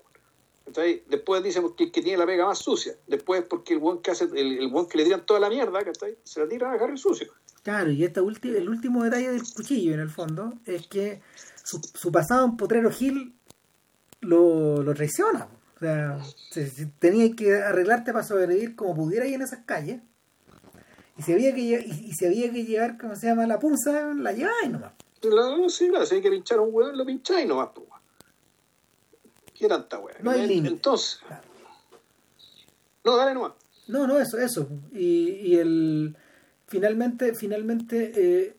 [1.08, 2.94] Después dicen el que tiene la pega más sucia.
[3.06, 5.82] Después porque el buen que hace, el, el buen que le tiran toda la mierda,
[5.84, 6.16] ¿cachai?
[6.24, 7.32] Se la tiran a Harry sucio.
[7.62, 11.20] Claro, y esta ulti- el último detalle del cuchillo, en el fondo, es que
[11.64, 13.34] su, su pasado en Potrero Gil
[14.20, 15.48] lo, lo traiciona.
[15.76, 16.18] O sea,
[16.50, 20.00] se- se- tenía que arreglarte para sobrevivir como pudiera ahí en esas calles.
[21.18, 23.46] Y si había que, y, si había que llevar, ¿cómo se llama?
[23.46, 24.92] La punza, la lleváis nomás.
[25.22, 27.86] La, no, sí, claro, si hay que pinchar a un hueón, lo pincháis nomás, po.
[29.58, 30.16] ¿Qué tanta weá?
[30.22, 30.74] No hay límite.
[30.74, 31.42] Entonces, Claro.
[33.04, 33.52] no, dale nomás.
[33.88, 34.68] No, no, eso, eso.
[34.92, 36.16] Y, y el
[36.66, 38.54] finalmente, finalmente eh,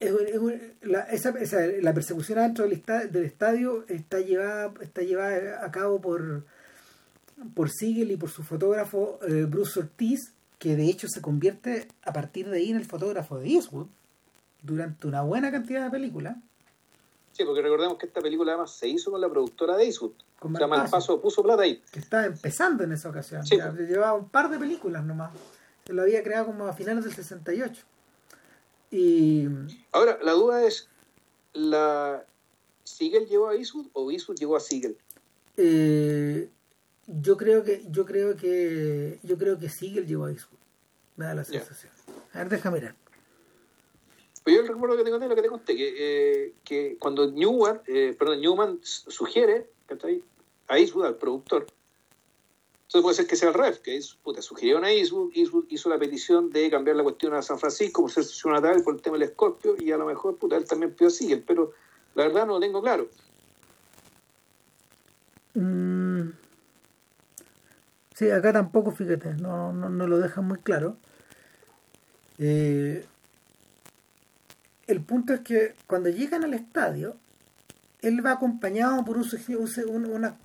[0.00, 5.02] es- es- la, esa, esa- la persecución adentro del, esta- del estadio está llevada, está
[5.02, 6.44] llevada a cabo por
[7.56, 12.12] por Siegel y por su fotógrafo eh, Bruce Ortiz, que de hecho se convierte a
[12.12, 13.88] partir de ahí en el fotógrafo de Eastwood
[14.62, 16.36] durante una buena cantidad de películas.
[17.32, 20.12] Sí, porque recordemos que esta película además se hizo con la productora de Eastwood.
[20.38, 21.20] Con O sea, Malpaso.
[21.20, 21.82] Puso plata ahí.
[21.90, 23.44] que estaba empezando en esa ocasión.
[23.46, 23.56] Sí.
[23.56, 25.32] Ya llevaba un par de películas nomás.
[25.86, 27.82] Se lo había creado como a finales del 68.
[28.90, 29.48] Y
[29.92, 30.88] Ahora, la duda es,
[31.54, 32.24] ¿la
[32.84, 34.96] Siegel llegó a Eastwood o Eastwood llegó a Siegel?
[35.56, 36.48] eh,
[37.06, 40.58] yo creo que yo creo que yo creo que Siegel llegó a Eastwood.
[41.16, 41.92] Me da la sensación.
[42.32, 42.94] A ver, déjame mirar.
[44.44, 47.80] Pues yo recuerdo que te conté lo que te conté, que, eh, que cuando Newman,
[47.86, 49.68] eh, perdón, Newman sugiere
[50.68, 51.66] a Eastwood, al productor,
[52.92, 55.88] entonces puede ser que sea el ref, que es, puta, sugirieron a Eastwood, Eastwood hizo
[55.88, 59.02] la petición de cambiar la cuestión a San Francisco por ser su natal por el
[59.02, 61.72] tema del Escorpio, y a lo mejor puta, él también pidió a Siegel, pero
[62.14, 63.08] la verdad no lo tengo claro.
[65.54, 66.30] Mm.
[68.14, 70.96] Sí, acá tampoco, fíjate, no, no, no lo dejan muy claro.
[72.38, 73.06] Eh,
[74.86, 77.16] el punto es que cuando llegan al estadio,
[78.00, 79.24] él va acompañado por un,
[79.88, 80.36] un, una,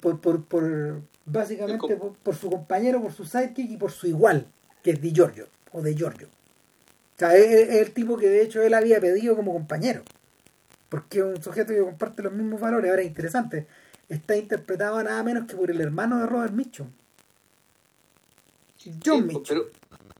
[0.00, 4.46] por, por, por, básicamente por, por, su compañero, por su sidekick y por su igual,
[4.82, 6.28] que es Di Giorgio, o de Giorgio.
[7.16, 10.02] O sea, es, es el tipo que de hecho él había pedido como compañero.
[10.88, 12.90] Porque es un sujeto que comparte los mismos valores.
[12.90, 13.66] Ahora es interesante.
[14.08, 16.88] Está interpretado nada menos que por el hermano de Robert Mitchum.
[19.04, 19.44] John sí, Mitchum.
[19.48, 19.66] Pero,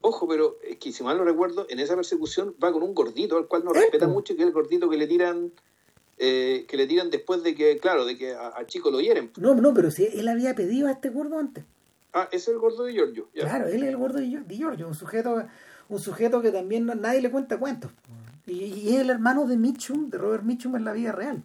[0.07, 3.37] ojo, pero es que si mal no recuerdo, en esa persecución va con un gordito
[3.37, 5.53] al cual no respeta mucho, que es el gordito que le tiran
[6.19, 9.31] eh, que le tiran después de que, claro, de que a, a Chico lo hieren.
[9.37, 11.65] No, no, pero si él había pedido a este gordo antes.
[12.15, 13.29] Ah, ese es el gordo de Giorgio.
[13.35, 13.43] Ya.
[13.43, 15.45] Claro, él es el gordo de Giorgio, un sujeto,
[15.91, 17.91] un sujeto que también nadie le cuenta cuentos.
[18.47, 21.43] Y, y, es el hermano de Mitchum, de Robert Mitchum en la vida real.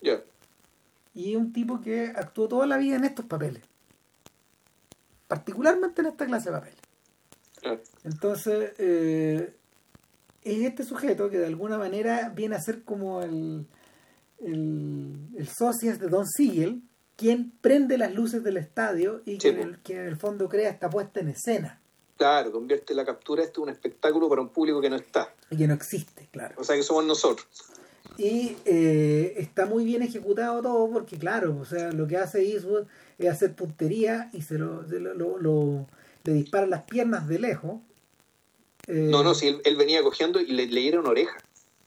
[0.00, 0.22] Ya.
[1.14, 3.62] Y es un tipo que actuó toda la vida en estos papeles.
[5.26, 6.77] Particularmente en esta clase de papeles.
[8.04, 9.52] Entonces, eh,
[10.44, 13.66] es este sujeto que de alguna manera viene a ser como el,
[14.40, 16.82] el, el socias de Don Siegel,
[17.16, 20.48] quien prende las luces del estadio y Sí, que, en el, que en el fondo
[20.48, 21.80] crea esta puesta en escena.
[22.16, 25.32] Claro, convierte la captura esto en un espectáculo para un público que no está.
[25.50, 26.54] Y que no existe, claro.
[26.58, 27.46] O sea que somos nosotros.
[28.16, 32.86] Y eh, está muy bien ejecutado todo porque, claro, o sea, lo que hace Eastwood
[33.18, 35.86] es hacer puntería y se lo, se lo, lo- lo-
[36.24, 37.80] le dispara las piernas de lejos.
[38.86, 41.36] Eh, No, no, si él, él venía cogiendo y le, le hiera una oreja.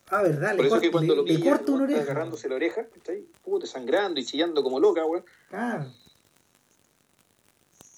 [0.10, 0.56] Ah, ¿verdad?
[0.56, 2.02] Por le eso corta, que cuando le- lo le pilla, corta una oreja.
[2.02, 5.24] agarrándose la oreja, está ahí, puta, sangrando y chillando como loca, weón.
[5.50, 5.86] Claro.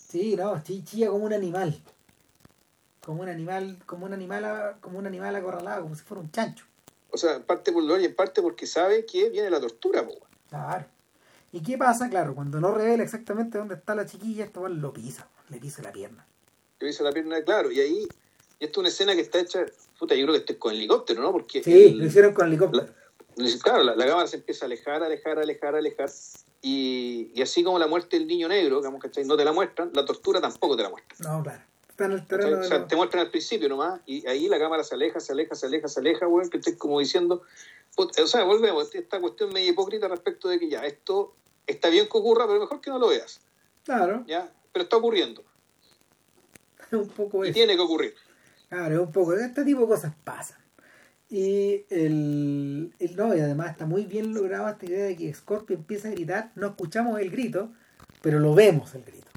[0.10, 1.82] Sí, no, chi- chilla como un animal.
[3.04, 6.66] Como un animal, como un animal, como un animal acorralado, como si fuera un chancho.
[7.10, 10.02] O sea, en parte por dolor y en parte porque sabe que viene la tortura,
[10.02, 10.20] weón.
[10.50, 10.86] Claro.
[11.54, 12.10] ¿Y qué pasa?
[12.10, 15.92] Claro, cuando no revela exactamente dónde está la chiquilla, esto lo pisa, le pisa la
[15.92, 16.26] pierna.
[16.80, 18.08] Le dice la pierna, claro, y ahí,
[18.60, 19.64] y esto es una escena que está hecha,
[20.00, 21.32] puta, yo creo que esto es con helicóptero, ¿no?
[21.32, 22.88] Porque Sí, el- lo hicieron con helicóptero.
[23.64, 26.10] Claro, la, la cámara se empieza a alejar, alejar, alejar, alejar.
[26.62, 29.24] Y, y así como la muerte del niño negro, digamos, ¿cachai?
[29.26, 31.32] No te la muestran, la tortura tampoco te la muestran.
[31.38, 31.62] No, claro.
[31.88, 32.40] Está en el ¿cachai?
[32.40, 35.20] terreno O sea, lo- te muestran al principio nomás, y ahí la cámara se aleja,
[35.20, 37.44] se aleja, se aleja, se aleja, weón, que estoy como diciendo.
[37.96, 41.36] O sea, volvemos, esta cuestión medio hipócrita respecto de que ya, esto
[41.68, 43.40] está bien que ocurra, pero mejor que no lo veas,
[43.84, 44.52] Claro, ¿ya?
[44.72, 45.44] Pero está ocurriendo,
[46.88, 47.54] es un poco y eso.
[47.54, 48.14] tiene que ocurrir.
[48.70, 49.34] Claro, es un poco.
[49.34, 50.58] Este tipo de cosas pasan.
[51.30, 55.76] Y el, el no, y además está muy bien lograda esta idea de que Scorpio
[55.76, 57.72] empieza a gritar, no escuchamos el grito,
[58.22, 59.28] pero lo vemos el grito.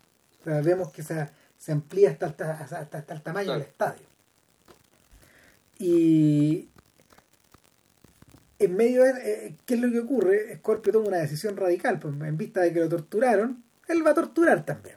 [0.40, 2.50] O sea, vemos que se, se amplía hasta, hasta,
[2.80, 3.60] hasta, hasta el tamaño Claro.
[3.60, 4.06] del estadio.
[5.78, 6.68] Y
[8.58, 10.56] en medio de eh, ¿qué es lo que ocurre?
[10.58, 14.14] Scorpio toma una decisión radical, pues en vista de que lo torturaron, él va a
[14.14, 14.96] torturar también.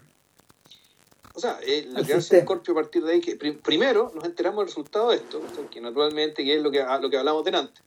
[1.33, 2.41] O sea, eh, lo Al que hace.
[2.41, 5.41] Scorpio a partir de ahí, que pri- primero nos enteramos del resultado de esto,
[5.71, 7.81] que naturalmente que es lo que, a- lo que hablamos delante.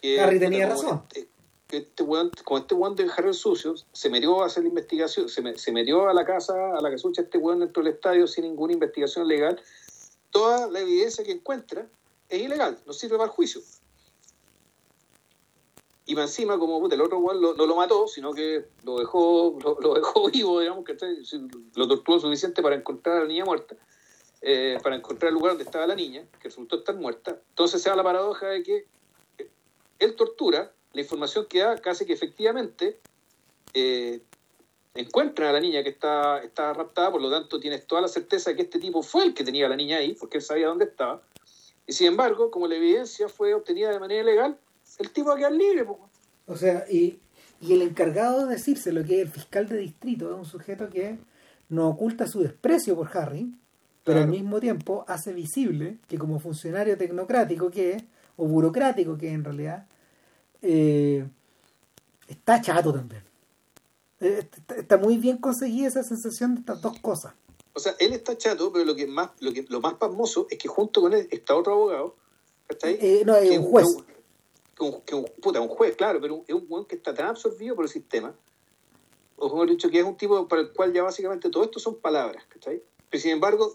[0.00, 1.02] Que, Harry tenía como razón.
[1.12, 1.28] Este,
[1.66, 4.70] que este weón, como este weón de Harry el Sucio, se metió a hacer la
[4.70, 7.92] investigación, se, me- se metió a la casa, a la casucha este weón dentro del
[7.92, 9.60] estadio sin ninguna investigación legal.
[10.30, 11.86] Toda la evidencia que encuentra
[12.30, 13.60] es ilegal, no sirve para el juicio.
[16.08, 19.78] Y más encima, como puta, el otro no lo mató, sino que lo dejó, lo,
[19.78, 20.96] lo dejó vivo, digamos, que
[21.74, 23.76] lo torturó suficiente para encontrar a la niña muerta,
[24.40, 27.38] eh, para encontrar el lugar donde estaba la niña, que resultó estar muerta.
[27.50, 28.86] Entonces se da la paradoja de que
[29.36, 29.50] eh,
[29.98, 32.98] él tortura, la información que da casi que efectivamente
[33.74, 34.22] eh,
[34.94, 38.48] encuentran a la niña que está, está raptada, por lo tanto tienes toda la certeza
[38.48, 40.68] de que este tipo fue el que tenía a la niña ahí, porque él sabía
[40.68, 41.20] dónde estaba.
[41.86, 44.58] Y sin embargo, como la evidencia fue obtenida de manera ilegal,
[44.98, 45.84] el tipo va a quedar libre.
[45.84, 45.98] po.
[46.46, 47.18] O sea, y,
[47.60, 51.18] y el encargado de decírselo, que es el fiscal de distrito, es un sujeto que
[51.68, 53.52] no oculta su desprecio por Harry,
[54.04, 58.04] pero al mismo tiempo hace visible que como funcionario tecnocrático que es,
[58.36, 59.86] o burocrático que es en realidad,
[60.62, 61.26] eh,
[62.26, 63.22] está chato también.
[64.20, 67.34] Eh, Está, está muy bien conseguida esa sensación de estas dos cosas.
[67.74, 70.58] O sea, él está chato, pero lo que más, lo que, lo más pasmoso es
[70.58, 72.16] que junto con él está otro abogado,
[72.66, 72.98] ¿cachai?
[73.00, 73.86] Eh, no, es un juez.
[74.78, 77.26] Que un, que un- puta, un juez, claro, pero es un weón que está tan
[77.26, 78.32] absorbido por el sistema,
[79.36, 81.96] o mejor dicho, que es un tipo para el cual ya básicamente todo esto son
[82.00, 82.82] palabras, ¿cachai?
[83.10, 83.72] Pero sin embargo,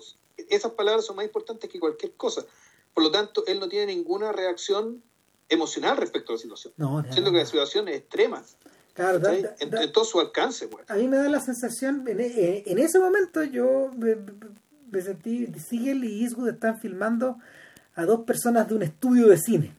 [0.50, 2.46] esas palabras son más importantes que cualquier cosa.
[2.94, 5.02] Por lo tanto, él no tiene ninguna reacción
[5.50, 6.74] emocional respecto a la situación.
[6.78, 8.44] No, Siendo que la situación es extrema,
[8.94, 10.88] Claro, da- da- En, da- en todo su alcance, pues.
[10.90, 14.16] a mí me da la sensación, en, en- en ese momento yo me,
[14.92, 17.38] me sentí, Siegel y Eastwood están filmando
[17.96, 19.76] a dos personas de un estudio de cine.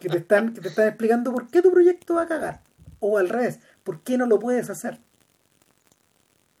[0.00, 2.60] Que te están, que te están explicando por qué tu proyecto va a cagar.
[3.00, 4.98] O al revés, ¿por qué no lo puedes hacer?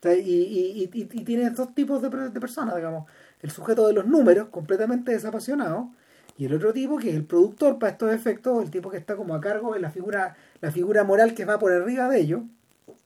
[0.04, 3.08] y, y, y, y, tienes dos tipos de, de, personas, digamos.
[3.40, 5.90] El sujeto de los números, completamente desapasionado,
[6.36, 9.16] y el otro tipo que es el productor para estos efectos, el tipo que está
[9.16, 12.42] como a cargo de la figura, la figura moral que va por arriba de ellos.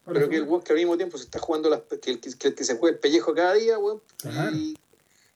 [0.07, 2.65] Pero que el que al mismo tiempo se está jugando las, que, el, que, que,
[2.65, 4.01] se juega el pellejo cada día, weón,
[4.55, 4.77] y,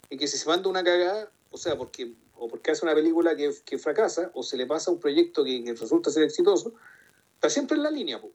[0.09, 3.37] y, que si se manda una cagada, o sea, porque o porque hace una película
[3.37, 6.75] que, que fracasa, o se le pasa un proyecto que, que resulta ser exitoso,
[7.35, 8.33] está siempre en la línea, pues.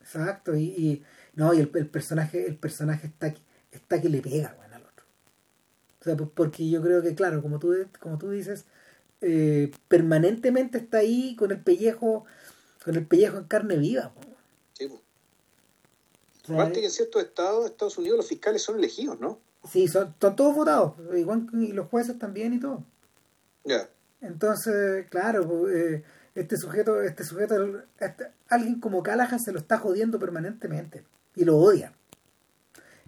[0.00, 1.02] Exacto, y, y,
[1.34, 3.32] no, y el, el, personaje, el personaje está,
[3.70, 5.06] está que le pega, bueno, al otro.
[6.00, 8.64] O sea, porque yo creo que, claro, como tú, como tú dices,
[9.20, 12.24] eh, permanentemente está ahí con el pellejo,
[12.84, 14.12] con el pellejo en carne viva.
[14.72, 15.00] Sí, pues.
[16.48, 19.38] Aparte que en ciertos estados, Estados Unidos, los fiscales son elegidos, ¿no?
[19.70, 22.84] Sí, son, son todos votados, igual y los jueces también y todo.
[24.20, 26.04] Entonces, claro, pues, eh,
[26.34, 31.04] este sujeto, este sujeto, este, alguien como Callahan se lo está jodiendo permanentemente
[31.36, 31.92] y lo odia.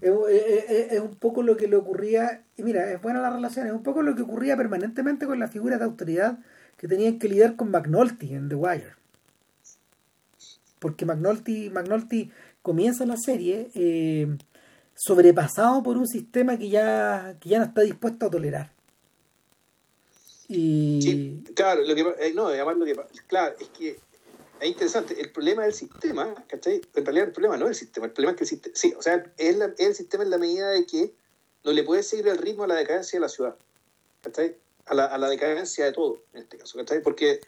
[0.01, 3.67] Es, es, es, un poco lo que le ocurría, y mira, es buena la relación,
[3.67, 6.39] es un poco lo que ocurría permanentemente con las figuras de autoridad
[6.77, 8.93] que tenían que lidiar con McNulty en The Wire.
[10.79, 12.31] Porque McNulty, McNulty
[12.61, 14.37] comienza la serie eh,
[14.95, 18.76] sobrepasado por un sistema que ya, que ya no está dispuesto a tolerar.
[20.49, 22.97] Sí, claro, lo que, eh, no, además lo que,
[23.27, 23.99] claro, es que
[24.61, 26.81] es interesante, el problema del sistema, ¿cachai?
[26.95, 28.95] En realidad el problema no es el sistema, el problema es que el sistema, sí,
[28.97, 31.13] o sea, es, la, es el sistema en la medida de que
[31.65, 33.57] no le puede seguir el ritmo a la decadencia de la ciudad,
[34.23, 34.57] ¿cachai?
[34.87, 37.03] A la, a la decadencia de todo, en este caso, ¿cachai?
[37.03, 37.41] Porque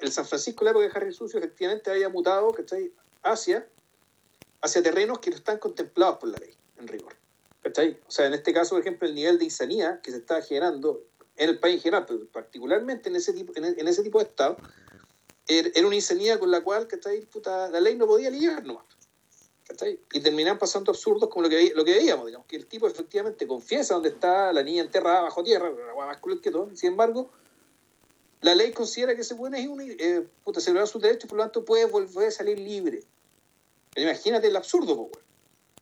[0.00, 2.92] el San Francisco, la época de Harry Sucio, efectivamente había mutado, ¿cachai?
[3.22, 3.66] Hacia,
[4.62, 7.14] hacia terrenos que no están contemplados por la ley, en rigor,
[7.62, 8.00] ¿cachai?
[8.06, 11.04] O sea, en este caso, por ejemplo, el nivel de insanía que se está generando
[11.38, 14.56] en el país en general, pero particularmente en ese tipo, en, ese tipo de estado,
[15.46, 16.88] er, era una insanía con la cual
[17.30, 18.84] Puta, la ley no podía lidiar nomás.
[20.12, 23.46] Y terminan pasando absurdos como lo que, lo que veíamos, digamos, que el tipo efectivamente
[23.46, 26.74] confiesa dónde está la niña enterrada bajo tierra, más cruel que todo.
[26.74, 27.30] Sin embargo,
[28.40, 31.38] la ley considera que ese bueno es un, eh, puta, se sus derechos y por
[31.38, 33.02] lo tanto puede volver a salir libre.
[33.94, 35.10] Pero imagínate el absurdo,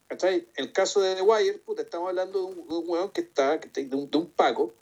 [0.08, 3.68] En el caso de The Wire, puta, estamos hablando de un, de que está, que
[3.68, 4.72] está de, un, de un Paco,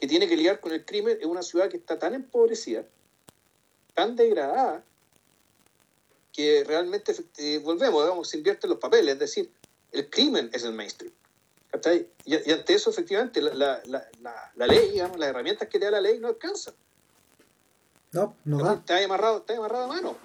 [0.00, 2.86] que tiene que lidiar con el crimen en una ciudad que está tan empobrecida,
[3.92, 4.82] tan degradada,
[6.32, 9.52] que realmente eh, volvemos, digamos, se invierten los papeles, es decir,
[9.92, 11.12] el crimen es el mainstream.
[12.24, 13.82] Y, y, ante eso, efectivamente, la, la,
[14.20, 16.74] la, la, ley, digamos, las herramientas que te da la ley no alcanzan.
[18.12, 18.74] No, no da.
[18.74, 20.16] Está amarrado, está amarrado a mano.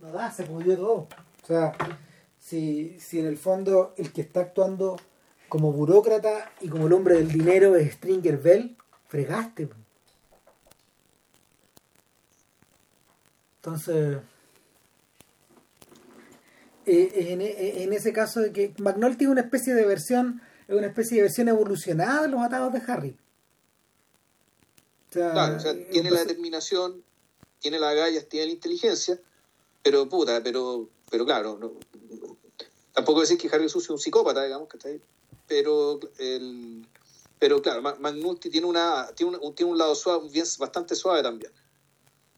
[0.00, 1.08] No da, se pudrió todo.
[1.42, 1.72] O sea,
[2.38, 4.96] si, si en el fondo el que está actuando
[5.52, 8.74] como burócrata y como el hombre del dinero es Stringer Bell,
[9.06, 9.68] fregaste.
[13.56, 14.16] Entonces,
[16.86, 20.74] eh, en, eh, en, ese caso de que McNulty es una especie de versión, es
[20.74, 23.18] una especie de versión evolucionada de los atados de Harry.
[25.10, 27.04] O sea, claro, o sea, tiene la determinación,
[27.58, 29.20] tiene las agallas, tiene la inteligencia,
[29.82, 31.74] pero puta, pero, pero claro, no,
[32.94, 34.98] tampoco decir que Harry Sucio es un psicópata, digamos, que está ahí
[35.52, 36.86] pero el,
[37.38, 41.52] pero claro, Magnulti tiene una tiene un, tiene un lado suave, bien, bastante suave también.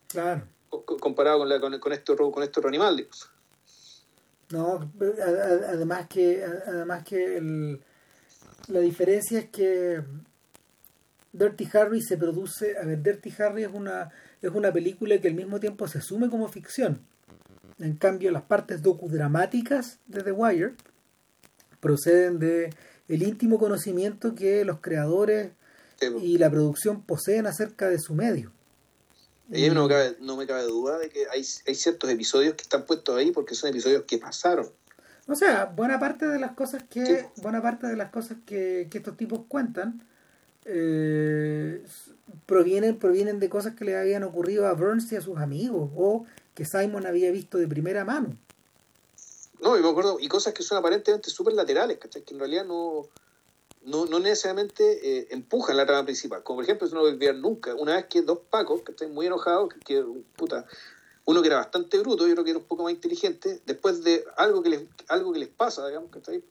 [0.08, 0.48] Claro.
[0.98, 3.06] Comparado con, la, con, con, esto, con esto animal,
[4.50, 4.90] No,
[5.68, 7.80] además que además que el,
[8.66, 10.02] la diferencia es que
[11.32, 14.10] Dirty Harry se produce, a ver, Dirty Harry es una
[14.42, 17.06] es una película que al mismo tiempo se asume como ficción.
[17.78, 20.74] En cambio, las partes docudramáticas de The Wire
[21.78, 22.70] proceden de
[23.08, 25.52] el íntimo conocimiento que los creadores
[26.20, 28.52] y la producción poseen acerca de su medio.
[29.50, 29.88] Y no,
[30.20, 33.54] no me cabe duda de que hay, hay ciertos episodios que están puestos ahí porque
[33.54, 34.68] son episodios que pasaron.
[35.26, 38.98] O sea, buena parte de las cosas que buena parte de las cosas que, que
[38.98, 40.02] estos tipos cuentan
[40.66, 41.84] eh,
[42.46, 46.26] provienen provienen de cosas que le habían ocurrido a Burns y a sus amigos o
[46.54, 48.36] que Simon había visto de primera mano.
[49.60, 52.22] No, y me acuerdo, y cosas que son aparentemente súper laterales, ¿cachai?
[52.22, 53.08] Que en realidad no,
[53.82, 56.42] no, no necesariamente eh, empujan la trama principal.
[56.42, 57.74] Como por ejemplo, eso no lo olvidar nunca.
[57.74, 60.04] Una vez que dos pacos, que están muy enojados, que,
[60.36, 60.66] puta,
[61.24, 64.24] uno que era bastante bruto, yo creo que era un poco más inteligente, después de
[64.36, 66.44] algo que les, algo que les pasa, digamos, que está ahí,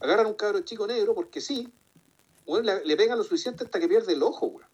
[0.00, 1.68] agarran un cabro chico negro porque sí,
[2.46, 4.68] bueno, le, pegan lo suficiente hasta que pierde el ojo, weón.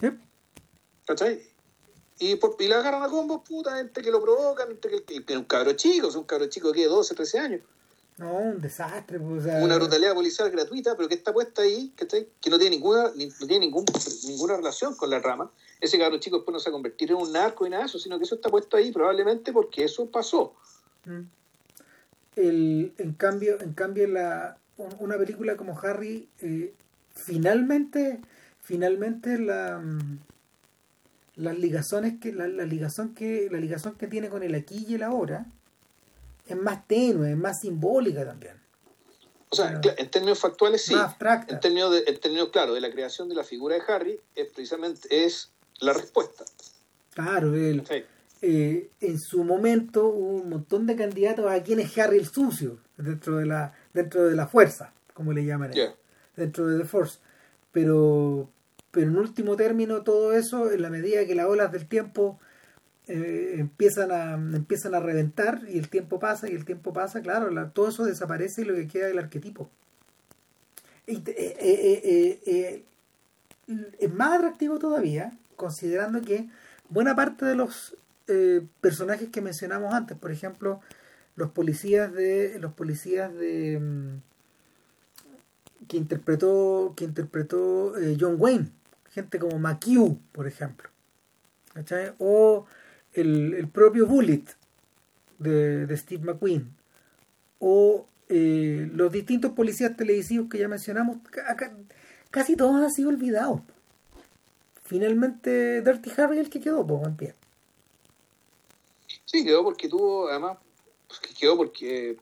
[0.00, 0.08] ¿Sí?
[1.06, 1.53] ¿Cachai?
[2.18, 5.36] Y, por, y la agarran a combos, puta, entre que lo provocan, entre que, que,
[5.36, 7.60] un cabro chico, es un cabro chico que 12, 13 años.
[8.16, 9.18] No, un desastre.
[9.18, 13.46] Pues, una brutalidad policial gratuita, pero que está puesta ahí, que no tiene ninguna no
[13.46, 13.84] tiene ningún,
[14.26, 15.50] ninguna relación con la rama.
[15.80, 17.88] Ese cabrón chico después no se va a convertir en un narco y nada de
[17.88, 20.54] eso, sino que eso está puesto ahí probablemente porque eso pasó.
[21.06, 21.20] Mm.
[22.36, 24.58] El, en cambio, en cambio la,
[25.00, 26.72] una película como Harry, eh,
[27.14, 28.20] finalmente,
[28.62, 30.18] finalmente la mm,
[31.36, 34.94] las ligazones que la, la, ligazón que la ligazón que tiene con el aquí y
[34.94, 35.46] el ahora
[36.46, 38.64] es más tenue, es más simbólica también.
[39.50, 40.94] O sea, en términos factuales sí.
[41.48, 44.48] En términos, de, en términos, claro, de la creación de la figura de Harry, es
[44.48, 46.44] precisamente es la respuesta.
[47.14, 47.84] Claro, él,
[48.42, 52.78] eh, en su momento hubo un montón de candidatos a quién es Harry el sucio
[52.96, 55.70] dentro de la dentro de la fuerza, como le llaman,
[56.36, 57.20] dentro de The Force.
[57.70, 58.50] Pero,
[58.94, 62.38] pero en último término todo eso, en la medida que las olas del tiempo
[63.08, 67.70] eh, empiezan a empiezan a reventar y el tiempo pasa y el tiempo pasa, claro,
[67.72, 69.68] todo eso desaparece y lo que queda es el arquetipo.
[71.06, 71.22] Eh,
[72.46, 72.84] eh,
[73.98, 76.48] es más atractivo todavía, considerando que
[76.88, 77.96] buena parte de los
[78.80, 80.80] personajes que mencionamos antes, por ejemplo,
[81.36, 84.22] los policías de los policías de mm,
[85.88, 88.70] que interpretó que interpretó John Wayne,
[89.14, 90.90] gente como McHugh, por ejemplo,
[92.18, 92.66] o
[93.12, 94.44] el, propio Bullet
[95.38, 96.68] de, Steve McQueen
[97.60, 101.18] o eh, los distintos policías televisivos que ya mencionamos,
[102.30, 103.60] casi todos han sido olvidados.
[104.82, 107.34] Finalmente Dirty Harry el que quedó pues, en pie.
[109.24, 110.58] Sí, quedó porque tuvo, además,
[111.06, 112.16] pues, quedó porque,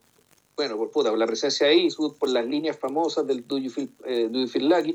[0.56, 1.88] bueno, por puta, por la presencia ahí,
[2.18, 4.94] por las líneas famosas del Do You Feel, eh, Do you feel Lucky,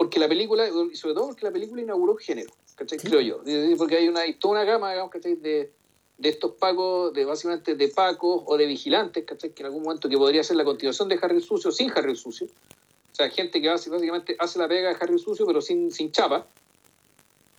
[0.00, 2.50] porque la película, y sobre todo porque la película inauguró género.
[2.74, 3.42] Creo yo.
[3.76, 5.70] Porque hay una, toda una gama, digamos, De,
[6.16, 9.50] de estos pacos, de básicamente de pacos o de vigilantes, ¿cachai?
[9.50, 12.12] Que en algún momento que podría ser la continuación de Harry el Sucio sin Harry
[12.12, 12.46] el Sucio.
[12.46, 16.10] O sea, gente que básicamente hace la pega de Harry el Sucio, pero sin, sin
[16.10, 16.46] chapa.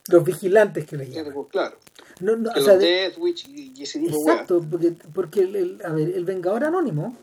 [0.08, 1.34] Los vigilantes que le llaman.
[1.34, 1.76] Pues, claro.
[2.18, 6.08] No, no, o sea, Death Witch y, ese tipo Exacto, porque, porque el, a ver,
[6.08, 7.16] el Vengador Anónimo,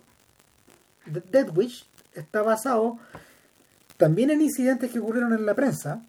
[1.06, 1.86] Death Witch,
[2.16, 2.98] está basado
[4.00, 6.02] también en incidentes que ocurrieron en la prensa,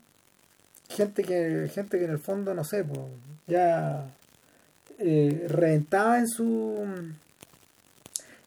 [0.88, 3.00] gente que gente que en el fondo no sé pues
[3.48, 4.06] ya
[5.00, 6.86] eh, reventada en su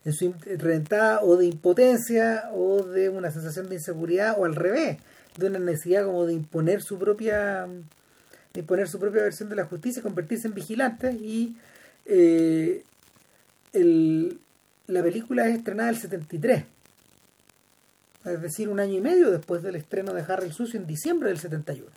[0.05, 4.99] en su reventada o de impotencia o de una sensación de inseguridad o al revés
[5.37, 7.67] de una necesidad como de imponer su propia
[8.53, 11.57] de imponer su propia versión de la justicia convertirse en vigilantes y
[12.05, 12.83] eh,
[13.73, 14.39] el,
[14.87, 16.63] la película es estrenada el 73
[18.25, 21.29] es decir, un año y medio después del estreno de Harry el Sucio en diciembre
[21.29, 21.87] del 71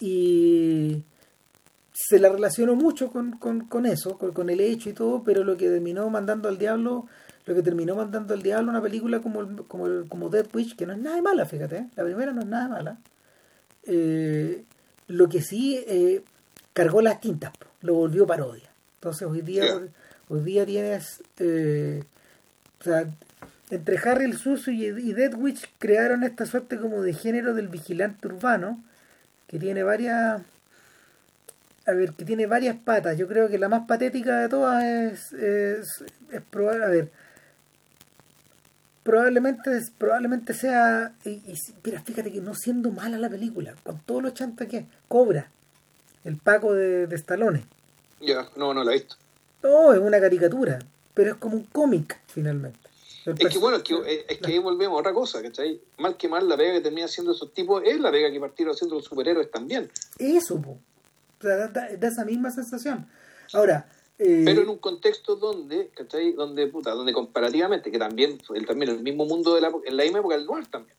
[0.00, 1.04] y
[1.92, 5.68] se la relacionó mucho con, con, eso, con, el hecho y todo, pero lo que
[5.68, 7.06] terminó mandando al diablo,
[7.44, 10.94] lo que terminó mandando al diablo una película como, como, como Dead Witch, que no
[10.94, 11.86] es nada mala, fíjate, ¿eh?
[11.94, 12.98] la primera no es nada mala.
[13.84, 14.64] Eh,
[15.08, 16.22] lo que sí eh,
[16.72, 17.52] cargó las tintas,
[17.82, 18.70] lo volvió parodia.
[18.94, 19.64] Entonces hoy día,
[20.28, 21.22] hoy, día tienes,
[22.80, 23.06] o sea,
[23.70, 27.68] entre Harry el Sucio y, y Dead Witch crearon esta suerte como de género del
[27.68, 28.82] vigilante urbano
[29.46, 30.42] que tiene varias
[31.86, 33.16] a ver que tiene varias patas.
[33.18, 37.10] Yo creo que la más patética de todas es es, es probable a ver
[39.02, 41.42] probablemente probablemente sea y,
[41.84, 45.50] mira fíjate que no siendo mala la película con todos los chantas que cobra
[46.24, 47.64] el Paco de, de Stallone.
[48.20, 49.16] Ya no no la he visto.
[49.62, 50.78] No es una caricatura
[51.20, 52.90] pero es como un cómic finalmente
[53.26, 55.78] es que bueno, es que, eh, es que ahí volvemos a otra cosa, ¿cachai?
[55.98, 58.74] Mal que mal, la pega que termina haciendo esos tipos es la pega que partieron
[58.74, 59.90] haciendo los superhéroes también.
[60.18, 60.78] Eso, po.
[61.38, 63.06] O sea, da, esa misma sensación.
[63.52, 63.88] Ahora.
[64.18, 66.32] Eh, Pero en un contexto donde, ¿cachai?
[66.32, 70.02] Donde, puta, donde comparativamente, que también, el, también el mismo mundo de la, en la
[70.02, 70.96] misma época del noir también.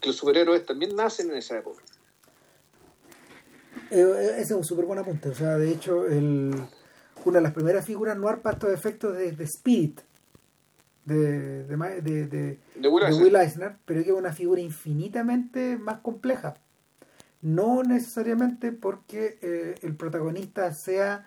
[0.00, 1.82] Que los superhéroes también nacen en esa época.
[3.90, 5.28] Eh, ese es un súper buen apunte.
[5.28, 6.54] O sea, de hecho, el,
[7.30, 10.00] una de las primeras figuras noir para estos efectos de, de Spirit
[11.04, 13.76] de, de, de, Will, Eisner.
[13.84, 16.54] pero que es una figura infinitamente más compleja.
[17.42, 21.26] No necesariamente porque eh, el protagonista sea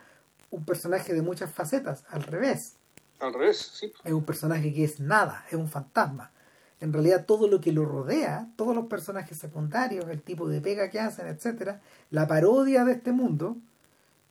[0.51, 2.75] un personaje de muchas facetas, al revés.
[3.19, 3.91] Al revés, sí.
[4.03, 6.31] Es un personaje que es nada, es un fantasma.
[6.80, 10.89] En realidad todo lo que lo rodea, todos los personajes secundarios, el tipo de pega
[10.89, 11.81] que hacen, etcétera,
[12.11, 13.57] la parodia de este mundo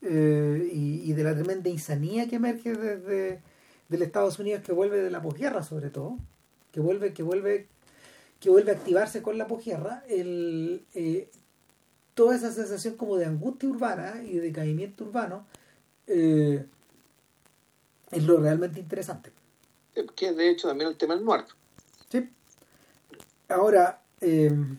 [0.03, 3.41] eh, y, y, de la tremenda insanía que emerge desde
[3.89, 6.19] del Estados Unidos que vuelve de la posguerra sobre todo,
[6.73, 7.69] que vuelve, que vuelve,
[8.41, 11.29] que vuelve a activarse con la posguerra, el, eh,
[12.15, 15.47] toda esa sensación como de angustia urbana y de decaimiento urbano
[16.07, 16.65] eh,
[18.11, 19.31] Es lo realmente interesante.
[20.17, 21.55] Que de hecho también el tema del muerto.
[22.11, 22.29] Sí.
[23.49, 24.79] Ahora, en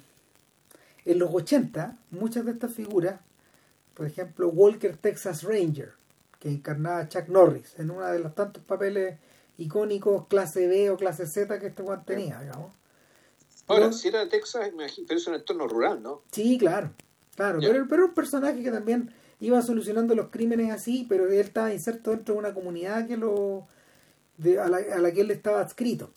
[1.06, 3.20] los 80, muchas de estas figuras,
[3.94, 5.94] por ejemplo, Walker Texas Ranger,
[6.40, 9.18] que encarnaba a Chuck Norris en uno de los tantos papeles
[9.58, 12.74] icónicos clase B o clase Z que este Juan tenía, digamos.
[13.68, 14.70] Ahora, si era de Texas,
[15.08, 16.22] pero es un entorno rural, ¿no?
[16.32, 16.92] Sí, claro,
[17.36, 21.74] claro, pero, pero un personaje que también iba solucionando los crímenes así, pero él estaba
[21.74, 23.68] inserto dentro de una comunidad que lo
[24.38, 26.12] de, a, la, a la que él estaba adscrito.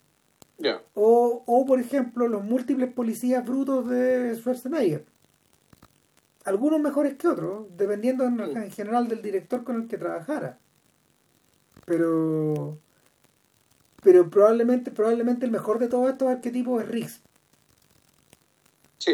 [0.94, 5.04] O, o, por ejemplo, los múltiples policías brutos de Schwarzenegger.
[6.46, 10.58] Algunos mejores que otros, dependiendo en, en, general del director con el que trabajara.
[11.84, 12.78] Pero
[14.02, 17.20] pero probablemente probablemente el mejor de todos estos arquetipos es Riggs.
[18.98, 19.12] Sí.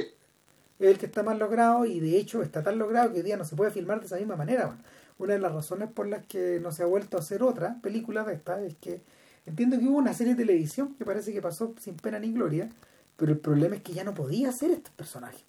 [0.78, 3.36] Es el que está más logrado y de hecho está tan logrado que hoy día
[3.36, 4.76] no se puede filmar de esa misma manera.
[5.18, 8.24] Una de las razones por las que no se ha vuelto a hacer otra película
[8.24, 9.00] de esta es que
[9.44, 12.68] Entiendo que hubo una serie de televisión que parece que pasó sin pena ni gloria,
[13.16, 15.42] pero el problema es que ya no podía hacer estos personajes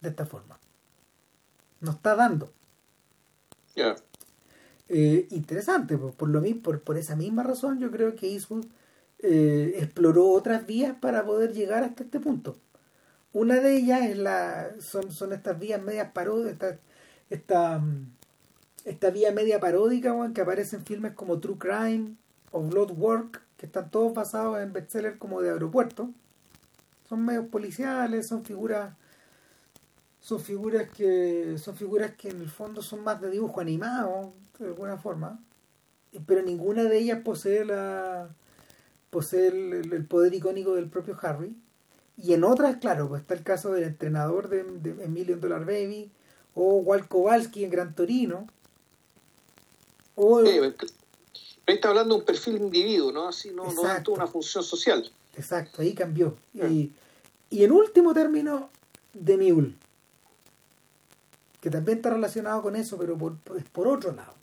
[0.00, 0.58] de esta forma.
[1.80, 2.52] No está dando.
[4.88, 8.64] Eh, interesante, por, lo por, por esa misma razón yo creo que Eastwood
[9.18, 12.56] eh, exploró otras vías para poder llegar hasta este punto.
[13.32, 16.78] Una de ellas es la, son, son estas vías medias paródicas, esta,
[17.28, 17.82] esta,
[18.84, 22.14] esta vía media paródica que aparece en filmes como True Crime,
[22.52, 26.10] o Blood Work, que están todos basados en bestsellers como de aeropuerto.
[27.08, 28.94] Son medios policiales, son figuras
[30.26, 34.66] son figuras que son figuras que en el fondo son más de dibujo animado de
[34.66, 35.38] alguna forma
[36.26, 38.28] pero ninguna de ellas posee la
[39.10, 41.54] posee el, poder icónico del propio Harry
[42.16, 46.10] y en otras claro pues está el caso del entrenador de, de Million Dollar Baby
[46.56, 48.48] o Walt Kowalski en Gran Torino
[50.16, 50.42] o
[51.68, 53.26] Ahí está hablando de un perfil individuo, ¿no?
[53.26, 53.82] Así no, no
[54.12, 55.10] una función social.
[55.36, 56.36] Exacto, ahí cambió.
[56.54, 56.92] Y,
[57.50, 58.70] y, en último término,
[59.12, 59.74] de Mule,
[61.66, 63.38] que también está relacionado con eso, pero por,
[63.72, 64.34] por otro lado.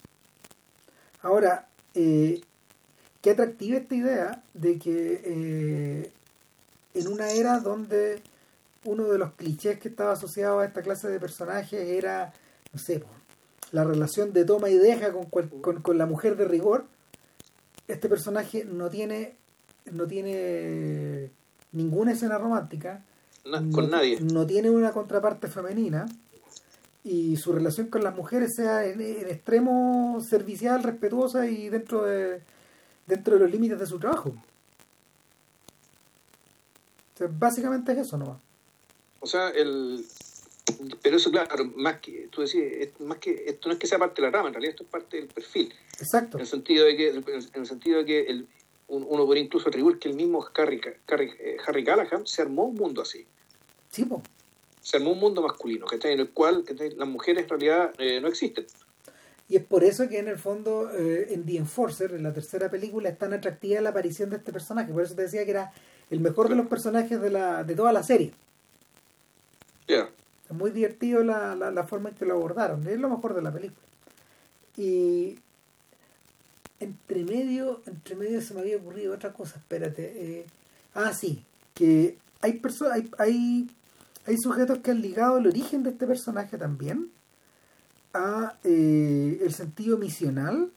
[1.21, 2.41] Ahora, eh,
[3.21, 6.11] qué atractiva esta idea de que eh,
[6.93, 8.21] en una era donde
[8.83, 12.33] uno de los clichés que estaba asociado a esta clase de personajes era,
[12.73, 13.01] no sé,
[13.71, 16.87] la relación de toma y deja con, con, con la mujer de rigor,
[17.87, 19.37] este personaje no tiene
[19.93, 21.31] no tiene
[21.71, 23.01] ninguna escena romántica
[23.71, 26.05] con nadie no tiene una contraparte femenina
[27.03, 32.41] y su relación con las mujeres sea en, extremo servicial respetuosa y dentro de
[33.07, 34.34] dentro de los límites de su trabajo
[37.38, 38.38] básicamente es eso nomás
[39.19, 40.05] o sea el
[41.01, 44.21] pero eso, claro, más que, tú decías, más que, esto no es que sea parte
[44.21, 45.73] de la rama, en realidad esto es parte del perfil.
[45.99, 46.38] Exacto.
[46.38, 48.47] En el sentido de que, en el sentido de que el,
[48.88, 52.75] uno podría incluso atribuir que el mismo Harry, Harry, eh, Harry Callahan se armó un
[52.75, 53.25] mundo así.
[53.89, 54.21] Sí, pues.
[54.84, 56.64] Se armó un mundo masculino, que está en el cual
[56.95, 58.68] las mujeres en realidad eh, no existen.
[59.49, 62.69] Y es por eso que en el fondo eh, en The Enforcer, en la tercera
[62.69, 64.93] película, es tan atractiva la aparición de este personaje.
[64.93, 65.73] Por eso te decía que era
[66.11, 68.34] el mejor de los personajes de, la, de toda la serie.
[69.88, 70.10] Ya
[70.53, 73.85] muy divertido la, la, forma en que lo abordaron, es lo mejor de la película.
[74.77, 75.39] Y
[76.80, 80.14] entre medio, entre medio se me había ocurrido otra cosa, espérate.
[80.15, 80.45] Eh,
[80.93, 81.43] ah, sí,
[81.73, 82.61] que hay,
[82.91, 83.69] hay, hay,
[84.25, 87.11] hay sujetos que han ligado el origen de este personaje también
[88.13, 90.71] a eh, el sentido misional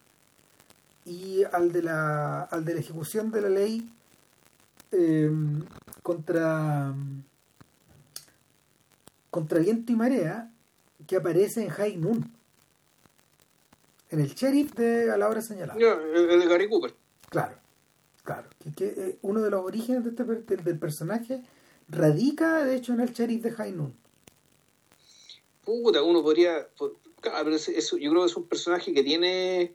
[1.04, 3.88] y al de la, al de la ejecución de la ley
[4.92, 5.30] eh,
[6.02, 6.94] contra
[9.30, 10.50] contra viento y marea
[11.06, 12.32] que aparece en High Noon.
[14.08, 15.78] En el sheriff de a la hora señalada.
[15.78, 16.94] el de Gary Cooper.
[17.28, 17.56] Claro,
[18.24, 18.48] claro.
[18.74, 21.42] Que, eh, uno de los orígenes de este, del, personaje
[21.88, 23.94] radica, de hecho, en el sheriff de Noon.
[25.64, 26.68] Puta, uno podría.
[27.58, 29.74] eso, yo creo que es un personaje que tiene.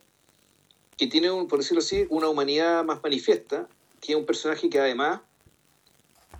[0.97, 3.67] que tiene, un, por decirlo así, una humanidad más manifiesta.
[3.99, 5.21] Que es un personaje que además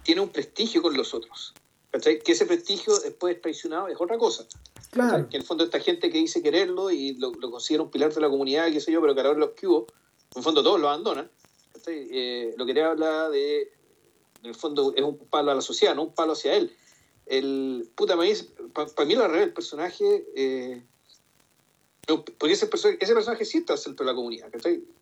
[0.03, 1.53] tiene un prestigio con los otros.
[1.91, 4.47] Que ese prestigio después es traicionado es otra cosa.
[4.91, 5.29] Claro.
[5.29, 8.21] Que en el fondo esta gente que dice quererlo y lo, considera un pilar de
[8.21, 9.87] la comunidad, qué sé yo, pero que ahora los que hubo,
[10.33, 11.29] en el fondo todos lo abandonan.
[11.87, 13.71] Eh, lo que le habla de,
[14.41, 16.71] en el fondo es un palo a la sociedad, no un palo hacia él.
[17.25, 20.81] El, puta, para mí la realidad el personaje, eh,
[22.05, 22.67] porque ese,
[22.99, 24.49] ese personaje sí está al centro de la comunidad,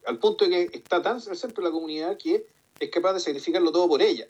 [0.05, 2.45] al punto de que está tan al centro de la comunidad que
[2.79, 4.27] es capaz de sacrificarlo todo por ella.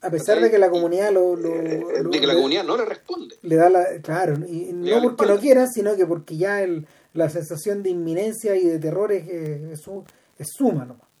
[0.00, 3.36] A pesar de que la comunidad lo, de que la comunidad no le responde.
[3.42, 7.30] Le da la, claro, y no porque no quiera, sino que porque ya el, la
[7.30, 9.80] sensación de inminencia y de terror es, es,
[10.38, 11.11] es suma nomás.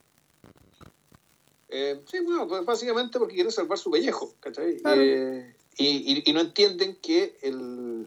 [1.72, 4.80] Eh, sí, bueno, pues básicamente porque quieren salvar su pellejo, ¿cachai?
[4.84, 8.06] Eh, y, y, no entienden que el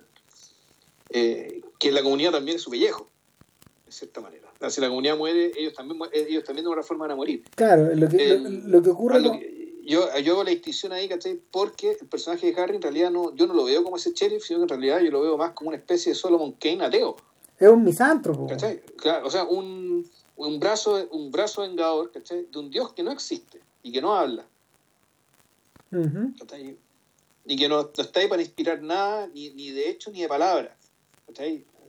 [1.09, 3.09] eh, que la comunidad también es su pellejo,
[3.85, 4.51] de cierta manera.
[4.69, 7.43] si la comunidad muere, ellos también ellos también de una forma van a morir.
[7.55, 9.21] Claro, lo que, lo, que ocurre...
[9.83, 11.39] yo, yo hago la distinción ahí, ¿cachai?
[11.51, 14.43] Porque el personaje de Harry en realidad no, yo no lo veo como ese sheriff,
[14.43, 17.15] sino que en realidad yo lo veo más como una especie de Solomon Kane ateo.
[17.57, 18.47] Es un misántropo.
[18.47, 18.81] ¿Cachai?
[18.97, 22.47] Claro, o sea, un, un brazo, un brazo vengador, ¿cachai?
[22.51, 24.45] De un dios que no existe y que no habla.
[27.45, 30.75] Y que no, está ahí para inspirar nada, ni, ni de hecho ni de palabra.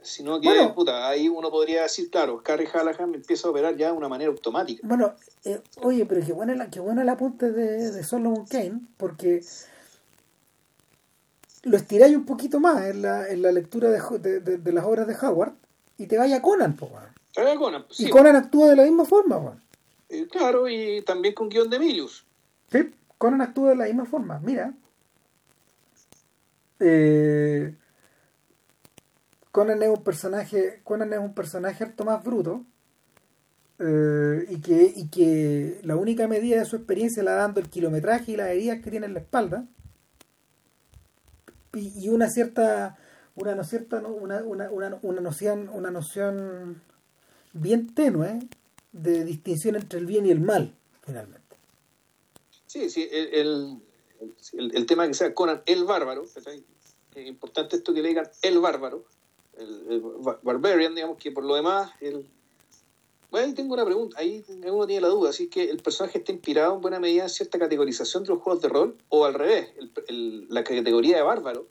[0.02, 3.93] Sino que, puta, ahí uno podría decir, claro, Carrie Hallahan empieza a operar ya de
[3.93, 4.86] una manera automática.
[4.86, 5.14] Bueno,
[5.44, 9.43] eh, oye, pero qué buena la, qué buena la apunte de, de Solomon Kane, porque
[11.64, 15.09] lo estiráis un poquito más en la, en la lectura de, de, de, las obras
[15.09, 15.55] de Howard
[15.98, 16.77] y te vaya a Conan,
[17.59, 19.63] Conan, Y Conan actúa de la misma forma, Juan.
[20.09, 22.25] Eh, claro, y también con guion de Emilius.
[22.71, 24.41] Sí, Conan actúa de la misma forma.
[24.41, 24.73] Mira.
[26.81, 27.75] Eh,
[29.53, 32.65] Conan es un personaje, Conan es un personaje harto más bruto.
[33.79, 38.33] Eh, y, que, y que la única medida de su experiencia la dando el kilometraje
[38.33, 39.67] y las heridas que tiene en la espalda
[41.75, 42.97] y, una cierta
[43.35, 46.81] una no cierta una, una, una, una noción una noción
[47.61, 48.41] bien tenue
[48.93, 50.74] de distinción entre el bien y el mal,
[51.05, 51.57] finalmente.
[52.66, 53.81] Sí, sí, el,
[54.53, 59.05] el, tema que sea Conan el bárbaro, es importante esto que le digan el bárbaro,
[59.57, 60.03] el,
[60.43, 62.27] barbarian, digamos que por lo demás, el...
[63.31, 66.33] Bueno, ahí tengo una pregunta, ahí uno tiene la duda, así que el personaje está
[66.33, 69.69] inspirado en buena medida en cierta categorización de los juegos de rol, o al revés,
[70.49, 71.66] la categoría de bárbaro,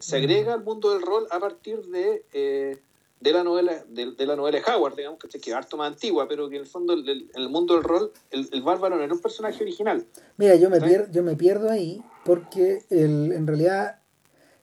[0.00, 2.24] se agrega al mundo del rol a partir de...
[2.32, 2.78] Eh,
[3.20, 6.48] de la novela de, la novela de Howard, digamos, que es harto más antigua, pero
[6.48, 9.62] que en el fondo en el, mundo del rol el, bárbaro no era un personaje
[9.62, 10.06] original.
[10.38, 14.00] Mira, yo me, pierdo, yo me pierdo ahí porque el, en realidad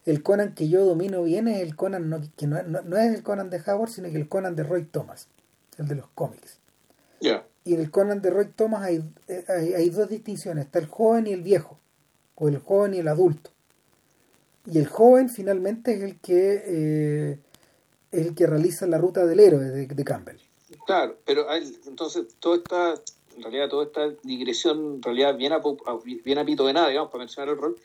[0.06, 3.24] el Conan que yo domino bien es el Conan, no, que no, no, es el
[3.24, 5.28] Conan de Howard, sino que el Conan de Roy Thomas,
[5.78, 6.60] el de los cómics.
[7.20, 9.04] Y en el Conan de Roy Thomas hay,
[9.50, 11.78] hay, hay dos distinciones, está el joven y el viejo,
[12.36, 13.52] o el joven y el adulto.
[14.66, 16.64] Y el joven finalmente es el que...
[16.66, 17.40] Eh,
[18.12, 20.38] es el que realiza la ruta del héroe de, Campbell.
[20.86, 21.48] Claro, pero
[21.86, 22.94] entonces toda esta,
[23.36, 27.50] en realidad toda esta digresión, en realidad bien a, pito de nada, digamos, para mencionar
[27.50, 27.76] el rol,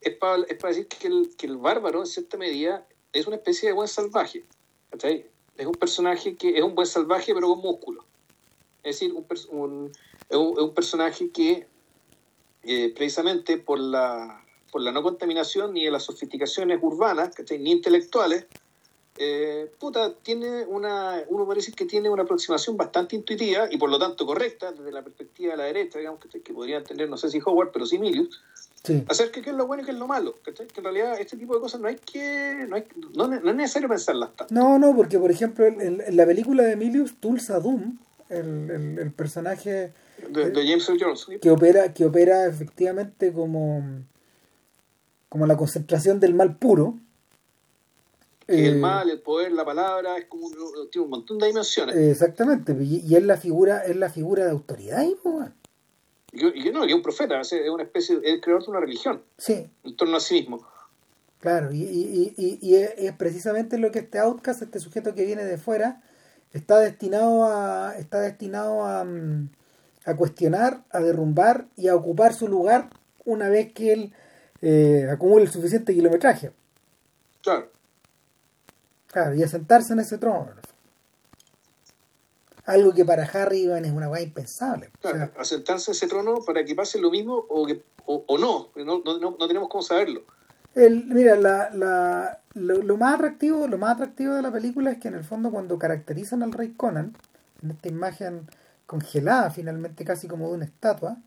[0.00, 3.36] es para, es para decir que el, que el bárbaro, en cierta medida, es una
[3.36, 4.44] especie de buen salvaje.
[5.56, 8.04] Es un personaje que es un buen salvaje, pero con músculo.
[8.82, 9.92] Es decir, un, un,
[10.28, 11.66] es un, personaje que,
[12.64, 18.46] eh, precisamente por la, por la no contaminación ni de las sofisticaciones urbanas, ni intelectuales,
[19.24, 23.96] eh, puta, tiene una, uno parece que tiene una aproximación bastante intuitiva y por lo
[23.96, 27.28] tanto correcta desde la perspectiva de la derecha, digamos, que, que podrían tener, no sé
[27.28, 28.42] si Howard, pero sí Milius,
[28.82, 29.04] sí.
[29.08, 31.36] acerca de qué es lo bueno y qué es lo malo, que en realidad este
[31.36, 32.84] tipo de cosas no hay que, no, hay,
[33.14, 34.52] no, es necesario pensarlas tanto.
[34.52, 39.92] No, no, porque por ejemplo en, la película de Milius, Tulsa Doom, el, el, personaje
[40.30, 43.84] de, James Earl Jones, que opera, que opera efectivamente como,
[45.28, 46.98] como la concentración del mal puro,
[48.52, 50.50] el eh, mal, el poder, la palabra, es como
[50.90, 51.96] tiene un montón de dimensiones.
[51.96, 55.16] Exactamente, y, es la figura, es la figura de autoridad y
[56.34, 59.22] y, no, que es un profeta, es una especie, es el creador de una religión.
[59.36, 59.68] Sí.
[59.84, 60.66] En torno a sí mismo.
[61.40, 66.00] Claro, y, y, es, precisamente lo que este outcast, este sujeto que viene de fuera,
[66.52, 69.50] está destinado a, está destinado a, mm,
[70.06, 72.90] a cuestionar, a derrumbar y a ocupar su lugar
[73.24, 74.14] una vez que él
[74.62, 76.52] eh, acumule el suficiente kilometraje.
[77.42, 77.68] Claro.
[79.12, 80.52] Claro, y a sentarse en ese trono.
[82.64, 84.90] Algo que para Harry Ivan es una weá impensable.
[85.00, 88.70] Claro, a sentarse en ese trono para que pase lo mismo o, que, o, no.
[88.74, 90.22] No, no, no, tenemos cómo saberlo.
[90.74, 95.08] El, mira, la, la, lo, más atractivo, lo más atractivo de la película es que
[95.08, 97.14] en el fondo cuando caracterizan al rey Conan,
[97.62, 98.48] en esta imagen
[98.86, 101.18] congelada finalmente casi como de una estatua,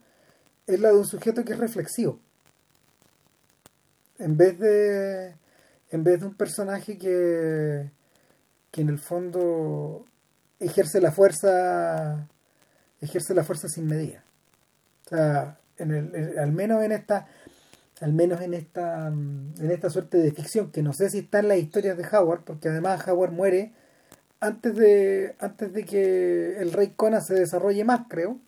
[0.66, 2.18] es la de un sujeto que es reflexivo.
[4.18, 5.36] En vez de
[5.96, 7.90] en vez de un personaje que,
[8.70, 10.04] que en el fondo
[10.60, 12.28] ejerce la fuerza
[13.00, 14.22] ejerce la fuerza sin medida.
[15.06, 17.26] O sea en el, al menos en esta
[18.00, 21.48] al menos en esta en esta suerte de ficción que no sé si está en
[21.48, 23.72] las historias de Howard porque además Howard muere
[24.40, 28.38] antes de antes de que el rey Conan se desarrolle más creo.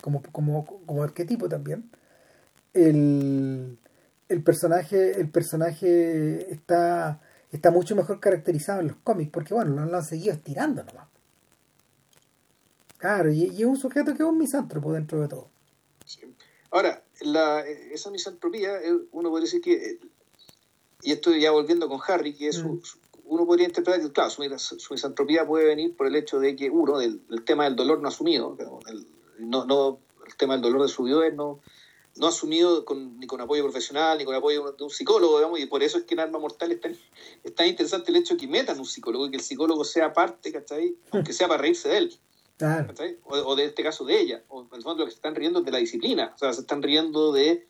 [0.00, 1.90] Como como como arquetipo también.
[2.72, 3.78] El
[4.28, 9.96] el personaje, el personaje está, está mucho mejor caracterizado en los cómics, porque bueno, lo,
[9.96, 11.08] han seguido estirando nomás.
[12.98, 15.50] Claro, y, es un sujeto que es un misántropo dentro de todo.
[16.70, 20.00] Ahora, la, esa misantropía, eh, uno puede decir que, eh,
[21.02, 22.80] y estoy ya volviendo con Harry, que es mm.
[23.24, 26.98] uno podría interpretar que, claro, su, misantropía puede venir por el hecho de que, uno,
[26.98, 28.56] del, el tema del dolor no asumido,
[28.88, 29.06] el,
[29.38, 31.60] no, no, el tema del dolor de su vida no,
[32.16, 35.66] no asumido con, ni con apoyo profesional, ni con apoyo de un psicólogo, digamos, y
[35.66, 36.96] por eso es que en Arma Mortal es tan,
[37.44, 40.12] es tan interesante el hecho de que metan un psicólogo y que el psicólogo sea
[40.12, 40.96] parte, ¿cachai?
[41.12, 42.18] Aunque sea para reírse de él.
[43.24, 44.42] O, de este caso de ella.
[44.48, 46.32] O en el fondo lo que se están riendo es de la disciplina.
[46.34, 47.68] O sea, se están riendo de,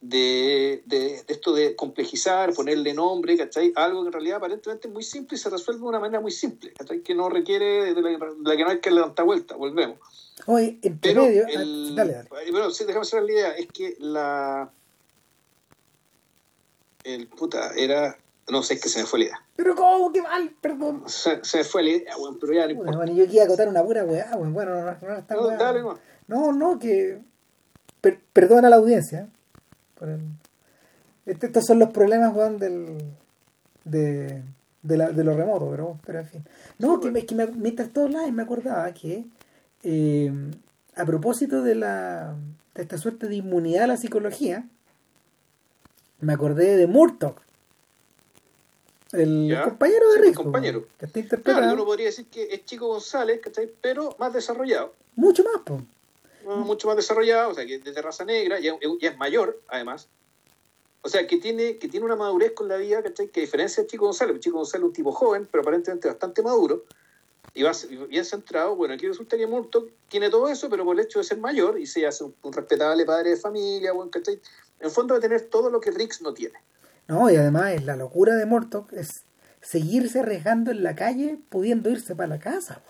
[0.00, 3.72] de, de, esto de complejizar, ponerle nombre, ¿cachai?
[3.74, 6.30] Algo que en realidad aparentemente es muy simple y se resuelve de una manera muy
[6.30, 7.02] simple, ¿cachai?
[7.02, 9.98] Que no requiere, de la, que no hay que levantar vuelta, volvemos.
[10.46, 12.28] Oye, en pero medio, el, dale, dale.
[12.50, 14.70] Bueno, sí, déjame hacer la idea, es que la...
[17.04, 18.16] El puta, era
[18.50, 19.42] no sé, es que se me fue la idea.
[19.56, 20.12] Pero ¿cómo?
[20.12, 20.52] ¡Qué mal!
[20.60, 21.04] Perdón.
[21.06, 22.96] Se, se me fue la idea, weón, pero ya no importa.
[22.96, 24.52] Bueno, yo quería acotar una pura weá, weón.
[24.52, 25.98] Bueno, no, no, está no, dale, no.
[26.26, 27.20] No, no, que...
[28.32, 29.28] perdona a la audiencia.
[31.26, 32.98] Este, estos son los problemas, weón, del...
[33.84, 34.42] De,
[34.82, 36.44] de, la, de lo remoto, pero, pero en fin.
[36.78, 39.24] No, que, es que me, mientras todos lados me acordaba que
[39.82, 40.32] eh,
[40.96, 42.36] a propósito de la
[42.74, 44.68] de esta suerte de inmunidad a la psicología,
[46.20, 47.40] me acordé de Murdoch
[49.12, 50.42] el compañero de Rico.
[50.44, 50.86] compañero.
[50.98, 51.58] Que está interpretado.
[51.58, 53.70] Claro, uno podría decir que es Chico González, ¿cachai?
[53.80, 54.92] Pero más desarrollado.
[55.16, 55.82] Mucho más, pues.
[56.44, 60.08] mucho más desarrollado, o sea, que es de raza negra, ya, es mayor, además.
[61.02, 63.28] O sea, que tiene, que tiene una madurez con la vida, ¿cachai?
[63.28, 64.38] Que diferencia a Chico González.
[64.38, 66.84] Chico González es un tipo joven, pero aparentemente bastante maduro
[67.54, 67.72] y va
[68.08, 68.76] bien centrado.
[68.76, 71.78] Bueno, aquí resulta que Murto tiene todo eso, pero por el hecho de ser mayor
[71.78, 74.10] y se hace un, respetable padre de familia, bueno.
[74.80, 76.58] En fondo de tener todo lo que Rix no tiene.
[77.06, 79.24] No, y además es la locura de Mortok es
[79.60, 82.80] seguirse arriesgando en la calle pudiendo irse para la casa.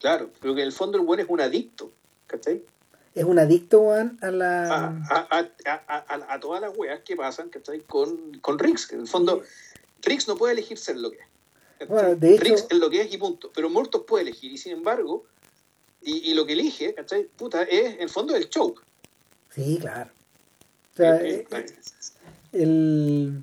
[0.00, 1.92] Claro, pero que en el fondo el buen es un adicto,
[2.26, 2.64] ¿cachai?
[3.14, 4.86] Es un adicto, Juan, a la...
[5.10, 7.80] A, a, a, todas las weas que pasan, ¿cachai?
[7.80, 9.42] Con, con Riggs, en el fondo
[10.02, 11.26] Riggs no puede elegir ser lo que es.
[11.86, 12.54] Bueno, de hecho...
[12.54, 13.50] Es lo que es y punto.
[13.54, 15.26] Pero Mortok puede elegir, y sin embargo,
[16.02, 17.24] y, y lo que elige, ¿cachai?
[17.24, 18.74] Puta, es en el fondo el show.
[19.54, 20.10] Sí, claro.
[20.92, 21.66] O sea, eh, eh,
[22.52, 23.42] el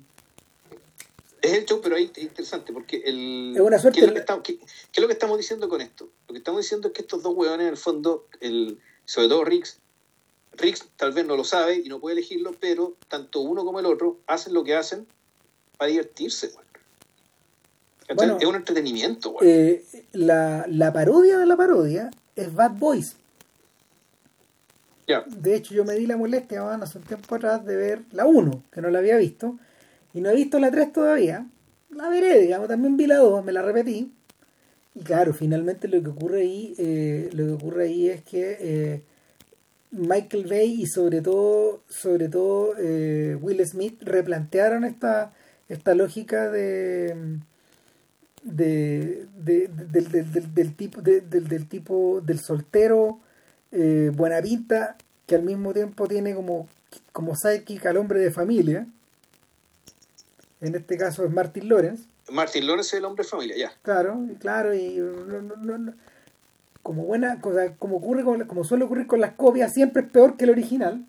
[1.45, 3.99] es el show, pero ahí es interesante, porque el, es una suerte.
[3.99, 4.60] ¿qué es, lo que estamos, qué,
[4.94, 6.10] es lo que estamos diciendo con esto?
[6.28, 9.45] Lo que estamos diciendo es que estos dos huevones, en el fondo, el, sobre todo
[9.45, 9.80] Riggs,
[10.53, 13.86] Riggs tal vez no lo sabe y no puede elegirlo, pero tanto uno como el
[13.86, 15.07] otro hacen lo que hacen
[15.78, 16.52] para divertirse,
[18.14, 19.84] bueno, es un entretenimiento, eh,
[20.14, 23.15] la, la, parodia de la parodia es Bad Boys.
[25.27, 28.64] De hecho, yo me di la molestia hace un tiempo atrás de ver la 1,
[28.72, 29.57] que no la había visto,
[30.14, 31.45] y no he visto la 3 todavía.
[31.91, 34.11] La veré, digamos, también vi la 2, me la repetí.
[34.95, 39.02] Y claro, finalmente lo que ocurre ahí, eh, lo que ocurre ahí es que eh,
[39.91, 45.34] Michael Bay y sobre todo, sobre todo eh, Will Smith replantearon esta,
[45.69, 47.40] esta lógica de,
[48.45, 53.19] de, del, tipo del, tipo del soltero
[54.13, 54.95] buena pinta
[55.26, 56.69] que al mismo tiempo tiene como
[57.11, 58.88] como sidekick al hombre de familia
[60.61, 62.05] en este caso es Martin Lawrence.
[62.31, 63.72] Martin Lawrence es el hombre de familia, ya.
[63.84, 64.99] Claro, claro, y
[66.81, 67.39] como buena,
[67.77, 71.05] como ocurre como suele ocurrir con las copias, siempre es peor que el original.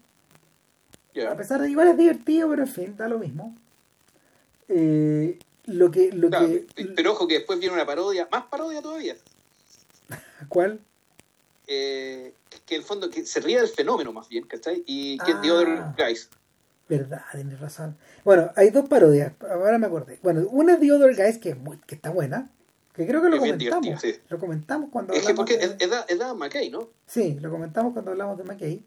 [1.31, 3.57] A pesar de que igual es divertido, pero en fin, da lo mismo.
[4.69, 6.67] Eh, lo que, lo que...
[6.95, 9.17] Pero ojo que después viene una parodia, más parodia todavía.
[10.49, 10.81] ¿Cuál?
[11.67, 12.33] Eh,
[12.65, 14.83] que en el fondo que se ríe del fenómeno más bien, ¿cachai?
[14.87, 15.95] Y que es The Other ah.
[15.99, 16.29] Guys.
[16.89, 17.97] Verdad, tienes razón.
[18.25, 20.21] Bueno, hay dos parodias, ahora me acordé.
[20.23, 22.49] Bueno, una es The Other Guys, que, es muy, que está buena,
[22.97, 24.03] que creo que lo comentamos.
[24.29, 25.45] Lo comentamos cuando es hablamos.
[25.45, 25.85] Que porque de...
[26.09, 26.89] es, de, McKay, ¿no?
[27.07, 28.83] Sí, lo comentamos cuando hablamos de McKay.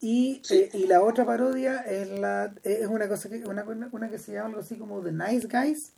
[0.00, 4.18] Y, eh, y la otra parodia es la es una cosa que una, una, que
[4.18, 5.92] se llama algo así como The Nice Guys,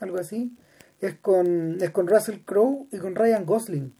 [0.00, 0.52] algo así.
[1.00, 3.94] Es con, es con Russell Crowe y con Ryan Gosling.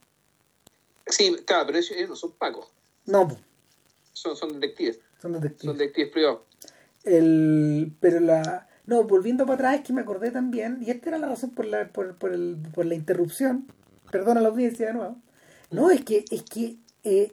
[1.07, 2.69] Sí, claro, pero ellos, no son pacos.
[3.07, 3.29] No.
[4.13, 5.01] Son, son detectives.
[5.21, 5.65] Son detectives.
[5.65, 6.41] Son detectives privados.
[7.05, 8.69] El, pero la.
[8.87, 11.65] No, volviendo para atrás, es que me acordé también, y esta era la razón por
[11.65, 13.67] la, por, por, el, por la interrupción.
[14.11, 15.17] Perdona la audiencia de nuevo.
[15.71, 17.33] No, es que, es que eh,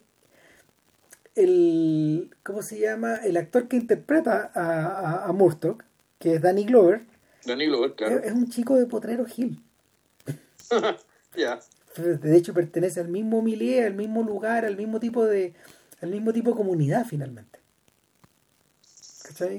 [1.36, 2.36] el.
[2.44, 3.16] ¿Cómo se llama?
[3.16, 5.84] El actor que interpreta a, a, Murdoch,
[6.20, 7.06] que es Danny Glover.
[7.48, 8.20] Danny Glover, claro.
[8.20, 9.62] Es, un chico de Potrero Hill.
[11.36, 11.60] Ya.
[11.96, 15.54] De hecho, pertenece al mismo milieu, al mismo lugar, al mismo tipo de.
[16.02, 17.60] al mismo tipo de comunidad finalmente.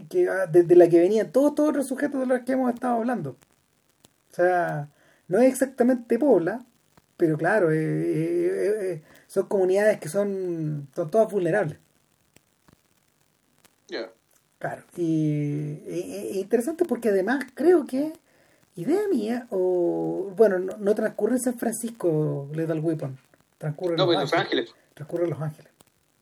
[0.08, 2.96] Que, ah, desde la que venían todos, todos los sujetos de los que hemos estado
[2.96, 3.36] hablando.
[4.32, 4.88] sea,
[5.28, 6.64] no es exactamente Pobla,
[7.16, 11.78] pero claro, eh, eh, eh, son comunidades que son, son todas vulnerables.
[14.58, 18.12] Claro, y es interesante porque además creo que,
[18.74, 23.16] idea mía, o bueno, no, no transcurre en San Francisco Lethal Weapon,
[23.56, 24.74] transcurre No, pues en Los Ángeles.
[24.94, 25.72] Transcurre en Los Ángeles.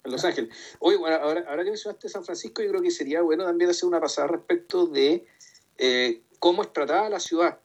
[0.04, 0.50] En Los Ángeles.
[0.80, 3.88] Oye, bueno, ahora, ahora que mencionaste San Francisco, yo creo que sería bueno también hacer
[3.88, 5.24] una pasada respecto de
[5.78, 7.58] eh, cómo es tratada la ciudad.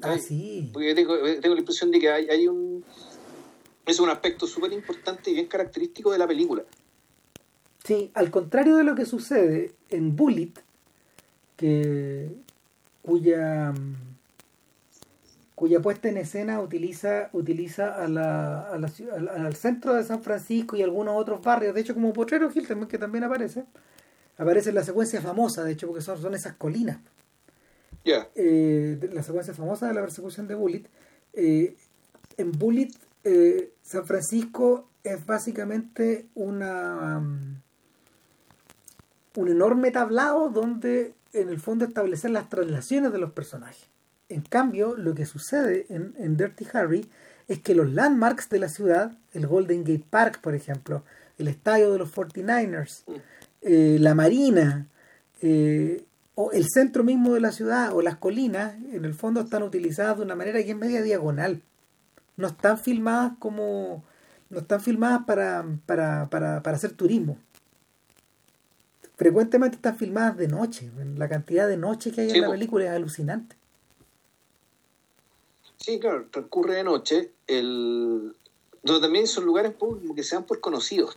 [0.00, 0.70] Ah, sí.
[0.72, 2.84] Porque yo tengo, tengo la impresión de que hay, hay un...
[3.86, 6.64] Es un aspecto súper importante y bien característico de la película.
[7.84, 10.52] Sí, al contrario de lo que sucede en Bullet,
[11.56, 12.30] que
[13.02, 13.94] cuya mm,
[15.54, 20.02] cuya puesta en escena utiliza utiliza a la, a la ciudad- al, al centro de
[20.02, 23.64] San Francisco y algunos otros barrios, de hecho como Potrero Hill también, que también aparece,
[24.36, 26.98] aparece en la secuencia famosa, de hecho porque son, son esas colinas,
[28.34, 30.84] eh, de- la secuencia famosa de la persecución de Bullet.
[31.34, 31.76] eh,
[32.36, 32.88] en Bullet,
[33.22, 37.54] eh, San Francisco es básicamente una um,
[39.36, 43.86] un enorme tablado donde en el fondo establecer las traslaciones de los personajes.
[44.28, 47.08] En cambio, lo que sucede en, en Dirty Harry
[47.48, 51.02] es que los landmarks de la ciudad, el Golden Gate Park, por ejemplo,
[51.38, 53.02] el estadio de los 49ers,
[53.62, 54.86] eh, la marina,
[55.42, 56.04] eh,
[56.34, 60.16] o el centro mismo de la ciudad, o las colinas, en el fondo están utilizadas
[60.16, 61.62] de una manera que es media diagonal.
[62.36, 64.04] No están filmadas como.
[64.50, 67.38] No están filmadas para, para, para, para hacer turismo.
[69.16, 70.90] Frecuentemente están filmadas de noche.
[71.16, 73.56] La cantidad de noche que hay Sí, en la película es alucinante.
[75.78, 78.34] Sí, claro, transcurre de noche, el...
[78.82, 79.74] donde también son lugares
[80.16, 81.16] que se dan por conocidos.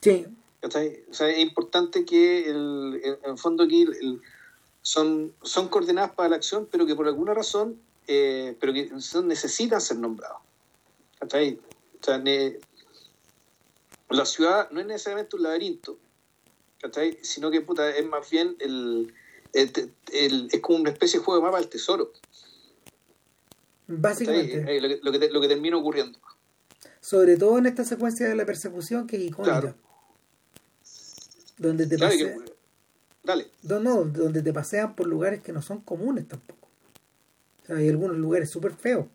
[0.00, 0.26] Sí.
[0.62, 4.20] O sea, es importante que el, en en el fondo aquí el- el-
[4.84, 9.28] son, son coordenadas para la acción, pero que por alguna razón, eh, pero que son-
[9.28, 10.38] necesitan ser nombrados.
[11.20, 11.28] O
[12.04, 12.58] sea, ne-
[14.12, 15.98] la ciudad no es necesariamente un laberinto,
[16.80, 17.18] ¿cachai?
[17.22, 19.12] sino que puta, es más bien el,
[19.52, 22.12] el- el- es como una especie de juego de mapa del tesoro.
[23.86, 24.80] básicamente.
[24.80, 26.18] Lo, que, lo, que te- lo que termina ocurriendo.
[27.00, 29.60] Sobre todo en esta secuencia de la persecución que es icónica.
[29.60, 29.74] Claro.
[31.58, 32.36] Donde te Claro, que-
[33.22, 33.50] dale.
[33.62, 36.68] No, no, donde te pasean por lugares que no son comunes tampoco.
[37.62, 39.06] O sea, hay algunos lugares súper feos.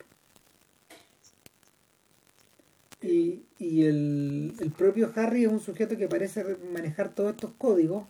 [3.02, 7.52] Y, y el, el propio Harry es un sujeto que parece re- manejar todos estos
[7.58, 8.06] códigos,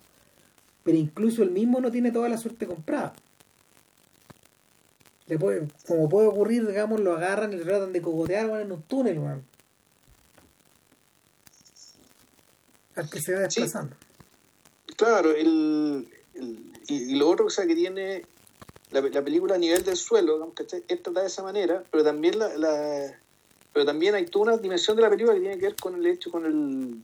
[0.84, 3.14] pero incluso él mismo no tiene toda la suerte comprada.
[5.27, 8.72] Le puede- como puede ocurrir, digamos, lo agarran y le tratan de cogotear van en
[8.72, 9.43] un túnel, man.
[12.95, 13.61] Al que se va Sí.
[13.61, 13.95] desplazando.
[14.95, 18.23] Claro, el, el- y, lo otro o sea, que tiene
[18.91, 20.84] la, la película a nivel del suelo, digamos, ¿cachai?
[20.88, 23.19] es tratada de esa manera, pero también la, la-
[23.77, 26.03] pero también hay toda una dimensión de la película que tiene que ver con el
[26.07, 26.97] hecho, con el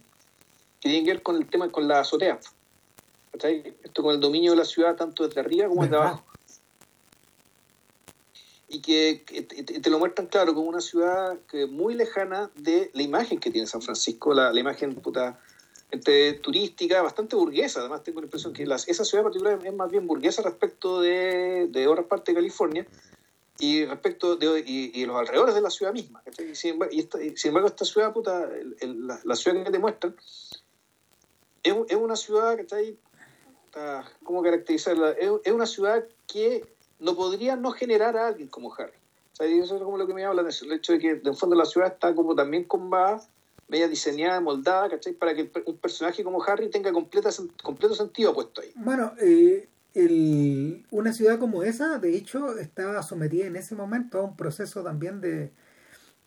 [0.81, 2.39] que tiene que ver con el tema, con la azotea.
[3.31, 3.75] ¿cachai?
[3.83, 6.23] Esto con el dominio de la ciudad tanto desde arriba como desde abajo.
[8.67, 12.49] Y que, que te, te- te lo muestran claro como una ciudad que muy lejana
[12.55, 15.39] de la imagen que tiene San Francisco, la, la imagen puta,
[15.91, 17.81] entre turística, bastante burguesa.
[17.81, 21.01] Además, tengo la impresión que las- esa ciudad en particular es más bien burguesa respecto
[21.01, 22.87] de, de otras partes de California
[23.63, 26.21] y respecto de y, y los alrededores de la ciudad misma.
[26.37, 29.63] Y sin, embargo, y esta, sin embargo, esta ciudad, puta, el- el- la, la ciudad
[29.63, 30.15] que te muestran,
[31.63, 32.97] es, es una ciudad, ¿cachai?
[33.65, 35.11] Puta, ¿Cómo caracterizarla?
[35.11, 36.65] Es, es una ciudad que
[36.99, 38.97] no podría no generar a alguien como Harry.
[39.31, 41.33] O sea, y eso es como lo que me habla el hecho de que, de
[41.33, 42.89] fondo, la ciudad está como también con
[43.69, 45.13] media diseñada, moldada, ¿cachai?
[45.13, 47.29] Para que un personaje como Harry tenga completa,
[47.63, 48.71] completo sentido puesto ahí.
[48.75, 54.23] Bueno, eh, el- una ciudad como esa, de hecho, estaba sometida en ese momento a
[54.23, 55.51] un proceso también de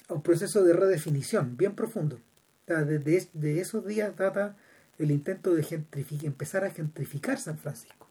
[0.09, 2.17] a un proceso de redefinición bien profundo.
[2.17, 4.57] O sea, desde es- de esos días data
[4.99, 8.07] el intento de gentrificar, empezar a gentrificar San Francisco.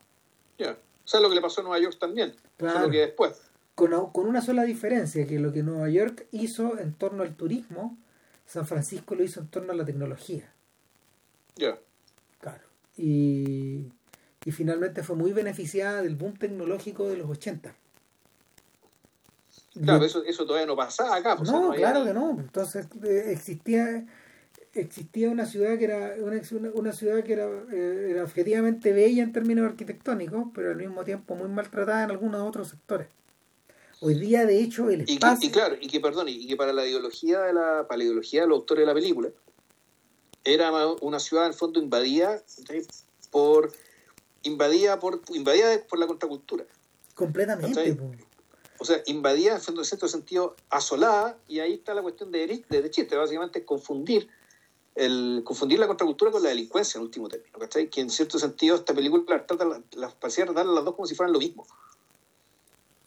[0.57, 0.71] Ya.
[0.71, 2.79] O sea, lo que le pasó a Nueva York también, Claro.
[2.79, 3.41] solo que después.
[3.75, 7.97] Con, con una sola diferencia, que lo que Nueva York hizo en torno al turismo,
[8.45, 10.51] San Francisco lo hizo en torno a la tecnología.
[11.55, 11.77] Ya.
[12.39, 12.63] Claro.
[12.97, 13.91] Y,
[14.45, 17.75] y finalmente fue muy beneficiada del boom tecnológico de los 80.
[19.81, 21.35] Claro, eso, eso todavía no pasaba acá.
[21.35, 22.37] pues, no, había- claro que no.
[22.39, 22.87] Entonces
[23.27, 24.05] existía
[24.73, 26.41] existía una ciudad que era una,
[26.73, 31.33] una- ciudad que era, eh, era objetivamente bella en términos arquitectónicos, pero al mismo tiempo
[31.35, 33.07] muy maltratada en algunos otros sectores.
[34.01, 36.57] Hoy día, de hecho, el Y, que- espacio y claro, y que, perdón, y que
[36.57, 39.29] para la ideología de la, para la ideología de los autores de la película,
[40.43, 42.41] era una ciudad en el fondo invadida
[43.31, 43.71] por
[44.45, 46.65] invadida por invadida por la contracultura.
[47.13, 47.97] Completamente.
[48.77, 53.15] O sea, invadía en cierto sentido asolada y ahí está la cuestión de, de, chiste,
[53.15, 54.27] básicamente confundir
[54.95, 57.89] el confundir la contracultura con la delincuencia en último término, ¿cachai?
[57.89, 61.33] Que en cierto sentido esta película trata las parecía tratar las dos como si fueran
[61.33, 61.65] lo mismo.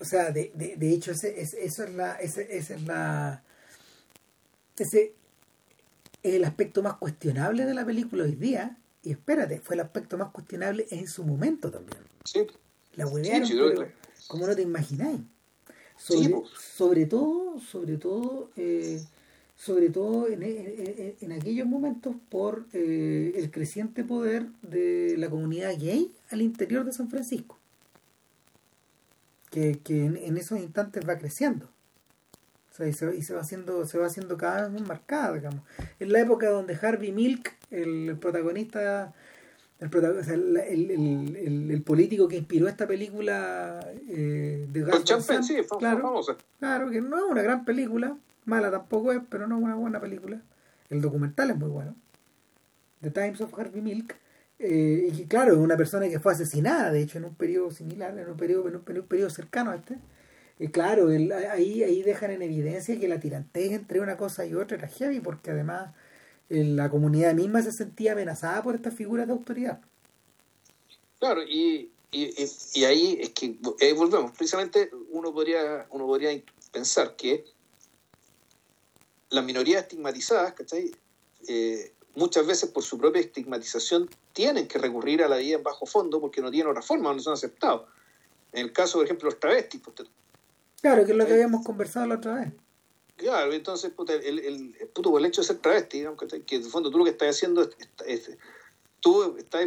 [0.01, 3.43] O sea, de, de, de hecho, ese, eso es la, ese, ese es la,
[4.79, 5.15] ese
[6.23, 8.77] es el aspecto más cuestionable de la película hoy día.
[9.03, 12.01] Y espérate, fue el aspecto más cuestionable en su momento también.
[12.25, 12.47] Sí.
[12.97, 13.89] La huevearon, pero
[14.27, 15.21] como no te imagináis.
[15.97, 19.03] Sobre, sobre todo, sobre todo, eh,
[19.57, 26.13] sobre todo en, en, aquellos momentos por eh, el creciente poder de la comunidad gay
[26.31, 27.59] al interior de San Francisco,
[29.51, 31.69] que, que en, esos instantes va creciendo.
[32.87, 35.63] Y, se, y se, va haciendo se va haciendo cada vez más marcada digamos
[35.99, 39.13] en la época donde Harvey Milk el, protagonista
[39.81, 45.03] el, el, el, político que inspiró esta película eh, de Gas
[45.47, 46.37] sí, claro, famosa.
[46.59, 48.17] claro que no es una gran película
[48.49, 50.41] Mala tampoco es, pero no es una buena película.
[50.89, 51.95] El documental es muy bueno.
[53.03, 54.17] The Times of Harvey Milk.
[54.59, 58.19] Eh, y claro, es una persona que fue asesinada, de hecho, en un periodo similar,
[58.19, 59.99] en un periodo, en un, periodo cercano a este.
[60.59, 64.77] Y claro, ahí, ahí dejan en evidencia que la tirantez entre una cosa y otra
[64.77, 65.95] era heavy, porque además
[66.49, 69.81] la comunidad misma se sentía amenazada por estas figuras de autoridad.
[71.21, 72.35] Claro, y, y,
[72.75, 76.31] y ahí es que eh, volvemos, precisamente uno podría, uno podría
[76.73, 77.45] pensar que
[79.31, 80.91] las minorías estigmatizadas, ¿cachai?
[81.47, 85.87] Eh, muchas veces por su propia estigmatización tienen que recurrir a la vida en bajo
[85.87, 87.89] fondo porque no tienen otra forma, no son aceptados.
[88.53, 89.83] En el caso, por ejemplo, los travestis.
[90.81, 92.53] Claro, que es lo que habíamos conversado la otra vez.
[93.17, 93.93] Claro, entonces,
[94.25, 96.05] el, el, puto, por el hecho de ser travesti,
[96.47, 97.69] que en el fondo tú lo que estás haciendo
[98.07, 98.31] es
[99.01, 99.63] tú estás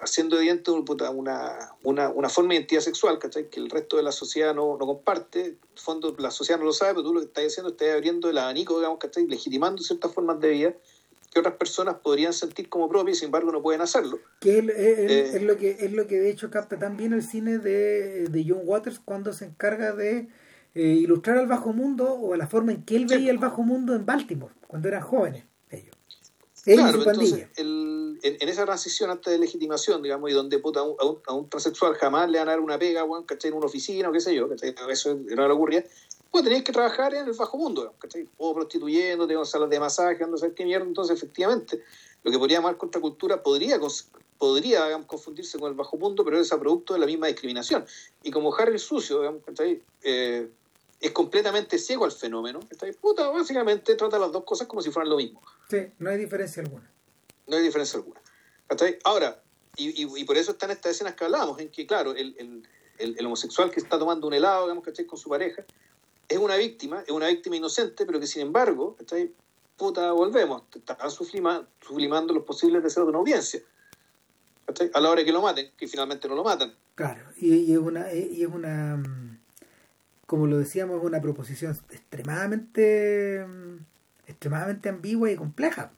[0.00, 1.10] haciendo evidente una,
[1.82, 3.50] una, una, forma de identidad sexual ¿cachai?
[3.50, 5.40] que el resto de la sociedad no, no comparte.
[5.40, 7.94] En el fondo, la sociedad no lo sabe, pero tú lo que estás haciendo es
[7.94, 9.26] abriendo el abanico, digamos, ¿cachai?
[9.26, 10.74] legitimando ciertas formas de vida
[11.36, 14.18] que otras personas podrían sentir como propias y sin embargo no pueden hacerlo.
[14.40, 18.24] Que es, eh, lo que es lo que de hecho capta también el cine de,
[18.24, 20.28] de John Waters cuando se encarga de
[20.74, 23.94] eh, ilustrar al bajo mundo o la forma en que él veía el bajo mundo
[23.94, 25.94] en Baltimore cuando eran jóvenes ellos.
[26.64, 31.48] claro, entonces el en, esa transición antes de legitimación, digamos, y donde puta, a, un,
[31.48, 33.50] transexual jamás le van a dar una pega, ¿cachai?
[33.50, 34.74] En una oficina o qué sé yo, ¿cachai?
[34.90, 35.84] Eso no le ocurría.
[36.36, 38.28] Pues tenéis que trabajar en el bajo mundo, ¿cachai?
[38.36, 40.84] O prostituyendo, tengo salas de masaje, no sé qué mierda.
[40.84, 41.82] Entonces, efectivamente,
[42.22, 43.80] lo que podría llamar contracultura podría,
[44.36, 47.86] podría digamos, confundirse con el bajo mundo, pero es a producto de la misma discriminación.
[48.22, 49.82] Y como Harry Sucio, digamos, ¿cachai?
[50.02, 50.50] Eh,
[51.00, 52.92] es completamente ciego al fenómeno, ¿cachai?
[52.92, 55.40] Puta, básicamente trata las dos cosas como si fueran lo mismo.
[55.70, 56.92] Sí, no hay diferencia alguna.
[57.46, 58.20] No hay diferencia alguna.
[59.04, 59.42] Ahora,
[59.74, 62.36] y, y, por eso están estas escenas que hablábamos, en que, claro, el,
[62.98, 65.06] el, el, homosexual que está tomando un helado, digamos, ¿cachai?
[65.06, 65.64] Con su pareja,
[66.28, 69.32] es una víctima, es una víctima inocente, pero que sin embargo, ¿cachai?
[69.76, 73.60] Puta, volvemos, están sublimando los posibles deseos de una audiencia.
[74.94, 76.74] A la hora de que lo maten, que finalmente no lo matan.
[76.94, 79.02] Claro, y, es una, y es una,
[80.26, 83.46] como lo decíamos, una proposición extremadamente,
[84.26, 85.92] extremadamente ambigua y compleja.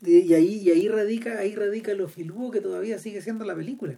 [0.00, 3.96] Y, ahí, y ahí radica, ahí radica lo filuo que todavía sigue siendo la película.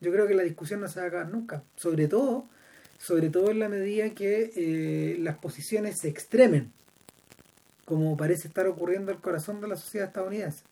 [0.00, 1.62] Yo creo que la discusión no se va a acabar nunca.
[1.76, 2.46] Sobre todo,
[3.00, 6.70] sobre todo en la medida que eh, las posiciones se extremen,
[7.86, 10.62] como parece estar ocurriendo al corazón de la sociedad estadounidense.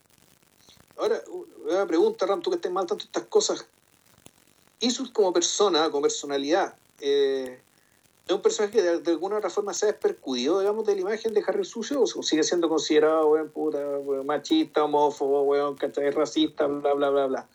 [0.99, 1.23] Ahora,
[1.65, 3.67] una pregunta, Ram, tú que estés mal tanto estas cosas.
[4.79, 7.61] Isus como persona, como personalidad, eh,
[8.27, 11.33] es un personaje que de, alguna otra forma se ha despercudido, digamos, de la imagen
[11.33, 13.79] de Harry Sucio, o sigue siendo considerado, weón, puta,
[14.25, 15.79] machista, homófobo, weón,
[16.13, 17.49] racista, bla, bla, bla, bla.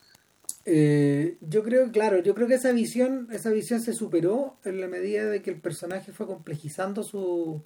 [0.65, 4.88] Eh, yo creo, claro, yo creo que esa visión, esa visión se superó en la
[4.88, 7.61] medida de que el personaje fue complejizando su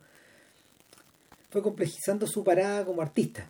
[1.49, 3.49] fue complejizando su parada como artista.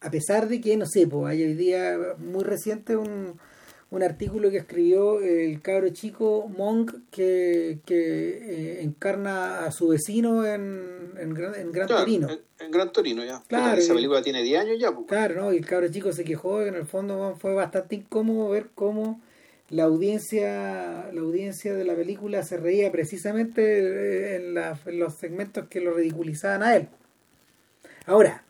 [0.00, 3.38] A pesar de que, no sé, pues hay hoy día muy reciente un,
[3.94, 10.44] un artículo que escribió el cabro chico Monk que, que eh, encarna a su vecino
[10.44, 12.28] en, en, en Gran Torino.
[12.58, 13.40] En, Gran Torino, ya.
[13.46, 14.90] Claro, esa película tiene 10 años ya.
[14.90, 15.06] Pues.
[15.06, 15.52] Claro, ¿no?
[15.52, 19.20] Y el cabro chico se quejó que en el fondo fue bastante incómodo ver cómo
[19.70, 25.68] la audiencia la audiencia de la película se reía precisamente eh, en, en los segmentos
[25.68, 26.88] que lo ridiculizaban a él.
[28.06, 28.42] Ahora,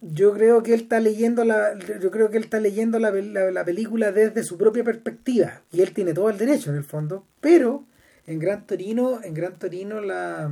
[0.00, 3.64] yo creo que él está leyendo la yo creo que él está leyendo la, la,
[3.64, 7.84] película desde su propia perspectiva y él tiene todo el derecho en el fondo pero
[8.26, 10.50] en Gran Torino en Gran Torino la,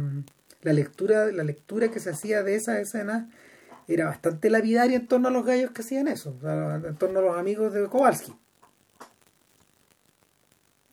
[0.63, 3.31] la lectura la lectura que se hacía de esa escena
[3.87, 6.37] era bastante lapidaria en torno a los gallos que hacían eso
[6.87, 8.35] en torno a los amigos de Kowalski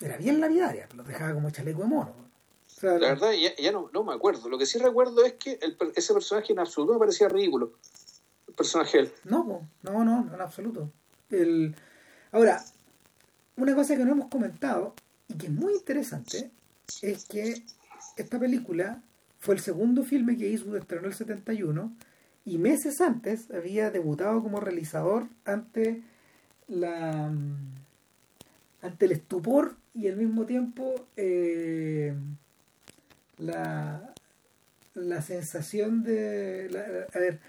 [0.02, 2.14] era bien lapidaria, lo dejaba como chaleco de mono.
[2.82, 4.49] La verdad, ya, ya no, no me acuerdo.
[4.49, 7.72] Lo que sí recuerdo es que el ese personaje en absoluto me parecía ridículo.
[8.56, 9.11] Personaje él.
[9.26, 10.91] No, po, no, no, en absoluto.
[11.30, 11.76] El...
[12.32, 12.64] Ahora,
[13.57, 14.94] una cosa que no hemos comentado
[15.27, 16.52] y que es muy interesante
[17.02, 17.64] es que
[18.18, 19.02] esta película
[19.40, 21.94] fue el segundo filme que Eastwood estrenó en el 71
[22.45, 26.03] y meses antes había debutado como realizador ante
[26.68, 27.32] la
[28.82, 32.14] ante el estupor y al mismo tiempo eh,
[33.38, 34.14] la
[34.94, 37.40] la sensación de la- a ver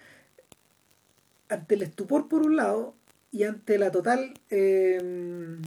[1.48, 2.94] ante el estupor por un lado
[3.32, 5.58] y ante la total eh,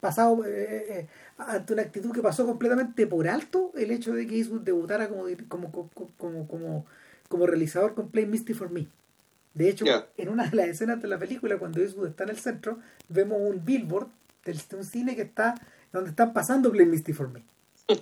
[0.00, 1.06] pasado eh, eh,
[1.38, 5.24] ante una actitud que pasó completamente por alto el hecho de que Eastwood debutara como
[5.48, 6.86] como como como,
[7.28, 8.88] como, realizador con Play Misty for Me.
[9.54, 9.84] De hecho
[10.16, 12.78] en una de las escenas de la película cuando Eastwood está en el centro
[13.08, 14.08] vemos un billboard
[14.44, 15.54] de un cine que está
[15.92, 17.42] donde están pasando Play Misty for Me.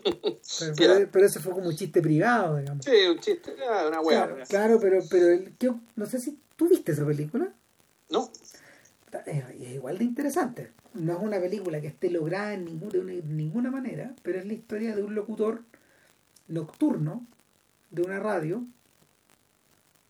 [0.77, 2.85] Pero, pero eso fue como un chiste privado digamos.
[2.85, 4.27] Sí, un chiste, una hueá.
[4.27, 7.53] Claro, claro, pero, pero el, ¿qué- no sé si tú viste esa película.
[8.11, 8.31] No,
[9.27, 10.73] Es, es igual de interesante.
[10.95, 14.53] No es una película que esté lograda en ninguna, de ninguna manera, pero es la
[14.53, 15.63] historia de un locutor
[16.49, 17.27] nocturno
[17.91, 18.65] de una radio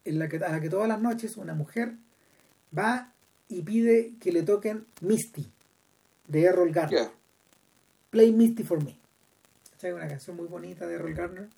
[0.05, 1.95] en la que, a la que todas las noches una mujer
[2.77, 3.13] va
[3.49, 5.47] y pide que le toquen Misty
[6.29, 7.11] de Errol Garner.
[8.11, 8.97] Play Misty for Me.
[9.73, 9.93] ¿Cachai?
[9.93, 11.49] Una canción muy bonita de Errol Garner.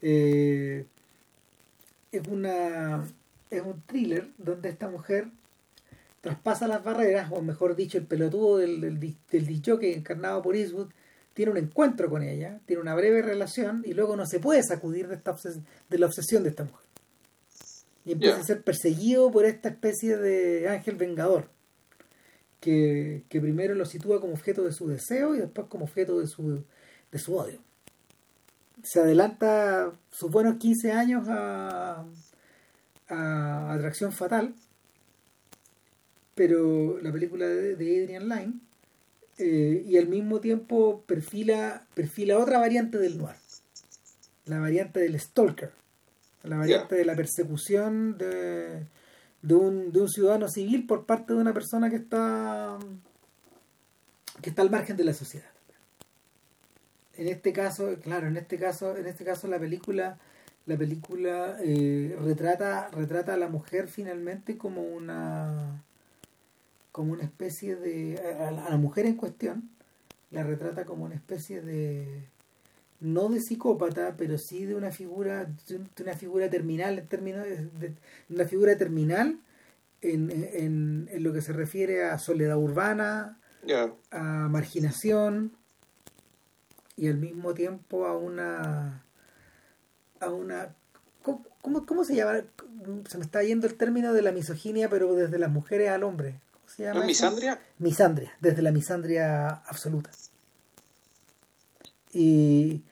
[0.00, 0.86] Eh,
[2.10, 3.04] es una
[3.52, 5.28] es un thriller donde esta mujer
[6.22, 10.88] traspasa las barreras, o mejor dicho, el pelotudo del, del, jockey encarnado por Eastwood
[11.34, 15.08] tiene un encuentro con ella, tiene una breve relación y luego no se puede sacudir
[15.08, 16.86] de, esta obses- de la obsesión de esta mujer.
[18.04, 21.48] Y empieza a ser perseguido por esta especie de ángel vengador
[22.60, 26.26] que, que primero lo sitúa como objeto de su deseo y después como objeto de
[26.26, 26.64] su,
[27.10, 27.60] de su odio.
[28.82, 32.04] Se adelanta sus buenos 15 años a,
[33.08, 34.54] a Atracción Fatal,
[36.34, 38.54] pero la película de, de Adrian Lyne,
[39.38, 43.36] eh, y al mismo tiempo perfila, perfila otra variante del noir,
[44.46, 45.72] la variante del stalker,
[46.42, 48.86] la variante de la persecución de,
[49.42, 52.78] de, un, de un ciudadano civil por parte de una persona que está
[54.40, 55.50] que está al margen de la sociedad.
[57.14, 60.18] En este caso, claro, en este caso, en este caso la película,
[60.66, 65.82] la película eh, retrata, retrata a la mujer finalmente como una
[66.92, 69.70] como una especie de a la, a la mujer en cuestión
[70.30, 72.24] la retrata como una especie de
[73.00, 77.06] no de psicópata pero sí de una figura de un- de una figura terminal en
[77.06, 77.94] términos de,
[78.30, 79.38] una figura terminal
[80.02, 83.38] en, en, en lo que se refiere a soledad urbana
[84.10, 85.52] a marginación
[86.96, 89.02] y al mismo tiempo a una
[90.22, 90.74] a una
[91.22, 92.40] ¿cómo, cómo, cómo se llama?
[93.08, 96.40] Se me está yendo el término de la misoginia pero desde las mujeres al hombre.
[96.52, 97.60] ¿Cómo se llama misandria?
[97.78, 100.10] Misandria, desde la misandria absoluta.
[102.12, 102.82] Y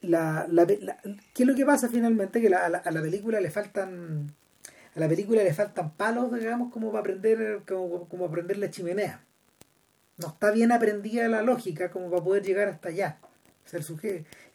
[0.00, 0.98] la, la, la-
[1.34, 2.40] ¿qué es lo que pasa finalmente?
[2.40, 4.32] Que la- a, la, a la película le faltan
[4.96, 9.22] a la película le faltan palos, digamos, como para aprender como, como aprender la chimenea.
[10.18, 13.18] No está bien aprendida la lógica como para poder llegar hasta allá.
[13.64, 13.80] O sea,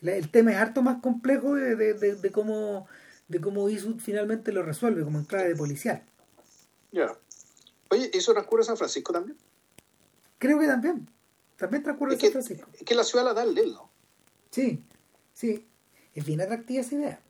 [0.01, 2.87] el, tema es harto más complejo de, de, de, de cómo
[3.27, 6.03] de cómo Eastwood finalmente lo resuelve como en clave de policial.
[6.91, 7.17] Ya.
[7.89, 9.37] Oye, ¿eso transcurre en San Francisco también?
[10.37, 11.09] Creo que también.
[11.57, 12.69] También transcurre en Es que, San Francisco.
[12.73, 13.89] es que la ciudad la da el él, ¿no?
[14.51, 14.83] Sí,
[15.33, 15.67] sí.
[16.13, 17.21] Es bien atractiva esa idea.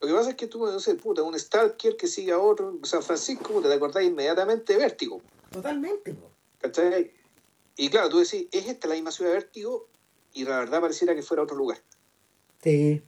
[0.00, 2.78] Lo que pasa es que tú, no sé, puta, un stalker que sigue a otro,
[2.84, 6.14] San Francisco, puta, te acordás inmediatamente de Vértigo, Totalmente.
[6.14, 6.30] po.
[6.60, 7.12] ¿cachai?
[7.76, 9.88] Y claro, tú decís, ¿es esta la misma ciudad de Vértigo?
[10.34, 11.78] Y la verdad pareciera que fuera otro lugar.
[12.62, 13.02] Sí.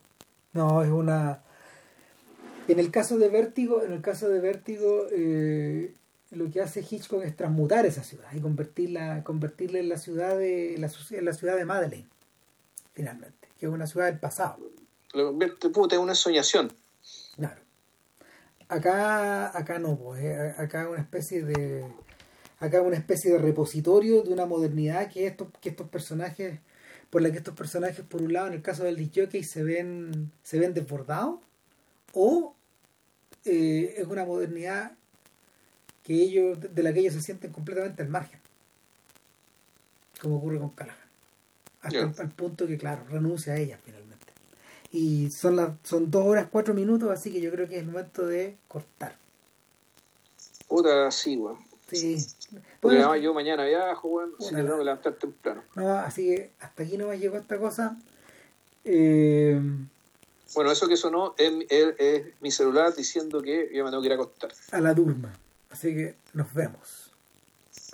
[0.53, 1.43] No, es una...
[2.69, 5.93] En el caso de Vértigo, en el caso de Vértigo, eh,
[6.31, 10.77] lo que hace Hitchcock es transmutar esa ciudad y convertirla, convertirla en la ciudad de
[10.79, 12.09] la, su- en la ciudad de Madeleine,
[12.93, 14.59] finalmente, que es una ciudad del pasado.
[15.15, 16.73] Lo convierte, puta, en una soñación.
[17.35, 17.61] Claro.
[18.69, 21.85] Acá, acá no, pues, eh, acá una especie de
[22.61, 26.61] acá una especie de repositorio de una modernidad que estos, que estos personajes,
[27.11, 29.63] por la que estos personajes, por un lado, en el caso del disc jockey, se
[29.63, 31.41] ven, se ven desbordados,
[32.13, 32.55] o
[33.45, 34.93] eh, es una modernidad
[36.05, 38.41] que ellos, de la que ellos se sienten completamente al margen.
[40.21, 40.97] Como ocurre con Callahan.
[41.83, 44.27] Hasta el, al punto que, claro, renuncia a ella finalmente.
[44.93, 47.87] Y son las son dos horas cuatro minutos, así que yo creo que es el
[47.87, 49.17] momento de cortar.
[50.69, 51.41] Puta, sí.
[51.97, 52.17] Sí.
[52.81, 54.33] Porque Bueno, además yo mañana viajo, Bueno.
[54.39, 55.63] tengo que levantar temprano.
[55.75, 57.97] no, así que hasta aquí no me llegó esta cosa.
[58.85, 59.61] Eh,
[60.55, 64.07] Bueno, eso que sonó es, es- es mi celular diciendo que yo me tengo que
[64.07, 64.53] ir a acostar.
[64.73, 65.33] a la durma.
[65.71, 67.13] Así que nos vemos.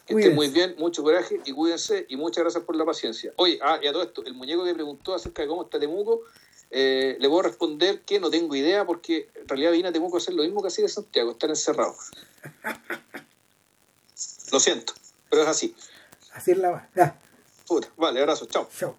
[0.07, 0.21] Que Cuídense.
[0.33, 3.33] estén muy bien, mucho coraje y cuídense y muchas gracias por la paciencia.
[3.37, 6.23] Oye, ah, y a todo esto, el muñeco que preguntó acerca de cómo está Temuco,
[6.71, 10.21] eh, le puedo responder que no tengo idea porque en realidad vine a Temuco a
[10.21, 11.95] hacer lo mismo que hacía de Santiago, estar encerrado.
[14.53, 14.93] Lo siento,
[15.31, 15.75] pero es así.
[16.33, 16.89] Así es la va.
[16.95, 17.19] Ya,
[17.67, 18.69] Puta, vale, abrazo, chao.
[18.79, 18.97] chao.